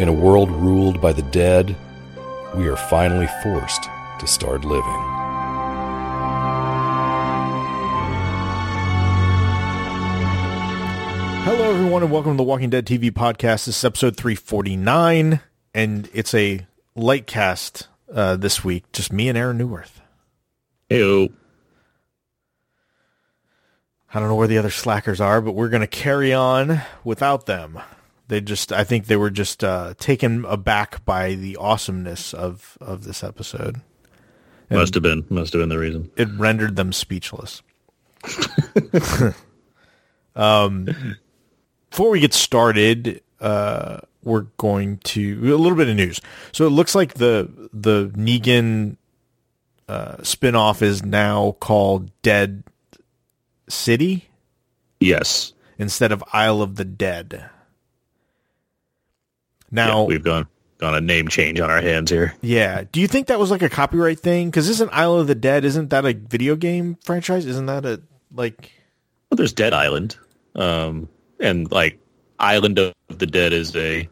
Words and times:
In 0.00 0.08
a 0.08 0.12
world 0.14 0.50
ruled 0.50 0.98
by 0.98 1.12
the 1.12 1.20
dead, 1.20 1.76
we 2.56 2.66
are 2.68 2.76
finally 2.76 3.28
forced 3.42 3.82
to 4.18 4.26
start 4.26 4.64
living. 4.64 4.82
Hello, 11.44 11.70
everyone, 11.70 12.02
and 12.02 12.10
welcome 12.10 12.32
to 12.32 12.36
the 12.38 12.42
Walking 12.42 12.70
Dead 12.70 12.86
TV 12.86 13.10
podcast. 13.10 13.66
This 13.66 13.76
is 13.76 13.84
episode 13.84 14.16
349, 14.16 15.40
and 15.74 16.08
it's 16.14 16.32
a 16.32 16.66
light 16.94 17.26
cast 17.26 17.88
uh, 18.10 18.36
this 18.36 18.64
week. 18.64 18.90
Just 18.92 19.12
me 19.12 19.28
and 19.28 19.36
Aaron 19.36 19.58
Newworth. 19.58 20.00
Heyo. 20.88 21.30
I 24.14 24.18
don't 24.18 24.28
know 24.30 24.36
where 24.36 24.48
the 24.48 24.56
other 24.56 24.70
slackers 24.70 25.20
are, 25.20 25.42
but 25.42 25.52
we're 25.52 25.68
going 25.68 25.82
to 25.82 25.86
carry 25.86 26.32
on 26.32 26.80
without 27.04 27.44
them. 27.44 27.80
They 28.30 28.40
just, 28.40 28.72
I 28.72 28.84
think 28.84 29.06
they 29.06 29.16
were 29.16 29.28
just 29.28 29.64
uh, 29.64 29.94
taken 29.98 30.44
aback 30.44 31.04
by 31.04 31.34
the 31.34 31.56
awesomeness 31.56 32.32
of, 32.32 32.78
of 32.80 33.02
this 33.02 33.24
episode. 33.24 33.80
And 34.70 34.78
Must 34.78 34.94
have 34.94 35.02
been. 35.02 35.26
Must 35.28 35.52
have 35.52 35.60
been 35.60 35.68
the 35.68 35.78
reason. 35.78 36.12
It 36.16 36.28
rendered 36.36 36.76
them 36.76 36.92
speechless. 36.92 37.60
um, 40.36 40.86
before 41.90 42.10
we 42.10 42.20
get 42.20 42.32
started, 42.32 43.20
uh, 43.40 43.98
we're 44.22 44.42
going 44.58 44.98
to 44.98 45.52
a 45.52 45.58
little 45.58 45.76
bit 45.76 45.88
of 45.88 45.96
news. 45.96 46.20
So 46.52 46.66
it 46.66 46.70
looks 46.70 46.94
like 46.94 47.14
the 47.14 47.50
the 47.72 48.12
Negan 48.14 48.96
uh, 49.88 50.18
spinoff 50.18 50.82
is 50.82 51.04
now 51.04 51.56
called 51.58 52.12
Dead 52.22 52.62
City 53.68 54.28
Yes. 55.00 55.52
instead 55.78 56.12
of 56.12 56.22
Isle 56.32 56.62
of 56.62 56.76
the 56.76 56.84
Dead. 56.84 57.50
Now, 59.70 60.00
Yeah, 60.02 60.06
we've 60.06 60.24
gone 60.24 60.46
gone 60.78 60.94
a 60.94 61.00
name 61.00 61.28
change 61.28 61.60
on 61.60 61.70
our 61.70 61.80
hands 61.82 62.10
here. 62.10 62.34
yeah. 62.40 62.84
Do 62.90 63.00
you 63.00 63.06
think 63.06 63.26
that 63.28 63.38
was 63.38 63.50
like 63.50 63.62
a 63.62 63.68
copyright 63.68 64.18
thing? 64.20 64.48
Because 64.50 64.68
isn't 64.68 64.90
Isle 64.92 65.16
of 65.16 65.26
the 65.26 65.34
Dead? 65.34 65.64
Isn't 65.64 65.90
that 65.90 66.04
a 66.04 66.14
video 66.14 66.56
game 66.56 66.96
franchise? 67.04 67.44
Isn't 67.46 67.66
that 67.66 67.84
a 67.84 68.00
like? 68.34 68.72
Well, 69.30 69.36
there's 69.36 69.52
Dead 69.52 69.72
Island, 69.74 70.16
um, 70.54 71.08
and 71.38 71.70
like 71.70 71.98
Island 72.38 72.78
of 72.78 72.94
the 73.08 73.26
Dead 73.26 73.52
is 73.52 73.76
a 73.76 74.08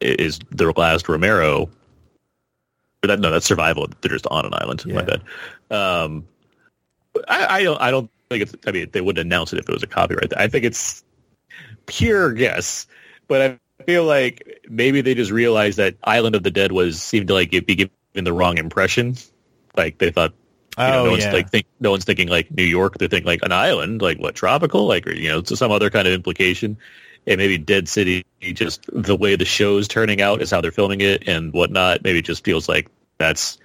is 0.00 0.38
the 0.50 0.72
last 0.76 1.08
Romero. 1.08 1.70
That 3.02 3.20
no, 3.20 3.30
that's 3.30 3.46
survival. 3.46 3.86
They're 4.00 4.10
just 4.10 4.26
on 4.26 4.44
an 4.44 4.52
island. 4.54 4.84
My 4.86 4.94
Yeah. 4.94 5.16
bad. 5.70 5.74
Um, 6.04 6.26
I, 7.28 7.46
I 7.60 7.62
don't. 7.62 7.80
I 7.80 7.90
don't 7.92 8.10
think 8.28 8.42
it's. 8.42 8.54
I 8.66 8.72
mean, 8.72 8.88
they 8.92 9.00
wouldn't 9.00 9.24
announce 9.24 9.52
it 9.52 9.58
if 9.60 9.68
it 9.68 9.72
was 9.72 9.82
a 9.84 9.86
copyright. 9.86 10.32
I 10.36 10.48
think 10.48 10.64
it's 10.64 11.04
pure 11.86 12.32
guess, 12.32 12.86
but 13.28 13.40
I 13.40 13.58
feel 13.86 14.04
like 14.04 14.60
maybe 14.68 15.00
they 15.00 15.14
just 15.14 15.30
realized 15.30 15.78
that 15.78 15.96
Island 16.04 16.34
of 16.34 16.42
the 16.42 16.50
Dead 16.50 16.72
was 16.72 17.00
seemed 17.02 17.28
to 17.28 17.34
like 17.34 17.50
be 17.50 17.74
given 17.74 17.90
the 18.14 18.32
wrong 18.32 18.58
impression. 18.58 19.16
Like 19.76 19.98
they 19.98 20.10
thought 20.10 20.32
you 20.76 20.84
know, 20.84 21.00
Oh 21.00 21.04
no 21.06 21.10
one's 21.12 21.24
yeah, 21.24 21.32
like 21.32 21.50
think 21.50 21.66
no 21.80 21.90
one's 21.90 22.04
thinking 22.04 22.28
like 22.28 22.50
New 22.50 22.64
York. 22.64 22.98
They're 22.98 23.08
thinking 23.08 23.26
like 23.26 23.42
an 23.42 23.52
island, 23.52 24.00
like 24.02 24.18
what 24.18 24.34
tropical, 24.34 24.86
like 24.86 25.06
or, 25.06 25.12
you 25.12 25.28
know, 25.28 25.40
to 25.40 25.56
some 25.56 25.70
other 25.72 25.90
kind 25.90 26.06
of 26.06 26.14
implication. 26.14 26.78
And 27.26 27.38
maybe 27.38 27.58
Dead 27.58 27.88
City, 27.88 28.24
just 28.40 28.88
the 28.92 29.16
way 29.16 29.36
the 29.36 29.44
show's 29.44 29.86
turning 29.88 30.20
out 30.22 30.40
is 30.40 30.50
how 30.50 30.60
they're 30.60 30.70
filming 30.72 31.00
it 31.00 31.28
and 31.28 31.52
whatnot. 31.52 32.02
Maybe 32.04 32.20
it 32.20 32.24
just 32.24 32.44
feels 32.44 32.68
like 32.68 32.88
that's 33.18 33.58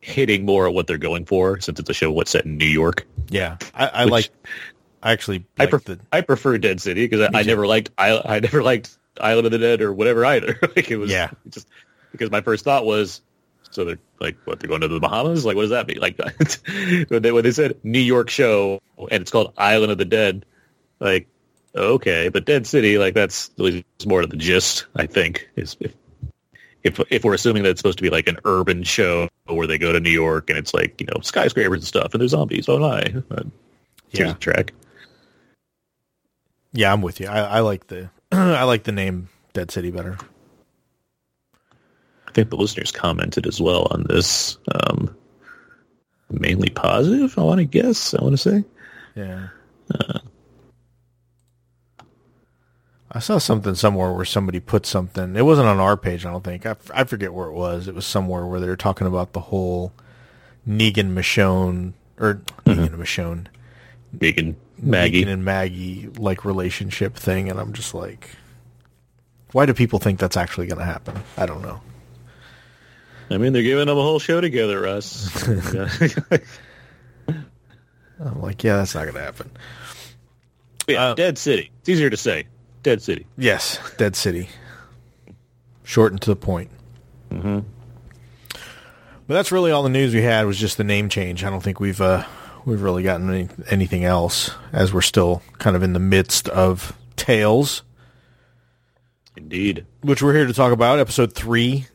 hitting 0.00 0.44
more 0.46 0.66
at 0.66 0.74
what 0.74 0.86
they're 0.86 0.98
going 0.98 1.24
for 1.24 1.60
since 1.60 1.78
it's 1.78 1.90
a 1.90 1.94
show 1.94 2.10
what's 2.10 2.30
set 2.30 2.44
in 2.44 2.56
New 2.56 2.64
York. 2.66 3.06
yeah. 3.28 3.56
I, 3.74 3.86
I 3.88 4.04
Which- 4.04 4.10
like. 4.12 4.30
I 5.00 5.12
actually 5.12 5.44
I, 5.56 5.62
like 5.62 5.70
pref- 5.70 5.84
the 5.84 6.00
I 6.10 6.22
prefer 6.22 6.58
Dead 6.58 6.80
City 6.80 7.06
because 7.06 7.30
I, 7.32 7.38
I 7.38 7.42
never 7.44 7.68
liked 7.68 7.90
I, 7.96 8.20
I 8.24 8.40
never 8.40 8.64
liked 8.64 8.98
Island 9.20 9.46
of 9.46 9.52
the 9.52 9.58
Dead 9.58 9.80
or 9.82 9.92
whatever 9.92 10.24
either. 10.24 10.58
like 10.76 10.90
it 10.90 10.96
was 10.96 11.10
Yeah. 11.10 11.30
just 11.50 11.68
because 12.12 12.30
my 12.30 12.40
first 12.40 12.64
thought 12.64 12.84
was 12.86 13.20
so 13.70 13.84
they're 13.84 13.98
like 14.18 14.36
what 14.44 14.60
they're 14.60 14.68
going 14.68 14.80
to 14.80 14.88
the 14.88 14.98
Bahamas 14.98 15.44
like 15.44 15.54
what 15.54 15.62
does 15.62 15.70
that 15.70 15.86
mean 15.86 15.98
like 15.98 16.18
when 17.10 17.20
they 17.22 17.30
when 17.32 17.44
they 17.44 17.52
said 17.52 17.78
New 17.84 17.98
York 18.00 18.30
show 18.30 18.80
and 18.98 19.20
it's 19.20 19.30
called 19.30 19.52
Island 19.58 19.92
of 19.92 19.98
the 19.98 20.06
Dead 20.06 20.46
like 21.00 21.28
okay 21.74 22.30
but 22.30 22.46
Dead 22.46 22.66
City 22.66 22.96
like 22.96 23.12
that's 23.12 23.50
at 23.50 23.60
least 23.60 23.84
more 24.06 24.22
to 24.22 24.26
the 24.26 24.38
gist 24.38 24.86
I 24.96 25.04
think 25.06 25.48
is 25.54 25.76
if 25.80 25.92
if 26.82 26.98
if 27.10 27.24
we're 27.24 27.34
assuming 27.34 27.62
that 27.64 27.70
it's 27.70 27.80
supposed 27.80 27.98
to 27.98 28.02
be 28.02 28.08
like 28.10 28.26
an 28.26 28.38
urban 28.46 28.84
show 28.84 29.28
where 29.44 29.66
they 29.66 29.76
go 29.76 29.92
to 29.92 30.00
New 30.00 30.08
York 30.10 30.48
and 30.48 30.58
it's 30.58 30.72
like 30.72 30.98
you 30.98 31.06
know 31.06 31.20
skyscrapers 31.20 31.80
and 31.80 31.86
stuff 31.86 32.14
and 32.14 32.22
there's 32.22 32.30
zombies 32.30 32.70
oh 32.70 32.78
my 32.78 33.02
uh, 33.30 33.42
yeah 34.12 34.32
track 34.34 34.72
yeah. 36.72 36.92
I'm 36.92 37.02
with 37.02 37.18
you. 37.20 37.26
I, 37.28 37.38
I 37.40 37.60
like 37.60 37.86
the 37.86 38.10
I 38.32 38.64
like 38.64 38.84
the 38.84 38.92
name 38.92 39.28
Dead 39.52 39.70
City 39.70 39.90
better. 39.90 40.18
I 42.26 42.30
think 42.32 42.50
the 42.50 42.56
listeners 42.56 42.92
commented 42.92 43.46
as 43.46 43.60
well 43.60 43.88
on 43.90 44.04
this. 44.08 44.58
Um, 44.72 45.16
mainly 46.30 46.68
positive, 46.70 47.38
I 47.38 47.42
want 47.42 47.58
to 47.58 47.64
guess. 47.64 48.14
I 48.14 48.22
want 48.22 48.34
to 48.34 48.38
say. 48.38 48.64
Yeah. 49.14 49.48
I 53.10 53.20
saw 53.20 53.38
something 53.38 53.74
somewhere 53.74 54.12
where 54.12 54.26
somebody 54.26 54.60
put 54.60 54.84
something. 54.84 55.34
It 55.34 55.44
wasn't 55.44 55.68
on 55.68 55.80
our 55.80 55.96
page, 55.96 56.26
I 56.26 56.30
don't 56.30 56.44
think. 56.44 56.66
I, 56.66 56.70
f- 56.70 56.90
I 56.94 57.04
forget 57.04 57.32
where 57.32 57.48
it 57.48 57.54
was. 57.54 57.88
It 57.88 57.94
was 57.94 58.04
somewhere 58.04 58.44
where 58.44 58.60
they 58.60 58.66
were 58.68 58.76
talking 58.76 59.06
about 59.06 59.32
the 59.32 59.40
whole 59.40 59.94
Negan 60.68 61.14
Michonne 61.14 61.94
or 62.18 62.42
Negan 62.66 62.92
and 62.92 63.02
Michonne, 63.02 63.46
Megan, 64.20 64.56
Maggie. 64.80 65.24
Negan 65.24 65.28
and 65.32 65.44
Maggie 65.44 66.08
like 66.16 66.44
relationship 66.44 67.14
thing, 67.16 67.48
and 67.50 67.58
I'm 67.58 67.72
just 67.72 67.94
like, 67.94 68.30
why 69.52 69.66
do 69.66 69.74
people 69.74 69.98
think 69.98 70.18
that's 70.20 70.36
actually 70.36 70.66
going 70.66 70.78
to 70.78 70.84
happen? 70.84 71.20
I 71.36 71.46
don't 71.46 71.62
know. 71.62 71.80
I 73.30 73.36
mean, 73.38 73.52
they're 73.52 73.62
giving 73.62 73.86
them 73.86 73.98
a 73.98 74.02
whole 74.02 74.18
show 74.18 74.40
together, 74.40 74.80
Russ. 74.80 75.46
I'm 78.20 78.40
like, 78.40 78.64
yeah, 78.64 78.76
that's 78.76 78.94
not 78.94 79.02
going 79.02 79.14
to 79.14 79.20
happen. 79.20 79.50
yeah, 80.88 81.10
Uh, 81.10 81.14
Dead 81.14 81.38
City. 81.38 81.70
It's 81.80 81.88
easier 81.88 82.10
to 82.10 82.16
say. 82.16 82.46
Dead 82.82 83.02
City. 83.02 83.26
Yes, 83.36 83.78
Dead 83.96 84.16
City. 84.16 84.48
Short 85.84 86.12
and 86.12 86.20
to 86.22 86.30
the 86.30 86.36
point. 86.36 86.70
Mm-hmm. 87.30 87.60
But 89.26 89.34
that's 89.34 89.52
really 89.52 89.70
all 89.72 89.82
the 89.82 89.88
news 89.90 90.14
we 90.14 90.22
had 90.22 90.46
was 90.46 90.58
just 90.58 90.78
the 90.78 90.84
name 90.84 91.08
change. 91.10 91.44
I 91.44 91.50
don't 91.50 91.62
think 91.62 91.80
we've 91.80 92.00
uh, 92.00 92.24
we've 92.64 92.82
really 92.82 93.02
gotten 93.02 93.30
any, 93.30 93.48
anything 93.70 94.04
else 94.04 94.50
as 94.72 94.92
we're 94.92 95.00
still 95.00 95.42
kind 95.58 95.76
of 95.76 95.82
in 95.82 95.92
the 95.92 95.98
midst 95.98 96.48
of 96.48 96.92
Tales, 97.16 97.82
Indeed. 99.36 99.86
which 100.02 100.22
we're 100.22 100.34
here 100.34 100.46
to 100.46 100.52
talk 100.52 100.72
about. 100.72 100.98
Episode 100.98 101.32
three 101.34 101.86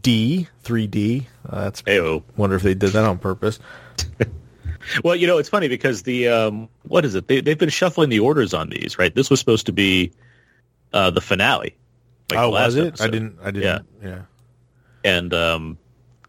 D, 0.00 0.48
three 0.62 0.86
D. 0.86 1.26
Uh, 1.48 1.64
that's 1.64 1.82
Ayo. 1.82 2.22
wonder 2.36 2.56
if 2.56 2.62
they 2.62 2.74
did 2.74 2.92
that 2.92 3.04
on 3.04 3.18
purpose. 3.18 3.58
Well, 5.04 5.14
you 5.14 5.26
know, 5.26 5.36
it's 5.36 5.50
funny 5.50 5.68
because 5.68 6.02
the 6.04 6.28
um, 6.28 6.68
what 6.84 7.04
is 7.04 7.14
it? 7.14 7.28
They, 7.28 7.42
they've 7.42 7.58
been 7.58 7.68
shuffling 7.68 8.08
the 8.08 8.20
orders 8.20 8.54
on 8.54 8.70
these, 8.70 8.98
right? 8.98 9.14
This 9.14 9.28
was 9.28 9.38
supposed 9.38 9.66
to 9.66 9.72
be 9.72 10.12
uh, 10.94 11.10
the 11.10 11.20
finale. 11.20 11.76
like 12.30 12.38
oh, 12.38 12.46
the 12.46 12.50
was 12.52 12.76
it? 12.76 12.98
I 13.00 13.08
didn't. 13.08 13.38
I 13.42 13.50
didn't. 13.50 13.86
Yeah. 14.02 14.22
and 15.04 15.34
um, 15.34 15.78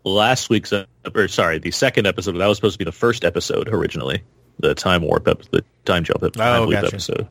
last 0.10 0.50
week's 0.50 0.74
ep- 0.74 0.88
or 1.16 1.28
sorry, 1.28 1.58
the 1.60 1.72
second 1.72 2.06
episode 2.08 2.34
that 2.34 2.48
was 2.48 2.58
supposed 2.58 2.76
to 2.76 2.80
be 2.80 2.86
the 2.86 2.92
first 2.92 3.24
episode 3.24 3.70
originally, 3.70 4.22
the 4.60 4.74
time 4.76 5.02
warp, 5.04 5.28
ep- 5.28 5.44
the 5.52 5.64
time 5.86 6.04
jump, 6.04 6.24
ep- 6.24 6.34
time 6.34 6.64
Oh, 6.64 6.72
gotcha. 6.72 6.88
episode. 6.88 7.28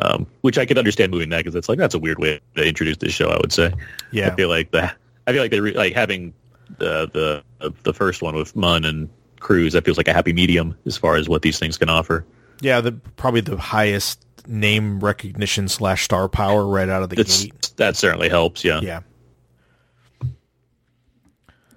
Um, 0.00 0.26
which 0.40 0.56
I 0.56 0.64
could 0.64 0.78
understand 0.78 1.12
moving 1.12 1.28
that 1.30 1.38
because 1.38 1.54
it's 1.54 1.68
like 1.68 1.78
that's 1.78 1.94
a 1.94 1.98
weird 1.98 2.18
way 2.18 2.40
to 2.56 2.64
introduce 2.66 2.96
this 2.96 3.12
show. 3.12 3.28
I 3.28 3.36
would 3.36 3.52
say. 3.52 3.72
Yeah. 4.10 4.28
I 4.32 4.34
feel 4.36 4.48
like 4.48 4.70
that. 4.70 4.96
I 5.26 5.32
feel 5.32 5.42
like 5.42 5.50
they 5.50 5.60
re- 5.60 5.74
like 5.74 5.92
having 5.94 6.32
the 6.78 7.42
the 7.62 7.72
the 7.82 7.92
first 7.92 8.22
one 8.22 8.34
with 8.34 8.56
Munn 8.56 8.84
and 8.86 9.08
Crews. 9.40 9.74
That 9.74 9.84
feels 9.84 9.98
like 9.98 10.08
a 10.08 10.14
happy 10.14 10.32
medium 10.32 10.76
as 10.86 10.96
far 10.96 11.16
as 11.16 11.28
what 11.28 11.42
these 11.42 11.58
things 11.58 11.76
can 11.76 11.90
offer. 11.90 12.24
Yeah. 12.62 12.80
The 12.80 12.92
probably 13.16 13.42
the 13.42 13.58
highest 13.58 14.24
name 14.46 14.98
recognition 15.00 15.68
slash 15.68 16.04
star 16.04 16.26
power 16.28 16.66
right 16.66 16.88
out 16.88 17.02
of 17.02 17.10
the 17.10 17.20
It's, 17.20 17.42
gate. 17.44 17.72
that 17.76 17.94
certainly 17.94 18.30
helps. 18.30 18.64
Yeah. 18.64 18.80
Yeah. 18.80 19.00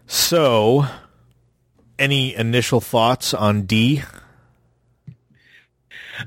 So, 0.08 0.86
any 1.98 2.36
initial 2.36 2.82
thoughts 2.82 3.34
on 3.34 3.64
Dee? 3.64 4.04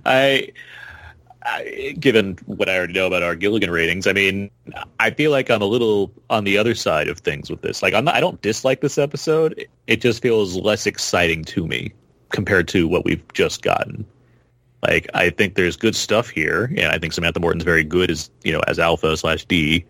I 0.05 0.53
I, 1.49 1.95
given 1.99 2.37
what 2.45 2.69
I 2.69 2.77
already 2.77 2.93
know 2.93 3.07
about 3.07 3.23
our 3.23 3.35
Gilligan 3.35 3.71
ratings, 3.71 4.07
I 4.07 4.13
mean, 4.13 4.51
I 5.01 5.11
feel 5.11 5.31
like 5.31 5.51
I'm 5.51 5.63
a 5.63 5.67
little 5.67 6.13
on 6.29 6.45
the 6.45 6.59
other 6.59 6.75
side 6.75 7.09
of 7.09 7.21
things 7.21 7.49
with 7.49 7.63
this. 7.63 7.83
Like, 7.83 7.95
I'm 7.95 8.05
not, 8.05 8.15
I 8.15 8.21
don't 8.21 8.41
dislike 8.43 8.83
this 8.83 8.99
episode. 8.99 9.67
It 9.87 10.03
just 10.03 10.21
feels 10.21 10.57
less 10.57 10.87
exciting 10.87 11.45
to 11.45 11.67
me 11.67 11.93
compared 12.31 12.69
to 12.69 12.87
what 12.87 13.05
we've 13.05 13.23
just 13.33 13.63
gotten. 13.63 14.05
Like, 14.83 15.09
I 15.15 15.31
think 15.31 15.55
there's 15.55 15.77
good 15.77 15.97
stuff 15.97 16.29
here, 16.29 16.65
and 16.77 16.89
I 16.89 16.99
think 16.99 17.15
Samantha 17.15 17.41
Morton's 17.41 17.65
very 17.65 17.83
good 17.83 18.11
as 18.11 18.31
you 18.45 18.53
know 18.53 18.61
as 18.69 18.79
Alpha 18.79 19.17
slash 19.17 19.45
Dee. 19.47 19.87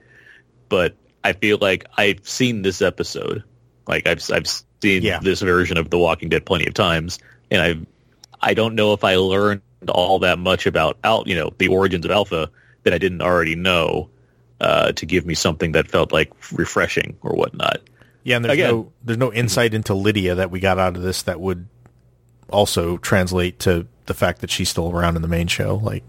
But 0.69 0.95
I 1.25 1.33
feel 1.33 1.59
like 1.61 1.85
I've 1.99 2.27
seen 2.27 2.63
this 2.63 2.81
episode. 2.81 3.43
Like, 3.89 4.07
I've 4.07 4.23
I've 4.31 4.47
seen 4.47 5.03
Yeah. 5.03 5.19
this 5.21 5.41
version 5.41 5.77
of 5.79 5.91
The 5.91 5.99
Walking 5.99 6.29
Dead 6.29 6.45
plenty 6.47 6.67
of 6.67 6.75
times, 6.75 7.19
and 7.51 7.61
I 8.41 8.49
I 8.51 8.55
don't 8.55 8.77
know 8.77 8.93
if 8.93 9.03
I 9.03 9.17
learned 9.17 9.63
all 9.89 10.21
that 10.21 10.39
much 10.39 10.67
about 10.67 10.99
Al, 11.03 11.25
you 11.27 11.35
know, 11.35 11.53
the 11.59 11.69
origins 11.69 12.05
of 12.05 12.11
Alpha 12.13 12.51
that 12.85 12.93
I 12.93 12.99
didn't 12.99 13.23
already 13.23 13.55
know 13.57 14.11
uh, 14.61 14.93
to 14.93 15.07
give 15.07 15.25
me 15.27 15.35
something 15.35 15.73
that 15.73 15.89
felt 15.91 16.13
like 16.13 16.31
refreshing 16.53 17.17
or 17.23 17.33
whatnot. 17.35 17.79
Yeah, 18.25 18.37
and 18.37 18.45
there's 18.45 18.55
Again. 18.55 18.71
no 18.71 18.93
there's 19.05 19.19
no 19.19 19.33
insight 19.33 19.73
into 19.75 19.95
Lydia 19.95 20.35
that 20.37 20.51
we 20.51 20.61
got 20.61 20.79
out 20.79 20.97
of 20.97 21.03
this 21.03 21.23
that 21.23 21.41
would 21.41 21.67
also 22.51 22.97
translate 22.99 23.59
to 23.61 23.87
the 24.07 24.15
fact 24.15 24.41
that 24.41 24.51
she's 24.51 24.69
still 24.69 24.91
around 24.91 25.17
in 25.17 25.23
the 25.23 25.29
main 25.29 25.47
show. 25.47 25.77
Like, 25.77 26.03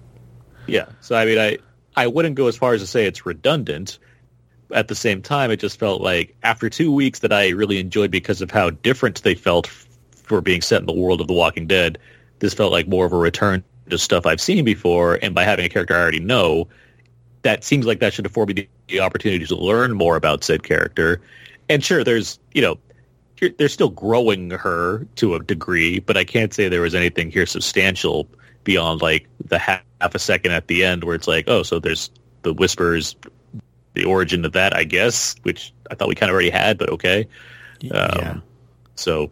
Yeah. 0.68 0.86
So 1.02 1.16
I 1.16 1.26
mean, 1.26 1.38
I 1.40 1.58
I 1.96 2.08
wouldn't 2.08 2.36
go 2.36 2.48
as 2.48 2.56
far 2.58 2.74
as 2.74 2.82
to 2.82 2.88
say 2.88 3.06
it's 3.06 3.26
redundant. 3.26 4.00
At 4.72 4.88
the 4.88 4.96
same 4.96 5.22
time, 5.22 5.52
it 5.52 5.60
just 5.60 5.80
felt 5.80 6.02
like 6.02 6.36
after 6.44 6.70
two 6.70 6.92
weeks 6.92 7.20
that 7.20 7.34
I 7.34 7.50
really 7.50 7.80
enjoyed 7.80 8.12
because 8.12 8.42
of 8.42 8.52
how 8.52 8.70
different 8.70 9.24
they 9.24 9.36
felt 9.36 9.68
for 10.12 10.42
being 10.42 10.62
set 10.62 10.82
in 10.82 10.86
the 10.86 10.94
world 10.94 11.22
of 11.22 11.28
The 11.28 11.34
Walking 11.34 11.68
Dead. 11.68 11.98
This 12.40 12.54
felt 12.54 12.72
like 12.72 12.88
more 12.88 13.06
of 13.06 13.14
a 13.14 13.18
return 13.18 13.64
to 13.90 13.98
stuff 13.98 14.26
I've 14.26 14.42
seen 14.42 14.64
before, 14.64 15.18
and 15.22 15.34
by 15.34 15.44
having 15.44 15.66
a 15.66 15.70
character 15.70 15.96
I 15.96 16.00
already 16.00 16.20
know, 16.20 16.68
that 17.42 17.64
seems 17.64 17.86
like 17.86 18.00
that 18.00 18.14
should 18.14 18.26
afford 18.26 18.50
me 18.50 18.68
the- 18.88 19.00
opportunity 19.00 19.46
to 19.46 19.56
learn 19.56 19.94
more 19.94 20.16
about 20.16 20.44
said 20.44 20.64
character. 20.64 21.22
And 21.68 21.84
sure, 21.84 22.04
there's 22.04 22.40
you 22.54 22.62
know, 22.62 22.78
they're 23.58 23.70
still 23.70 23.90
growing 23.90 24.50
her 24.52 25.06
to 25.16 25.36
a 25.36 25.44
degree, 25.44 26.00
but 26.00 26.18
I 26.18 26.24
can't 26.24 26.54
say 26.54 26.68
there 26.68 26.82
was 26.82 26.96
anything 26.96 27.32
here 27.32 27.46
substantial 27.46 28.28
beyond 28.64 29.02
like 29.02 29.28
the 29.46 29.58
half, 29.58 29.82
half 30.02 30.16
a 30.16 30.20
second 30.20 30.52
at 30.52 30.68
the 30.68 30.84
end 30.84 31.04
where 31.04 31.16
it's 31.16 31.28
like, 31.28 31.46
oh, 31.48 31.64
so 31.64 31.80
there's 31.80 32.10
the 32.42 32.54
whispers, 32.54 33.16
the 34.00 34.06
origin 34.06 34.46
of 34.46 34.54
that, 34.54 34.76
I 34.76 34.84
guess, 34.84 35.36
which 35.44 35.74
I 35.92 35.96
thought 35.96 36.08
we 36.08 36.16
kind 36.16 36.30
of 36.30 36.34
already 36.34 36.50
had, 36.50 36.78
but 36.78 36.90
okay. 36.90 37.28
Um, 37.84 37.90
yeah, 37.92 38.38
So, 38.96 39.32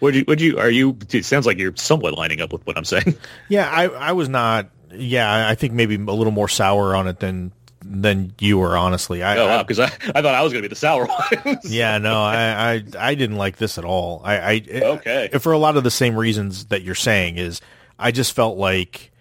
would 0.00 0.14
you? 0.14 0.24
Would 0.28 0.40
you? 0.40 0.58
Are 0.58 0.70
you? 0.70 0.96
It 1.10 1.24
sounds 1.24 1.46
like 1.46 1.58
you're 1.58 1.76
somewhat 1.76 2.14
lining 2.14 2.40
up 2.40 2.52
with 2.52 2.66
what 2.66 2.76
I'm 2.76 2.84
saying. 2.84 3.16
yeah. 3.48 3.68
I 3.70 3.84
I 3.84 4.12
was 4.12 4.28
not. 4.28 4.68
Yeah, 4.94 5.48
I 5.48 5.54
think 5.54 5.72
maybe 5.72 5.94
a 5.94 5.98
little 5.98 6.32
more 6.32 6.48
sour 6.48 6.94
on 6.96 7.06
it 7.06 7.20
than 7.20 7.52
than 7.84 8.32
you 8.40 8.58
were. 8.58 8.76
Honestly, 8.76 9.22
I, 9.22 9.36
oh, 9.38 9.46
wow, 9.46 9.62
because 9.62 9.78
I, 9.78 9.84
I 9.86 10.22
thought 10.22 10.34
I 10.34 10.42
was 10.42 10.52
going 10.52 10.62
to 10.62 10.68
be 10.68 10.72
the 10.72 10.76
sour 10.76 11.06
one. 11.44 11.58
yeah, 11.64 11.98
no, 11.98 12.20
I, 12.22 12.74
I 12.74 12.84
I 12.98 13.14
didn't 13.14 13.36
like 13.36 13.56
this 13.58 13.78
at 13.78 13.84
all. 13.84 14.20
I, 14.24 14.34
I 14.36 14.62
Okay. 14.82 15.28
for 15.40 15.52
a 15.52 15.58
lot 15.58 15.76
of 15.76 15.84
the 15.84 15.90
same 15.90 16.16
reasons 16.16 16.66
that 16.66 16.82
you're 16.82 16.94
saying 16.94 17.36
is 17.38 17.60
I 17.98 18.10
just 18.10 18.32
felt 18.34 18.58
like 18.58 19.11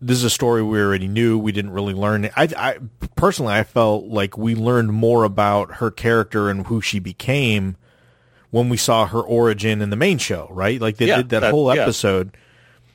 this 0.00 0.18
is 0.18 0.24
a 0.24 0.30
story 0.30 0.62
we 0.62 0.78
already 0.80 1.08
knew. 1.08 1.38
We 1.38 1.52
didn't 1.52 1.70
really 1.72 1.94
learn. 1.94 2.26
I, 2.36 2.48
I 2.56 2.78
personally, 3.16 3.54
I 3.54 3.62
felt 3.64 4.04
like 4.04 4.36
we 4.36 4.54
learned 4.54 4.92
more 4.92 5.24
about 5.24 5.76
her 5.76 5.90
character 5.90 6.48
and 6.50 6.66
who 6.66 6.80
she 6.80 6.98
became 6.98 7.76
when 8.50 8.68
we 8.68 8.76
saw 8.76 9.06
her 9.06 9.20
origin 9.20 9.80
in 9.82 9.90
the 9.90 9.96
main 9.96 10.18
show. 10.18 10.48
Right, 10.50 10.80
like 10.80 10.96
they 10.98 11.06
Yeah, 11.06 11.16
did 11.18 11.30
that, 11.30 11.40
that- 11.40 11.50
whole 11.50 11.74
yeah. 11.74 11.82
episode. 11.82 12.36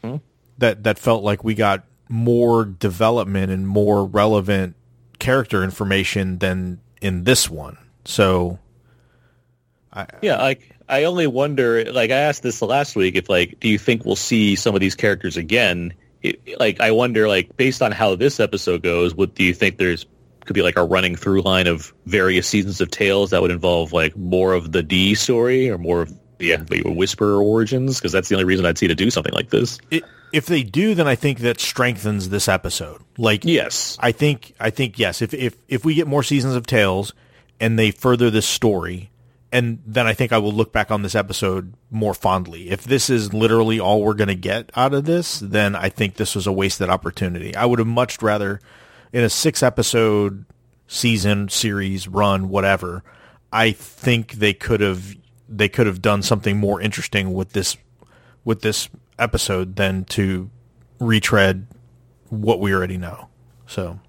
Mm-hmm. 0.04 0.18
That 0.60 0.84
that 0.84 1.00
felt 1.00 1.24
like 1.24 1.44
we 1.44 1.56
got 1.56 1.84
more 2.08 2.66
development 2.66 3.52
and 3.52 3.68
more 3.68 4.06
relevant 4.06 4.76
character 5.18 5.64
information 5.64 6.38
than 6.40 6.80
in 7.02 7.24
this 7.24 7.50
one. 7.50 7.78
So 8.06 8.60
Yeah, 10.22 10.38
like 10.42 10.76
I 10.88 11.04
only 11.06 11.28
wonder. 11.28 11.92
Like 11.92 12.12
I 12.12 12.16
asked 12.18 12.44
this 12.44 12.62
last 12.62 12.96
week, 12.96 13.16
if 13.16 13.30
like, 13.30 13.60
do 13.60 13.68
you 13.70 13.78
think 13.78 14.06
we'll 14.06 14.16
see 14.16 14.56
some 14.56 14.76
of 14.76 14.82
these 14.82 14.96
characters 14.96 15.36
again? 15.38 15.94
It, 16.24 16.60
like 16.60 16.80
I 16.80 16.92
wonder, 16.92 17.28
like 17.28 17.56
based 17.58 17.82
on 17.82 17.92
how 17.92 18.16
this 18.16 18.40
episode 18.40 18.84
goes, 18.84 19.16
what 19.16 19.36
do 19.36 19.44
you 19.44 19.54
think 19.54 19.78
there's 19.78 20.06
could 20.46 20.54
be 20.54 20.62
like 20.62 20.78
a 20.78 20.84
running 20.84 21.16
through 21.16 21.42
line 21.42 21.68
of 21.68 21.94
various 22.06 22.48
seasons 22.48 22.82
of 22.82 22.90
tales 22.90 23.30
that 23.30 23.42
would 23.42 23.52
involve 23.52 23.94
like 23.94 24.16
more 24.18 24.54
of 24.54 24.72
the 24.72 24.82
Dee 24.84 25.16
story 25.16 25.70
or 25.70 25.78
more 25.78 26.02
of 26.02 26.14
the, 26.40 26.56
the 26.58 26.82
Whisperer 26.84 27.42
origins? 27.42 28.00
Because 28.00 28.12
that's 28.12 28.30
the 28.30 28.36
only 28.36 28.46
reason 28.46 28.66
I'd 28.66 28.78
see 28.78 28.88
to 28.88 28.96
do 28.96 29.12
something 29.12 29.34
like 29.34 29.50
this. 29.50 29.80
i 29.92 30.02
if 30.34 30.46
they 30.46 30.64
do, 30.64 30.96
then 30.96 31.08
I 31.08 31.16
think 31.16 31.40
that 31.40 31.60
strengthens 31.60 32.30
this 32.30 32.48
episode. 32.48 33.02
Like, 33.18 33.44
Yes. 33.44 33.98
I 34.00 34.14
think 34.14 34.54
I 34.60 34.70
think 34.70 34.98
yes. 34.98 35.22
If 35.22 35.34
if 35.34 35.56
if 35.68 35.84
we 35.84 35.94
get 35.94 36.08
more 36.08 36.24
seasons 36.24 36.56
of 36.56 36.66
Tales 36.66 37.14
and 37.60 37.78
they 37.78 37.92
further 37.92 38.30
this 38.30 38.48
story, 38.48 39.11
and 39.52 39.82
then 39.86 40.08
I 40.08 40.14
think 40.14 40.32
I 40.32 40.38
will 40.38 40.54
look 40.54 40.72
back 40.72 40.92
on 40.92 41.02
this 41.02 41.16
episode 41.16 41.74
more 41.90 42.14
fondly. 42.14 42.70
If 42.70 42.84
this 42.86 43.10
is 43.10 43.34
literally 43.34 43.80
all 43.80 44.02
we're 44.02 44.14
going 44.14 44.30
to 44.30 44.36
get 44.36 44.72
out 44.76 44.94
of 44.94 45.06
this, 45.06 45.40
then 45.40 45.76
I 45.76 45.90
think 45.90 46.16
this 46.16 46.36
was 46.36 46.48
a 46.48 46.54
wasted 46.54 46.90
opportunity. 46.90 47.56
I 47.56 47.66
would 47.66 47.80
have 47.80 47.88
much 47.88 48.22
rather 48.22 48.62
in 49.12 49.24
a 49.24 49.30
six 49.30 49.62
episode 49.62 50.46
season 50.88 51.50
series 51.50 52.08
run 52.08 52.50
whatever. 52.50 53.04
I 53.52 53.72
think 53.72 54.34
they 54.34 54.54
could 54.54 54.80
have 54.80 55.16
they 55.50 55.68
could 55.68 55.86
have 55.86 56.02
done 56.02 56.22
something 56.22 56.58
more 56.58 56.80
interesting 56.80 57.34
with 57.34 57.52
this 57.52 57.76
with 58.46 58.62
this 58.62 58.88
episode 59.20 59.76
than 59.76 60.06
to 60.06 60.50
retread 61.00 61.68
what 62.30 62.62
we 62.62 62.74
already 62.74 62.98
know. 62.98 63.28
So 63.68 64.00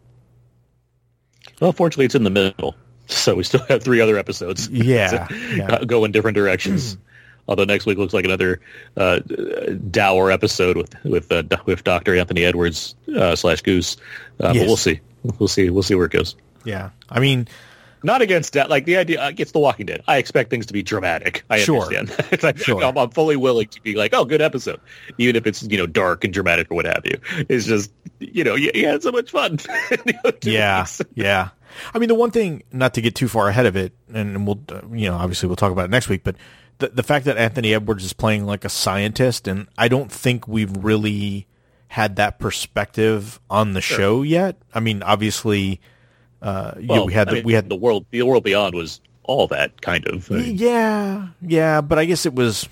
Well, 1.60 1.72
fortunately, 1.72 2.04
it's 2.04 2.14
in 2.14 2.22
the 2.22 2.30
middle, 2.30 2.76
so 3.12 3.34
we 3.34 3.44
still 3.44 3.60
have 3.68 3.82
three 3.82 4.00
other 4.00 4.16
episodes. 4.18 4.68
Yeah, 4.72 5.28
yeah. 5.30 5.84
go 5.84 6.04
in 6.04 6.12
different 6.12 6.34
directions. 6.36 6.96
Although 7.48 7.64
next 7.64 7.86
week 7.86 7.98
looks 7.98 8.14
like 8.14 8.24
another 8.24 8.60
uh, 8.96 9.18
dour 9.90 10.30
episode 10.30 10.76
with 10.76 10.94
with 11.04 11.32
uh, 11.32 11.42
with 11.66 11.84
Doctor 11.84 12.16
Anthony 12.16 12.44
Edwards 12.44 12.94
uh, 13.16 13.34
slash 13.36 13.62
Goose. 13.62 13.96
Uh, 14.40 14.52
Yes. 14.54 14.62
But 14.62 14.66
we'll 14.66 14.76
see. 14.76 15.00
We'll 15.38 15.48
see. 15.48 15.70
We'll 15.70 15.82
see 15.82 15.94
where 15.94 16.06
it 16.06 16.12
goes. 16.12 16.36
yeah, 16.64 16.90
I 17.10 17.20
mean, 17.20 17.48
Not 18.04 18.22
against 18.22 18.52
that. 18.54 18.68
Like 18.70 18.84
the 18.84 18.96
idea, 18.96 19.20
uh, 19.22 19.32
it's 19.36 19.52
The 19.52 19.58
Walking 19.60 19.86
Dead. 19.86 20.02
I 20.08 20.16
expect 20.18 20.50
things 20.50 20.66
to 20.66 20.72
be 20.72 20.82
dramatic. 20.82 21.44
I 21.50 21.58
Sure. 21.60 21.84
understand. 21.94 22.42
Like, 22.42 22.58
Sure. 22.58 22.82
I'm, 22.82 22.96
I'm 22.98 23.10
fully 23.10 23.36
willing 23.36 23.68
to 23.68 23.80
be 23.82 23.94
like, 23.94 24.12
oh, 24.14 24.24
good 24.24 24.42
episode, 24.42 24.80
even 25.18 25.36
if 25.36 25.46
it's 25.46 25.62
you 25.62 25.78
know 25.78 25.86
dark 25.86 26.24
and 26.24 26.32
dramatic 26.32 26.70
or 26.70 26.74
what 26.76 26.84
have 26.86 27.02
you. 27.04 27.18
It's 27.48 27.66
just 27.66 27.92
you 28.20 28.42
know, 28.44 28.54
you, 28.56 28.70
you 28.74 28.86
had 28.86 29.02
so 29.02 29.10
much 29.12 29.30
fun. 29.30 29.58
You 30.06 30.12
know, 30.24 30.30
two 30.32 30.50
yeah, 30.52 30.86
yeah. 31.14 31.48
I 31.94 31.98
mean, 31.98 32.08
the 32.08 32.14
one 32.14 32.30
thing, 32.30 32.62
not 32.72 32.94
to 32.94 33.00
get 33.00 33.14
too 33.14 33.28
far 33.28 33.48
ahead 33.48 33.66
of 33.66 33.76
it, 33.76 33.92
and 34.12 34.46
we'll, 34.46 34.60
uh, 34.68 34.80
you 34.92 35.08
know, 35.08 35.16
obviously 35.16 35.46
we'll 35.46 35.56
talk 35.56 35.72
about 35.72 35.86
it 35.86 35.90
next 35.90 36.08
week, 36.08 36.22
but 36.24 36.36
the 36.78 36.88
the 36.88 37.02
fact 37.02 37.24
that 37.26 37.36
Anthony 37.36 37.74
Edwards 37.74 38.04
is 38.04 38.12
playing 38.12 38.44
like 38.44 38.64
a 38.64 38.68
scientist, 38.68 39.46
and 39.48 39.68
I 39.78 39.88
don't 39.88 40.10
think 40.10 40.48
we've 40.48 40.74
really 40.76 41.46
had 41.88 42.16
that 42.16 42.38
perspective 42.38 43.38
on 43.50 43.74
the 43.74 43.80
show 43.80 44.22
yet. 44.22 44.56
I 44.74 44.80
mean, 44.80 45.02
obviously, 45.02 45.80
uh, 46.40 46.72
Well, 46.82 47.06
we 47.06 47.12
had 47.12 47.28
I 47.28 47.30
the, 47.30 47.36
mean, 47.36 47.44
we 47.44 47.52
had 47.52 47.68
the 47.68 47.76
world. 47.76 48.06
The 48.10 48.22
world 48.22 48.44
beyond 48.44 48.74
was 48.74 49.00
all 49.24 49.46
that 49.48 49.80
kind 49.82 50.06
of. 50.06 50.30
I 50.30 50.36
mean, 50.36 50.56
Yeah, 50.56 51.28
yeah, 51.42 51.80
but 51.80 51.98
I 51.98 52.04
guess 52.06 52.26
it 52.26 52.34
was. 52.34 52.68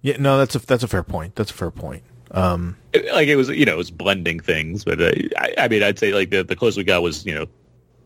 Yeah, 0.00 0.16
no, 0.18 0.38
that's 0.38 0.54
a 0.56 0.58
that's 0.58 0.82
a 0.82 0.88
fair 0.88 1.04
point. 1.04 1.36
That's 1.36 1.50
a 1.50 1.54
fair 1.54 1.70
point. 1.70 2.02
Um, 2.32 2.76
like 3.12 3.28
it 3.28 3.36
was 3.36 3.48
you 3.50 3.64
know 3.66 3.74
it 3.74 3.78
was 3.78 3.90
blending 3.90 4.40
things 4.40 4.84
but 4.84 5.00
uh, 5.00 5.12
I, 5.36 5.54
I 5.58 5.68
mean 5.68 5.82
i'd 5.82 5.98
say 5.98 6.14
like 6.14 6.30
the, 6.30 6.42
the 6.42 6.56
closest 6.56 6.78
we 6.78 6.84
got 6.84 7.02
was 7.02 7.26
you 7.26 7.34
know 7.34 7.46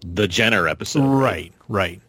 the 0.04 0.26
Jenner 0.26 0.66
episode 0.66 1.04
right, 1.04 1.52
right, 1.68 2.00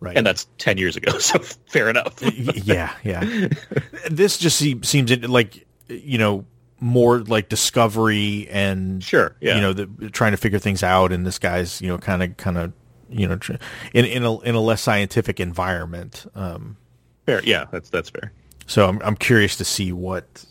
right. 0.00 0.16
and 0.16 0.26
that's 0.26 0.48
10 0.58 0.78
years 0.78 0.96
ago 0.96 1.16
so 1.18 1.38
fair 1.38 1.88
enough 1.88 2.20
yeah, 2.22 2.92
yeah. 3.04 3.48
this 4.10 4.36
just 4.36 4.58
seems 4.58 4.88
seems 4.88 5.12
it 5.12 5.30
like 5.30 5.64
you 5.88 6.18
know 6.18 6.44
more 6.80 7.20
like 7.20 7.48
discovery 7.48 8.46
and 8.50 9.02
Sure, 9.02 9.34
yeah. 9.40 9.54
you 9.54 9.60
know 9.60 9.72
the, 9.72 10.10
trying 10.10 10.32
to 10.32 10.36
figure 10.36 10.58
things 10.58 10.82
out, 10.82 11.12
and 11.12 11.26
this 11.26 11.38
guy's 11.38 11.80
you 11.80 11.88
know 11.88 11.98
kind 11.98 12.22
of 12.22 12.36
kind 12.36 12.58
of 12.58 12.72
you 13.08 13.26
know 13.26 13.36
tr- 13.36 13.54
in 13.94 14.04
in 14.04 14.22
a 14.22 14.38
in 14.40 14.54
a 14.54 14.60
less 14.60 14.82
scientific 14.82 15.40
environment. 15.40 16.26
Um, 16.34 16.76
fair 17.24 17.42
yeah 17.42 17.64
that's 17.70 17.88
that's 17.88 18.10
fair 18.10 18.32
so 18.66 18.86
I'm 18.86 19.00
I'm 19.02 19.16
curious 19.16 19.56
to 19.56 19.64
see 19.64 19.92
what 19.92 20.44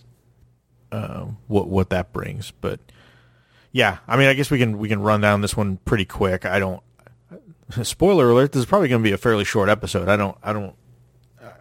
uh, 0.93 1.25
what 1.47 1.67
what 1.67 1.89
that 1.89 2.13
brings, 2.13 2.51
but 2.62 2.79
yeah, 3.71 3.97
I 4.07 4.15
mean 4.15 4.27
I 4.27 4.33
guess 4.33 4.51
we 4.51 4.59
can 4.59 4.77
we 4.77 4.88
can 4.88 5.01
run 5.01 5.21
down 5.21 5.41
this 5.41 5.57
one 5.57 5.77
pretty 5.77 6.05
quick. 6.05 6.45
I 6.45 6.59
don't. 6.59 6.81
Spoiler 7.81 8.29
alert! 8.29 8.51
This 8.51 8.59
is 8.59 8.65
probably 8.65 8.89
going 8.89 9.01
to 9.01 9.07
be 9.09 9.13
a 9.13 9.17
fairly 9.17 9.43
short 9.43 9.69
episode. 9.69 10.07
I 10.07 10.15
don't. 10.15 10.38
I 10.43 10.53
don't. 10.53 10.75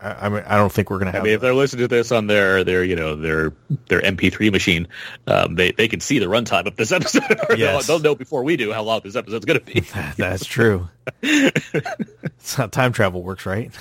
I, 0.03 0.27
I 0.27 0.29
mean, 0.29 0.43
I 0.47 0.57
don't 0.57 0.71
think 0.71 0.91
we're 0.91 0.99
going 0.99 1.13
to 1.13 1.17
I 1.17 1.17
have. 1.19 1.25
mean, 1.25 1.35
if 1.35 1.41
they're 1.41 1.55
listening 1.55 1.85
to 1.85 1.89
this 1.89 2.13
on 2.13 2.27
their 2.27 2.65
their 2.65 2.85
you 2.85 2.97
know 2.97 3.17
their 3.17 3.55
their 3.89 4.03
MP3 4.03 4.53
machine, 4.53 4.89
um, 5.27 5.55
they 5.55 5.71
they 5.73 5.89
can 5.89 6.01
see 6.01 6.19
the 6.19 6.27
runtime 6.27 6.67
of 6.67 6.77
this 6.77 6.93
episode. 6.93 7.23
Yes. 7.57 7.87
they'll, 7.87 7.99
they'll 7.99 8.11
know 8.11 8.15
before 8.15 8.45
we 8.45 8.57
do 8.57 8.73
how 8.73 8.83
long 8.83 9.01
this 9.03 9.17
episode's 9.17 9.47
going 9.47 9.61
to 9.61 9.65
be. 9.65 9.81
That's 10.19 10.45
true. 10.45 10.89
it's 11.23 12.55
how 12.55 12.67
time 12.67 12.93
travel 12.93 13.23
works, 13.23 13.47
right? 13.47 13.73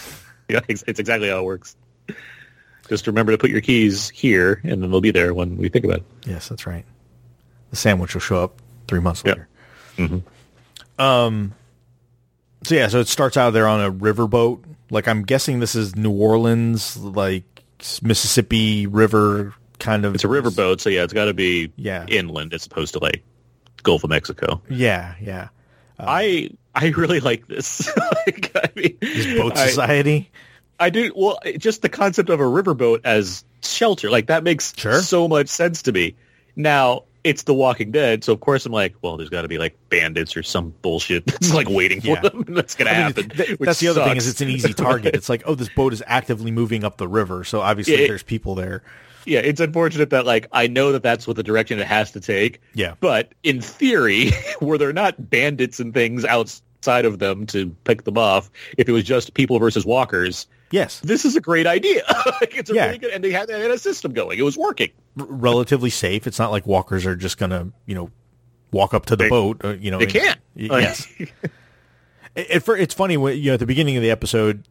yeah, 0.48 0.62
it's, 0.67 0.84
it's 0.88 1.00
exactly 1.00 1.29
how 1.29 1.39
it 1.39 1.43
works. 1.43 1.75
Just 2.91 3.07
remember 3.07 3.31
to 3.31 3.38
put 3.38 3.50
your 3.50 3.62
keys 3.62 4.10
here, 4.10 4.60
and 4.65 4.83
then 4.83 4.91
they'll 4.91 5.00
be 5.00 5.12
there 5.12 5.33
when 5.33 5.55
we 5.55 5.69
think 5.69 5.86
about 5.86 6.00
it. 6.00 6.03
Yes, 6.25 6.50
that's 6.50 6.67
right. 6.67 6.83
the 7.69 7.77
sandwich 7.77 8.13
will 8.13 8.19
show 8.19 8.43
up 8.43 8.62
three 8.89 9.00
months 9.00 9.24
Yep. 9.25 9.48
later. 9.98 10.21
Um. 11.00 11.53
So 12.63 12.75
yeah, 12.75 12.89
so 12.89 13.00
it 13.00 13.07
starts 13.07 13.38
out 13.38 13.51
there 13.51 13.65
on 13.67 13.81
a 13.81 13.91
riverboat. 13.91 14.63
Like 14.89 15.07
I'm 15.07 15.24
guessing 15.24 15.60
this 15.62 15.74
is 15.74 15.95
New 15.95 16.12
Orleans, 16.12 16.98
like 16.98 17.63
Mississippi 18.01 18.88
River 18.88 19.53
kind 19.79 20.03
of. 20.05 20.13
It's 20.13 20.24
a 20.25 20.27
riverboat, 20.27 20.81
so 20.81 20.89
yeah, 20.89 21.03
it's 21.03 21.13
got 21.13 21.25
to 21.25 21.33
be 21.33 21.71
Yeah. 21.77 22.05
inland 22.07 22.53
as 22.53 22.65
opposed 22.65 22.93
to 22.93 23.00
like 23.00 23.24
Gulf 23.83 24.03
of 24.03 24.10
Mexico. 24.10 24.62
Yeah, 24.69 25.15
yeah. 25.21 25.48
I 25.98 26.50
I 26.75 26.88
really 26.89 27.19
like 27.21 27.48
this. 27.48 27.89
like, 28.27 28.51
I 28.53 28.69
mean, 28.75 28.98
This 29.01 29.39
boat 29.39 29.57
society. 29.57 30.29
I 30.33 30.38
do 30.90 31.12
well. 31.16 31.40
Just 31.58 31.82
the 31.82 31.90
concept 31.90 32.30
of 32.30 32.40
a 32.40 32.44
riverboat 32.44 33.02
as 33.04 33.44
shelter, 33.64 34.10
like 34.10 34.28
that 34.28 34.44
makes 34.44 34.74
Sure. 34.78 35.02
so 35.02 35.28
much 35.28 35.48
sense 35.50 35.82
to 35.84 35.92
me. 35.92 36.16
Now 36.56 37.04
it's 37.24 37.44
The 37.44 37.54
Walking 37.54 37.92
Dead, 37.92 38.24
so 38.24 38.34
of 38.34 38.40
course 38.40 38.66
I'm 38.66 38.72
like, 38.72 38.96
well, 39.04 39.16
there's 39.16 39.30
got 39.30 39.44
to 39.44 39.48
be 39.48 39.60
like 39.60 39.78
bandits 39.90 40.36
or 40.36 40.42
some 40.44 40.74
bullshit 40.82 41.26
that's 41.28 41.54
like 41.54 41.70
waiting 41.70 42.02
for 42.02 42.08
Yeah. 42.08 42.22
them. 42.22 42.46
That's 42.48 42.74
gonna 42.76 42.90
I 42.90 42.94
mean, 42.94 43.02
happen. 43.04 43.30
th- 43.30 43.58
that's 43.60 43.80
the 43.80 43.90
other 43.90 44.04
thing 44.04 44.18
is 44.18 44.28
it's 44.28 44.42
an 44.42 44.50
easy 44.50 44.74
target. 44.74 45.16
It's 45.16 45.30
like, 45.30 45.44
oh, 45.46 45.54
this 45.56 45.70
boat 45.70 45.94
is 45.94 46.02
actively 46.08 46.50
moving 46.52 46.84
up 46.84 46.98
the 46.98 47.08
river, 47.08 47.44
so 47.44 47.62
obviously 47.62 48.02
Yeah, 48.02 48.08
there's 48.08 48.24
people 48.24 48.56
there. 48.56 48.82
yeah, 49.26 49.40
it's 49.40 49.60
unfortunate 49.62 50.10
that 50.10 50.26
like 50.26 50.48
I 50.52 50.66
know 50.66 50.92
that 50.94 51.04
that's 51.04 51.28
what 51.28 51.36
the 51.36 51.44
direction 51.44 51.80
it 51.80 51.86
has 51.86 52.12
to 52.14 52.20
take. 52.20 52.60
Yeah. 52.74 52.96
But 53.00 53.34
in 53.44 53.62
theory, 53.62 54.32
were 54.62 54.80
there 54.80 54.92
not 54.94 55.30
bandits 55.30 55.80
and 55.80 55.94
things 55.94 56.26
outside 56.26 57.06
of 57.06 57.20
them 57.20 57.46
to 57.48 57.70
pick 57.84 58.04
them 58.06 58.18
off? 58.18 58.50
If 58.80 58.90
it 58.90 58.94
was 58.94 59.04
just 59.04 59.36
people 59.36 59.60
versus 59.60 59.86
walkers, 59.86 60.48
Yes, 60.72 61.00
this 61.01 61.25
is 61.25 61.36
a 61.36 61.42
great 61.42 61.68
idea. 61.68 62.04
like, 62.42 62.56
it's 62.58 62.70
a 62.70 62.74
Yeah. 62.74 62.86
really 62.88 62.98
good, 62.98 63.12
and 63.12 63.24
they 63.24 63.32
had, 63.32 63.48
they 63.50 63.60
had 63.60 63.72
a 63.72 63.78
system 63.78 64.13
going. 64.13 64.40
It 64.40 64.44
was 64.44 64.58
working. 64.58 64.90
R- 65.20 65.25
relatively 65.28 65.90
safe. 65.90 66.25
It's 66.28 66.40
not 66.40 66.50
like 66.51 66.66
walkers 66.66 67.06
are 67.06 67.16
just 67.16 67.38
gonna, 67.38 67.72
you 67.86 67.96
know, 67.96 68.10
walk 68.72 68.94
up 68.94 69.06
to 69.08 69.16
the 69.16 69.25
They- 69.25 69.30
boat. 69.30 69.62
Uh, 69.63 69.70
you 69.80 69.92
know, 69.92 70.00
They 70.00 70.06
can't. 70.08 70.40
Yes. 70.56 71.08
It, 72.34 72.48
it- 72.50 72.63
it's 72.80 72.94
funny 72.94 73.18
when 73.18 73.38
you 73.38 73.48
know 73.48 73.54
at 73.56 73.60
the 73.60 73.66
beginning 73.66 73.98
of 73.98 74.04
the 74.04 74.10
episode, 74.12 74.66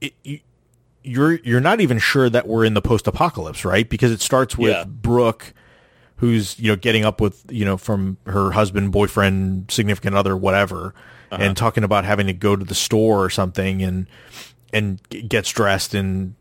it, 0.00 0.14
you, 0.22 0.38
you're 1.02 1.32
you're 1.42 1.60
not 1.60 1.80
even 1.80 1.98
sure 1.98 2.30
that 2.30 2.46
we're 2.46 2.64
in 2.64 2.74
the 2.74 2.82
post 2.82 3.06
apocalypse, 3.08 3.64
right? 3.64 3.88
Because 3.88 4.12
it 4.12 4.20
starts 4.20 4.56
with 4.56 4.70
Yeah. 4.70 4.84
Brooke, 4.84 5.52
who's 6.18 6.56
you 6.60 6.68
know 6.70 6.76
getting 6.76 7.04
up 7.04 7.20
with 7.20 7.44
you 7.50 7.64
know 7.64 7.76
from 7.76 8.16
her 8.26 8.52
husband, 8.52 8.92
boyfriend, 8.92 9.70
significant 9.72 10.14
other, 10.14 10.36
whatever, 10.36 10.94
Uh-huh. 11.32 11.42
and 11.42 11.56
talking 11.56 11.82
about 11.82 12.04
having 12.04 12.28
to 12.28 12.32
go 12.32 12.54
to 12.54 12.64
the 12.64 12.76
store 12.76 13.24
or 13.24 13.30
something, 13.30 13.82
and 13.82 14.06
and 14.72 15.00
gets 15.08 15.50
dressed 15.50 15.94
and 15.94 16.34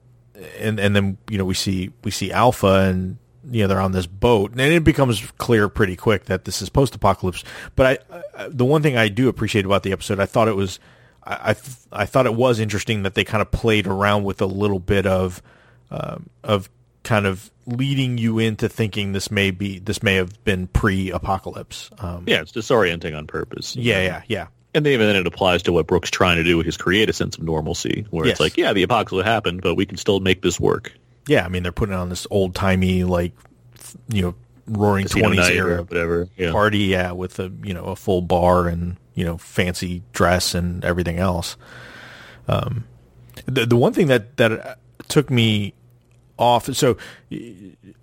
and 0.59 0.79
and 0.79 0.95
then 0.95 1.17
you 1.29 1.37
know 1.37 1.45
we 1.45 1.53
see 1.53 1.91
we 2.03 2.11
see 2.11 2.31
Alpha 2.31 2.87
and 2.89 3.17
you 3.51 3.61
know 3.63 3.67
they're 3.67 3.81
on 3.81 3.91
this 3.93 4.05
boat 4.05 4.51
and 4.51 4.61
it 4.61 4.83
becomes 4.83 5.21
clear 5.37 5.69
pretty 5.69 5.95
quick 5.95 6.25
that 6.25 6.45
this 6.45 6.61
is 6.61 6.69
post 6.69 6.95
apocalypse. 6.95 7.43
But 7.75 7.85
I, 8.09 8.43
I 8.43 8.47
the 8.49 8.65
one 8.65 8.81
thing 8.81 8.97
I 8.97 9.07
do 9.09 9.27
appreciate 9.29 9.65
about 9.65 9.83
the 9.83 9.91
episode, 9.91 10.19
I 10.19 10.25
thought 10.25 10.47
it 10.47 10.55
was 10.55 10.79
I 11.23 11.51
I, 11.51 11.53
th- 11.53 11.77
I 11.91 12.05
thought 12.05 12.25
it 12.25 12.35
was 12.35 12.59
interesting 12.59 13.03
that 13.03 13.15
they 13.15 13.23
kind 13.23 13.41
of 13.41 13.51
played 13.51 13.87
around 13.87 14.23
with 14.23 14.41
a 14.41 14.45
little 14.45 14.79
bit 14.79 15.05
of 15.05 15.41
um, 15.91 16.29
of 16.43 16.69
kind 17.03 17.25
of 17.25 17.49
leading 17.65 18.17
you 18.17 18.39
into 18.39 18.67
thinking 18.69 19.13
this 19.13 19.31
may 19.31 19.51
be 19.51 19.79
this 19.79 20.03
may 20.03 20.15
have 20.15 20.43
been 20.43 20.67
pre 20.67 21.09
apocalypse. 21.11 21.89
Um, 21.99 22.23
Yeah, 22.27 22.41
it's 22.41 22.51
disorienting 22.51 23.17
on 23.17 23.25
purpose. 23.25 23.75
yeah, 23.75 24.01
yeah, 24.03 24.21
yeah. 24.27 24.47
And 24.73 24.85
then 24.85 24.93
even 24.93 25.07
then 25.07 25.15
it 25.15 25.25
applies 25.27 25.63
to 25.63 25.71
what 25.73 25.87
Brooks 25.87 26.09
trying 26.11 26.37
to 26.37 26.43
do, 26.43 26.57
which 26.57 26.67
is 26.67 26.77
create 26.77 27.09
a 27.09 27.13
sense 27.13 27.37
of 27.37 27.43
normalcy, 27.43 28.05
where 28.11 28.25
Yes. 28.25 28.33
it's 28.33 28.39
like, 28.39 28.55
yeah, 28.57 28.71
the 28.71 28.83
apocalypse 28.83 29.25
happened, 29.27 29.61
but 29.63 29.75
we 29.75 29.85
can 29.85 29.97
still 29.97 30.19
make 30.19 30.41
this 30.43 30.59
work. 30.59 30.93
Yeah, 31.27 31.45
I 31.45 31.49
mean 31.49 31.63
they're 31.63 31.71
putting 31.71 31.95
on 31.95 32.09
this 32.09 32.25
old 32.31 32.53
timey 32.55 33.03
like 33.03 33.33
you 34.09 34.21
know 34.21 34.35
roaring 34.67 35.07
twenties 35.07 35.47
era 35.49 35.81
whatever. 35.83 36.27
Yeah. 36.37 36.51
party, 36.51 36.79
yeah, 36.79 37.11
with 37.11 37.39
a 37.39 37.51
you 37.63 37.73
know 37.73 37.83
a 37.85 37.95
full 37.95 38.21
bar 38.21 38.67
and 38.67 38.97
you 39.15 39.25
know 39.25 39.37
fancy 39.37 40.01
dress 40.13 40.53
and 40.55 40.83
everything 40.85 41.17
else. 41.17 41.55
Um, 42.47 42.85
the 43.45 43.65
the 43.65 43.75
one 43.75 43.93
thing 43.93 44.07
that 44.07 44.37
that 44.37 44.79
took 45.07 45.29
me 45.29 45.73
off, 46.37 46.73
so 46.75 46.97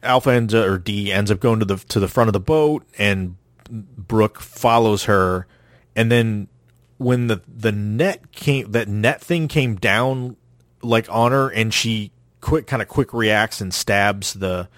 Alpha 0.02 0.30
ends 0.30 0.54
up, 0.54 0.66
or 0.66 0.78
Dee 0.78 1.12
ends 1.12 1.30
up 1.30 1.40
going 1.40 1.58
to 1.60 1.64
the 1.64 1.76
to 1.76 2.00
the 2.00 2.08
front 2.08 2.28
of 2.28 2.32
the 2.32 2.40
boat, 2.40 2.84
and 2.98 3.36
Brooke 3.70 4.40
follows 4.40 5.04
her, 5.04 5.46
and 5.96 6.10
then 6.12 6.48
when 6.98 7.26
the 7.26 7.40
the 7.46 7.72
net 7.72 8.32
came, 8.32 8.70
that 8.72 8.88
net 8.88 9.20
thing 9.20 9.48
came 9.48 9.76
down 9.76 10.36
like 10.82 11.06
on 11.10 11.32
her, 11.32 11.48
and 11.48 11.72
she 11.72 12.12
quick 12.40 12.66
kind 12.66 12.80
of 12.82 12.88
quick 12.88 13.12
reacts 13.12 13.60
and 13.60 13.72
stabs 13.74 14.34
the 14.34 14.68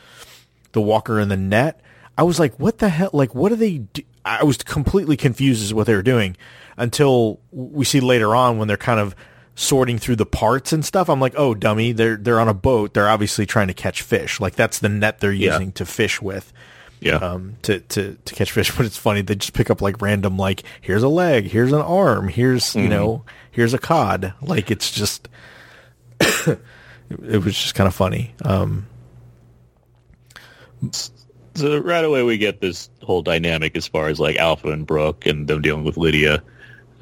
the 0.72 0.80
walker 0.80 1.18
in 1.20 1.28
the 1.28 1.36
net. 1.36 1.80
I 2.16 2.22
was 2.24 2.38
like, 2.40 2.58
what 2.58 2.78
the 2.78 2.88
hell? 2.88 3.10
Like, 3.12 3.34
what 3.34 3.52
are 3.52 3.56
they? 3.56 3.78
Do? 3.78 4.02
I 4.24 4.44
was 4.44 4.58
completely 4.58 5.16
confused 5.16 5.62
as 5.62 5.68
to 5.70 5.76
what 5.76 5.86
they 5.86 5.94
were 5.94 6.02
doing 6.02 6.36
until 6.76 7.40
we 7.50 7.84
see 7.84 8.00
later 8.00 8.34
on 8.34 8.58
when 8.58 8.68
they're 8.68 8.76
kind 8.76 9.00
of 9.00 9.14
sorting 9.54 9.98
through 9.98 10.16
the 10.16 10.26
parts 10.26 10.72
and 10.72 10.84
stuff. 10.84 11.08
I'm 11.08 11.20
like, 11.20 11.34
oh, 11.36 11.54
dummy, 11.54 11.92
they're 11.92 12.16
they're 12.16 12.40
on 12.40 12.48
a 12.48 12.54
boat. 12.54 12.94
They're 12.94 13.08
obviously 13.08 13.46
trying 13.46 13.68
to 13.68 13.74
catch 13.74 14.02
fish. 14.02 14.40
Like 14.40 14.54
that's 14.56 14.78
the 14.80 14.88
net 14.88 15.20
they're 15.20 15.32
Yeah. 15.32 15.52
using 15.54 15.72
to 15.72 15.86
fish 15.86 16.20
with. 16.20 16.52
Yeah. 17.00 17.16
Um, 17.16 17.56
to, 17.62 17.80
to, 17.80 18.16
to 18.24 18.34
catch 18.34 18.50
fish, 18.52 18.70
but 18.76 18.86
it's 18.86 18.96
funny. 18.96 19.22
They 19.22 19.34
just 19.36 19.52
pick 19.52 19.70
up 19.70 19.80
like 19.82 20.00
random, 20.02 20.36
like, 20.36 20.62
here's 20.80 21.02
a 21.02 21.08
leg, 21.08 21.44
here's 21.44 21.72
an 21.72 21.80
arm, 21.80 22.28
here's, 22.28 22.74
you 22.74 22.88
know, 22.88 23.24
here's 23.50 23.74
a 23.74 23.78
cod. 23.78 24.34
Like, 24.42 24.70
it's 24.70 24.90
just, 24.90 25.28
it, 26.20 26.58
it 27.10 27.44
was 27.44 27.54
just 27.54 27.74
kind 27.74 27.86
of 27.86 27.94
funny. 27.94 28.34
Um, 28.44 28.86
so 31.54 31.78
right 31.78 32.04
away 32.04 32.22
we 32.22 32.38
get 32.38 32.60
this 32.60 32.88
whole 33.02 33.22
dynamic 33.22 33.76
as 33.76 33.86
far 33.86 34.08
as 34.08 34.20
like 34.20 34.36
Alpha 34.36 34.68
and 34.70 34.86
Brooke 34.86 35.26
and 35.26 35.48
them 35.48 35.60
dealing 35.62 35.84
with 35.84 35.96
Lydia, 35.96 36.42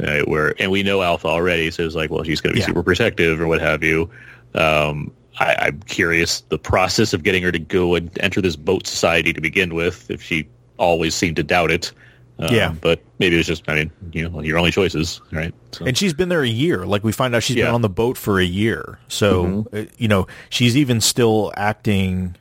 uh, 0.02 0.20
where 0.20 0.54
and 0.60 0.70
we 0.70 0.82
know 0.82 1.02
Alpha 1.02 1.28
already, 1.28 1.70
so 1.70 1.84
it's 1.84 1.94
like, 1.94 2.10
well, 2.10 2.22
she's 2.22 2.40
going 2.40 2.52
to 2.52 2.54
be 2.54 2.60
Yeah. 2.60 2.66
super 2.66 2.82
protective 2.82 3.40
or 3.40 3.46
what 3.46 3.60
have 3.60 3.82
you. 3.82 4.10
Um, 4.54 5.12
I, 5.38 5.54
I'm 5.58 5.80
curious 5.82 6.40
the 6.48 6.58
process 6.58 7.12
of 7.12 7.22
getting 7.22 7.42
her 7.42 7.52
to 7.52 7.58
go 7.58 7.94
and 7.94 8.10
enter 8.20 8.40
this 8.40 8.56
boat 8.56 8.86
society 8.86 9.32
to 9.32 9.40
begin 9.40 9.74
with, 9.74 10.10
if 10.10 10.22
she 10.22 10.48
always 10.78 11.14
seemed 11.14 11.36
to 11.36 11.42
doubt 11.42 11.70
it. 11.70 11.92
Um, 12.38 12.54
Yeah. 12.54 12.74
but 12.80 13.00
maybe 13.18 13.36
it 13.36 13.38
was 13.38 13.46
just, 13.46 13.64
I 13.66 13.74
mean, 13.76 13.90
you 14.12 14.28
know, 14.28 14.42
your 14.42 14.58
only 14.58 14.70
choices, 14.70 15.22
right? 15.32 15.54
So, 15.72 15.86
And 15.86 15.96
she's 15.96 16.12
been 16.12 16.28
there 16.28 16.42
a 16.42 16.48
year. 16.48 16.84
Like 16.84 17.02
we 17.02 17.12
find 17.12 17.34
out 17.34 17.42
she's 17.42 17.56
been 17.56 17.74
on 17.74 17.80
the 17.80 17.88
boat 17.88 18.18
for 18.18 18.38
a 18.38 18.44
year. 18.44 18.98
So, 19.08 19.66
uh, 19.72 19.84
you 19.96 20.08
know, 20.08 20.26
she's 20.50 20.76
even 20.76 21.00
still 21.00 21.52
acting 21.56 22.36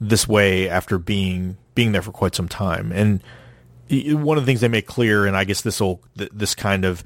this 0.00 0.26
way 0.26 0.68
after 0.68 0.98
being 0.98 1.56
being 1.76 1.92
there 1.92 2.02
for 2.02 2.10
quite 2.10 2.34
some 2.34 2.48
time. 2.48 2.90
And 2.90 3.22
one 3.90 4.36
of 4.36 4.44
the 4.44 4.46
things 4.50 4.60
they 4.60 4.68
make 4.68 4.86
clear, 4.88 5.26
and 5.26 5.36
I 5.36 5.44
guess 5.44 5.60
this 5.62 5.80
will 5.80 6.00
this 6.16 6.56
kind 6.56 6.84
of, 6.84 7.04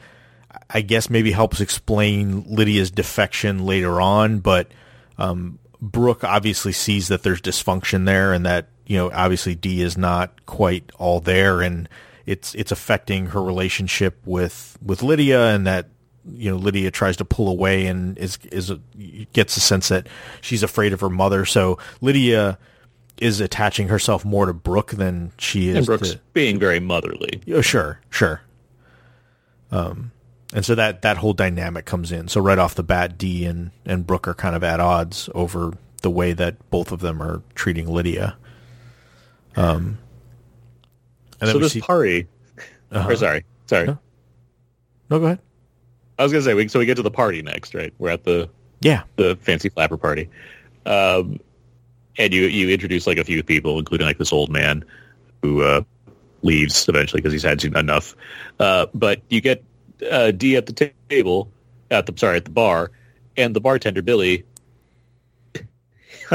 I 0.70 0.80
guess 0.80 1.10
maybe 1.10 1.30
helps 1.30 1.60
explain 1.60 2.44
Lydia's 2.48 2.90
defection 2.90 3.66
later 3.66 4.00
on. 4.00 4.38
But 4.38 4.68
um, 5.18 5.58
Brooke 5.80 6.24
obviously 6.24 6.72
sees 6.72 7.08
that 7.08 7.22
there's 7.22 7.40
dysfunction 7.40 8.06
there, 8.06 8.32
and 8.32 8.46
that 8.46 8.68
you 8.86 8.96
know 8.96 9.10
obviously 9.12 9.54
Dee 9.54 9.82
is 9.82 9.96
not 9.96 10.46
quite 10.46 10.90
all 10.98 11.20
there, 11.20 11.60
and 11.60 11.88
it's 12.26 12.54
it's 12.54 12.72
affecting 12.72 13.26
her 13.26 13.42
relationship 13.42 14.18
with 14.24 14.78
with 14.82 15.02
Lydia, 15.02 15.54
and 15.54 15.66
that 15.66 15.88
you 16.32 16.50
know 16.50 16.56
Lydia 16.56 16.90
tries 16.90 17.16
to 17.18 17.24
pull 17.24 17.48
away 17.48 17.86
and 17.86 18.16
is 18.18 18.38
is 18.50 18.70
a, 18.70 18.80
gets 19.32 19.54
the 19.54 19.60
sense 19.60 19.88
that 19.88 20.06
she's 20.40 20.62
afraid 20.62 20.92
of 20.92 21.00
her 21.00 21.10
mother. 21.10 21.44
So 21.44 21.78
Lydia 22.00 22.58
is 23.18 23.40
attaching 23.40 23.88
herself 23.88 24.24
more 24.24 24.46
to 24.46 24.52
Brooke 24.52 24.92
than 24.92 25.32
she 25.38 25.68
is 25.68 25.76
and 25.76 25.86
Brooks 25.86 26.12
to 26.12 26.20
being 26.32 26.58
very 26.58 26.80
motherly. 26.80 27.42
Oh, 27.52 27.60
sure, 27.60 28.00
sure. 28.10 28.40
Um, 29.70 30.12
and 30.54 30.64
so 30.64 30.74
that 30.76 31.02
that 31.02 31.18
whole 31.18 31.34
dynamic 31.34 31.84
comes 31.84 32.10
in. 32.12 32.28
So 32.28 32.40
right 32.40 32.58
off 32.58 32.74
the 32.74 32.82
bat, 32.82 33.18
Dee 33.18 33.44
and 33.44 33.72
and 33.84 34.06
Brooke 34.06 34.26
are 34.28 34.34
kind 34.34 34.56
of 34.56 34.64
at 34.64 34.80
odds 34.80 35.28
over 35.34 35.72
the 36.02 36.10
way 36.10 36.32
that 36.32 36.70
both 36.70 36.92
of 36.92 37.00
them 37.00 37.20
are 37.22 37.42
treating 37.54 37.88
Lydia. 37.92 38.36
Um, 39.56 39.98
so 41.42 41.58
this 41.58 41.72
see. 41.72 41.80
party, 41.80 42.26
Uh-huh. 42.90 43.10
or 43.10 43.16
sorry, 43.16 43.44
sorry. 43.66 43.86
No. 43.86 43.98
no, 45.10 45.18
go 45.18 45.26
ahead. 45.26 45.40
I 46.18 46.22
was 46.22 46.32
gonna 46.32 46.42
say, 46.44 46.54
we, 46.54 46.68
so 46.68 46.78
we 46.78 46.86
get 46.86 46.96
to 46.96 47.02
the 47.02 47.10
party 47.10 47.42
next, 47.42 47.74
right? 47.74 47.92
We're 47.98 48.10
at 48.10 48.24
the 48.24 48.48
Yeah, 48.80 49.02
the 49.16 49.36
fancy 49.36 49.68
flapper 49.68 49.96
party, 49.96 50.30
um, 50.86 51.40
and 52.16 52.32
you 52.32 52.42
you 52.42 52.70
introduce 52.70 53.06
like 53.06 53.18
a 53.18 53.24
few 53.24 53.42
people, 53.42 53.78
including 53.78 54.06
like 54.06 54.18
this 54.18 54.32
old 54.32 54.50
man 54.50 54.84
who 55.42 55.62
uh, 55.62 55.82
leaves 56.42 56.88
eventually 56.88 57.20
because 57.20 57.32
he's 57.32 57.42
had 57.42 57.62
enough. 57.64 58.14
Uh, 58.60 58.86
but 58.94 59.20
you 59.28 59.40
get 59.40 59.64
uh, 60.10 60.30
Dee 60.30 60.56
at 60.56 60.66
the 60.66 60.92
table 61.10 61.50
at 61.90 62.06
the 62.06 62.14
sorry 62.16 62.36
at 62.36 62.44
the 62.44 62.50
bar, 62.50 62.90
and 63.36 63.54
the 63.54 63.60
bartender 63.60 64.02
Billy. 64.02 64.44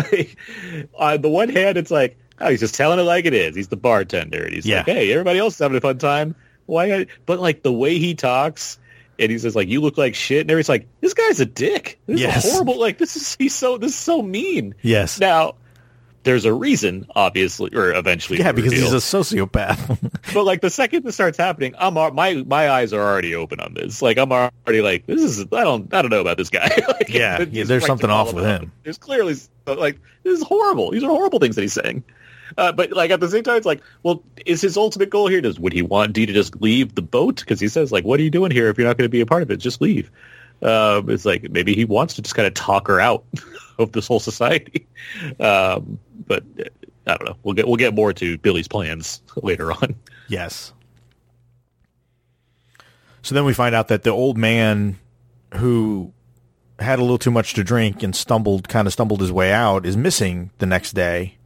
on 0.97 1.21
the 1.21 1.29
one 1.29 1.49
hand, 1.49 1.77
it's 1.77 1.91
like 1.91 2.17
oh, 2.41 2.49
he's 2.49 2.59
just 2.59 2.75
telling 2.75 2.99
it 2.99 3.03
like 3.03 3.25
it 3.25 3.33
is. 3.33 3.55
He's 3.55 3.67
the 3.69 3.77
bartender, 3.77 4.43
and 4.43 4.53
he's 4.53 4.65
Yeah. 4.65 4.77
like, 4.77 4.85
"Hey, 4.87 5.11
everybody 5.11 5.39
else 5.39 5.55
is 5.55 5.59
having 5.59 5.77
a 5.77 5.81
fun 5.81 5.97
time. 5.97 6.35
Why?" 6.67 7.07
But 7.25 7.39
like 7.39 7.63
the 7.63 7.73
way 7.73 7.97
he 7.97 8.13
talks, 8.15 8.77
and 9.17 9.31
he 9.31 9.37
says 9.37 9.55
like, 9.55 9.67
"You 9.67 9.81
look 9.81 9.97
like 9.97 10.15
shit," 10.15 10.41
and 10.41 10.51
everybody's 10.51 10.69
like, 10.69 10.87
"This 11.01 11.13
guy's 11.13 11.39
a 11.39 11.45
dick. 11.45 11.99
This 12.05 12.19
Yes. 12.21 12.45
is 12.45 12.51
horrible. 12.51 12.79
Like 12.79 12.97
this 12.97 13.15
is 13.15 13.35
he's 13.39 13.55
so 13.55 13.77
this 13.77 13.91
is 13.91 13.97
so 13.97 14.21
mean." 14.21 14.75
yes, 14.81 15.19
Now, 15.19 15.55
there's 16.23 16.45
a 16.45 16.53
reason, 16.53 17.05
obviously, 17.15 17.73
or 17.73 17.93
eventually. 17.93 18.39
Yeah, 18.39 18.51
because 18.51 18.71
revealed. 18.71 18.93
he's 18.93 19.13
a 19.13 19.17
sociopath. 19.17 19.97
But 20.33 20.43
like 20.43 20.61
the 20.61 20.69
second 20.69 21.03
this 21.03 21.15
starts 21.15 21.39
happening, 21.39 21.73
I'm 21.79 21.95
my 21.95 22.43
my 22.45 22.69
eyes 22.69 22.93
are 22.93 23.01
already 23.01 23.33
open 23.33 23.59
on 23.59 23.73
this. 23.73 23.99
Like 24.01 24.19
I'm 24.19 24.31
already 24.31 24.81
like 24.81 25.07
this 25.07 25.21
is 25.21 25.41
I 25.41 25.63
don't 25.63 25.91
I 25.91 26.03
don't 26.03 26.11
know 26.11 26.21
about 26.21 26.37
this 26.37 26.51
guy. 26.51 26.69
like, 26.87 27.09
Yeah, 27.09 27.43
yeah, 27.49 27.63
there's 27.63 27.85
something 27.85 28.11
off 28.11 28.31
with 28.33 28.45
him. 28.45 28.71
There's 28.83 28.99
clearly 28.99 29.35
like 29.65 29.99
this 30.23 30.39
is 30.39 30.45
horrible. 30.45 30.91
These 30.91 31.03
are 31.03 31.09
horrible 31.09 31.39
things 31.39 31.55
that 31.55 31.63
he's 31.63 31.73
saying. 31.73 32.03
Uh, 32.57 32.71
but 32.71 32.91
like 32.91 33.11
at 33.11 33.19
the 33.19 33.29
same 33.29 33.43
time, 33.43 33.57
it's 33.57 33.65
like, 33.65 33.81
well, 34.03 34.23
is 34.45 34.61
his 34.61 34.77
ultimate 34.77 35.09
goal 35.09 35.27
here? 35.27 35.41
Does 35.41 35.59
would 35.59 35.73
he 35.73 35.81
want 35.81 36.13
Dee 36.13 36.25
to 36.25 36.33
just 36.33 36.61
leave 36.61 36.93
the 36.93 37.01
boat? 37.01 37.39
Because 37.39 37.59
he 37.59 37.67
says 37.67 37.91
like, 37.91 38.05
what 38.05 38.19
are 38.19 38.23
you 38.23 38.29
doing 38.29 38.51
here 38.51 38.69
if 38.69 38.77
you're 38.77 38.87
not 38.87 38.97
going 38.97 39.05
to 39.05 39.09
be 39.09 39.21
a 39.21 39.25
part 39.25 39.41
of 39.41 39.49
it? 39.49 39.57
Just 39.57 39.81
leave. 39.81 40.11
Um, 40.61 41.09
it's 41.09 41.25
like 41.25 41.49
maybe 41.49 41.73
he 41.73 41.85
wants 41.85 42.15
to 42.15 42.21
just 42.21 42.35
kind 42.35 42.47
of 42.47 42.53
talk 42.53 42.87
her 42.87 42.99
out 42.99 43.23
of 43.79 43.91
this 43.93 44.07
whole 44.07 44.19
society. 44.19 44.87
Um, 45.39 45.99
but 46.29 46.43
uh, 46.57 46.63
I 47.07 47.17
don't 47.17 47.25
know. 47.25 47.35
We'll 47.43 47.55
get 47.55 47.67
we'll 47.67 47.75
get 47.75 47.93
more 47.93 48.13
to 48.13 48.37
Billy's 48.37 48.69
plans 48.69 49.21
later 49.43 49.73
on. 49.73 49.95
yes. 50.29 50.71
So 53.21 53.35
then 53.35 53.43
we 53.43 53.53
find 53.53 53.75
out 53.75 53.89
that 53.89 54.03
the 54.03 54.11
old 54.11 54.37
man 54.37 54.97
who 55.55 56.13
had 56.79 56.99
a 56.99 57.01
little 57.01 57.17
too 57.17 57.31
much 57.31 57.53
to 57.55 57.63
drink 57.63 58.01
and 58.03 58.15
stumbled, 58.15 58.69
kind 58.69 58.87
of 58.87 58.93
stumbled 58.93 59.19
his 59.19 59.31
way 59.31 59.51
out, 59.51 59.85
is 59.85 59.97
missing 59.97 60.51
the 60.59 60.65
next 60.65 60.93
day. 60.93 61.35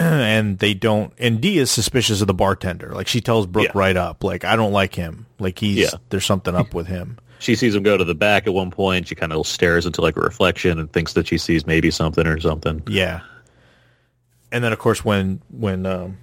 And 0.00 0.58
they 0.58 0.74
don't, 0.74 1.12
and 1.18 1.40
Dee 1.40 1.58
is 1.58 1.70
suspicious 1.70 2.20
of 2.20 2.26
the 2.26 2.34
bartender. 2.34 2.90
Like 2.92 3.06
she 3.06 3.20
tells 3.20 3.46
Brooke 3.46 3.66
Yeah. 3.66 3.72
right 3.76 3.96
up, 3.96 4.24
like, 4.24 4.44
I 4.44 4.56
don't 4.56 4.72
like 4.72 4.92
him. 4.96 5.26
Like 5.38 5.56
he's, 5.60 5.78
Yeah. 5.78 5.98
there's 6.08 6.26
something 6.26 6.52
up 6.54 6.74
with 6.74 6.88
him. 6.88 7.16
she 7.38 7.54
sees 7.54 7.76
him 7.76 7.84
go 7.84 7.96
to 7.96 8.02
the 8.04 8.14
back 8.14 8.48
at 8.48 8.52
one 8.52 8.72
point. 8.72 9.06
She 9.06 9.14
kind 9.14 9.32
of 9.32 9.46
stares 9.46 9.86
into 9.86 10.00
like 10.00 10.16
a 10.16 10.20
reflection 10.20 10.80
and 10.80 10.92
thinks 10.92 11.12
that 11.12 11.28
she 11.28 11.38
sees 11.38 11.64
maybe 11.64 11.92
something 11.92 12.26
or 12.26 12.40
something. 12.40 12.82
Yeah. 12.88 13.20
And 14.54 14.62
then 14.62 14.72
of 14.72 14.78
course 14.78 15.04
when 15.04 15.42
when 15.50 15.84
um 15.84 16.18